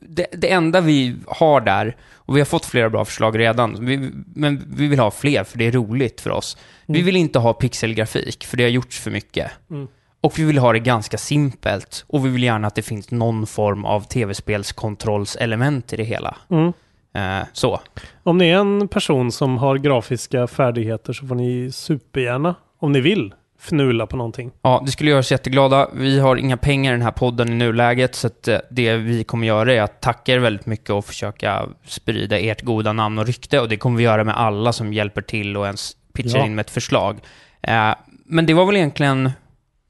[0.00, 4.10] Det, det enda vi har där, och vi har fått flera bra förslag redan, vi,
[4.34, 6.56] men vi vill ha fler för det är roligt för oss.
[6.86, 7.06] Vi Mm.
[7.06, 9.50] vill inte ha pixelgrafik, för det har gjorts för mycket.
[9.70, 9.88] Mm.
[10.20, 12.04] Och vi vill ha det ganska simpelt.
[12.08, 16.36] Och vi vill gärna att det finns någon form av tv-spelskontrollselement i det hela.
[16.50, 16.72] Mm.
[17.14, 17.80] Eh, så.
[18.22, 23.00] Om ni är en person som har grafiska färdigheter så får ni supergärna, om ni
[23.00, 24.50] vill, fnula på någonting.
[24.62, 25.88] Ja, det skulle göra oss jätteglada.
[25.94, 29.24] Vi har inga pengar i den här podden i nuläget, så att eh, det vi
[29.24, 33.26] kommer göra är att tacka er väldigt mycket och försöka sprida ert goda namn och
[33.26, 33.60] rykte.
[33.60, 36.46] Och det kommer vi göra med alla som hjälper till och ens pitchar Ja.
[36.46, 37.18] in med ett förslag.
[37.62, 37.94] Eh,
[38.24, 39.30] men det var väl egentligen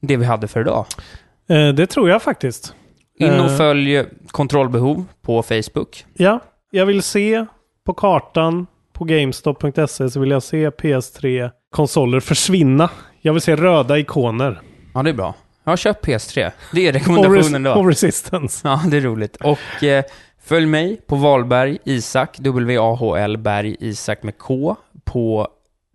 [0.01, 0.85] det vi hade för idag.
[1.49, 2.73] Eh, det tror jag faktiskt.
[3.19, 6.05] In och Eh, följ Kontrollbehov på Facebook.
[6.13, 6.39] Ja,
[6.71, 7.45] jag vill se
[7.85, 12.89] på kartan på GameStop.se så vill jag se PS3-konsoler försvinna.
[13.21, 14.61] Jag vill se röda ikoner.
[14.93, 15.35] Ja, det är bra.
[15.63, 16.51] Ja, köp PS3.
[16.73, 17.73] Det är rekommendationen då.
[17.73, 18.67] och Resistance.
[18.67, 19.35] Ja, det är roligt.
[19.35, 20.03] Och eh,
[20.43, 24.75] följ mig på Valberg Isak, W-A-H-L Berg Isak med K
[25.05, 25.47] på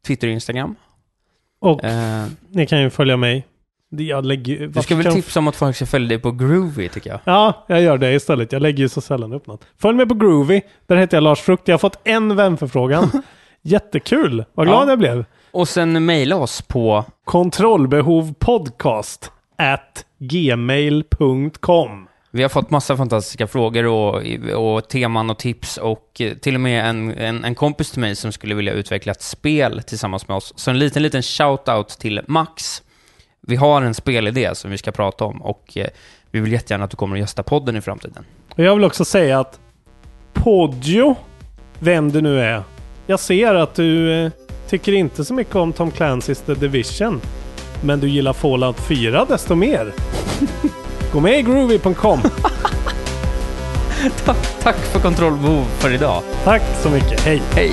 [0.06, 0.74] Twitter och Instagram.
[1.60, 3.46] Och Eh, ni kan ju följa mig.
[3.90, 7.10] Jag lägger, du ska väl tipsa om att folk ska följa dig på Groovy, tycker
[7.10, 7.20] jag.
[7.24, 8.52] Ja, jag gör det istället.
[8.52, 9.64] Jag lägger ju så sällan upp något.
[9.78, 10.60] Följ mig på Groovy.
[10.86, 11.68] Där heter jag Lars Frukt.
[11.68, 13.10] Jag har fått en vänförfrågan.
[13.62, 14.44] Jättekul.
[14.54, 14.90] Vad glad Ja.
[14.92, 15.24] jag blev.
[15.50, 22.08] Och sen mejla oss på Kontrollbehov podcast at gmail.com.
[22.30, 24.22] Vi har fått massa fantastiska frågor och,
[24.54, 28.32] och teman och tips och till och med en, en, en kompis till mig som
[28.32, 30.52] skulle vilja utveckla ett spel tillsammans med oss.
[30.56, 32.82] Så en liten, liten shout-out till Max.
[33.48, 35.86] Vi har en spelidé som vi ska prata om och eh,
[36.30, 38.24] vi vill jättegärna att du kommer och gästa podden i framtiden.
[38.54, 39.60] Och jag vill också säga att
[40.32, 41.16] Podio,
[41.78, 42.62] vem du nu är.
[43.06, 44.30] Jag ser att du eh,
[44.68, 47.20] tycker inte så mycket om Tom Clancy's The Division.
[47.82, 49.92] Men du gillar Fallout 4 desto mer.
[51.12, 52.20] Gå med i groovy.com.
[54.24, 56.22] tack, tack för kontrollbehov för idag.
[56.44, 57.20] Tack så mycket.
[57.20, 57.42] Hej.
[57.54, 57.72] Hej.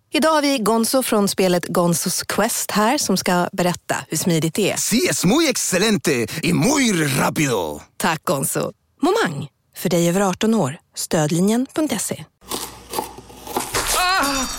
[0.13, 4.71] Idag har vi Gonzo från spelet Gonzos Quest här som ska berätta hur smidigt det
[4.71, 4.77] är.
[4.77, 7.81] Sí, es muy excelente y muy rápido.
[7.97, 8.71] Tack Gonzo.
[9.01, 9.47] Momang,
[9.77, 10.77] för dig över 18 år.
[10.95, 12.25] Stödlinjen.se.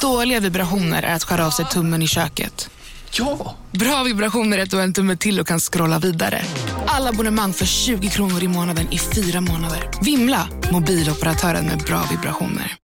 [0.00, 2.70] Dåliga vibrationer är att skära av sig tummen i köket.
[3.12, 3.56] Ja!
[3.70, 6.44] Bra vibrationer är att du har en tumme till och kan scrolla vidare.
[6.86, 9.90] Alla abonnemang för 20 kronor i månaden i fyra månader.
[10.02, 10.48] Vimla!
[10.72, 12.76] Mobiloperatören med bra vibrationer.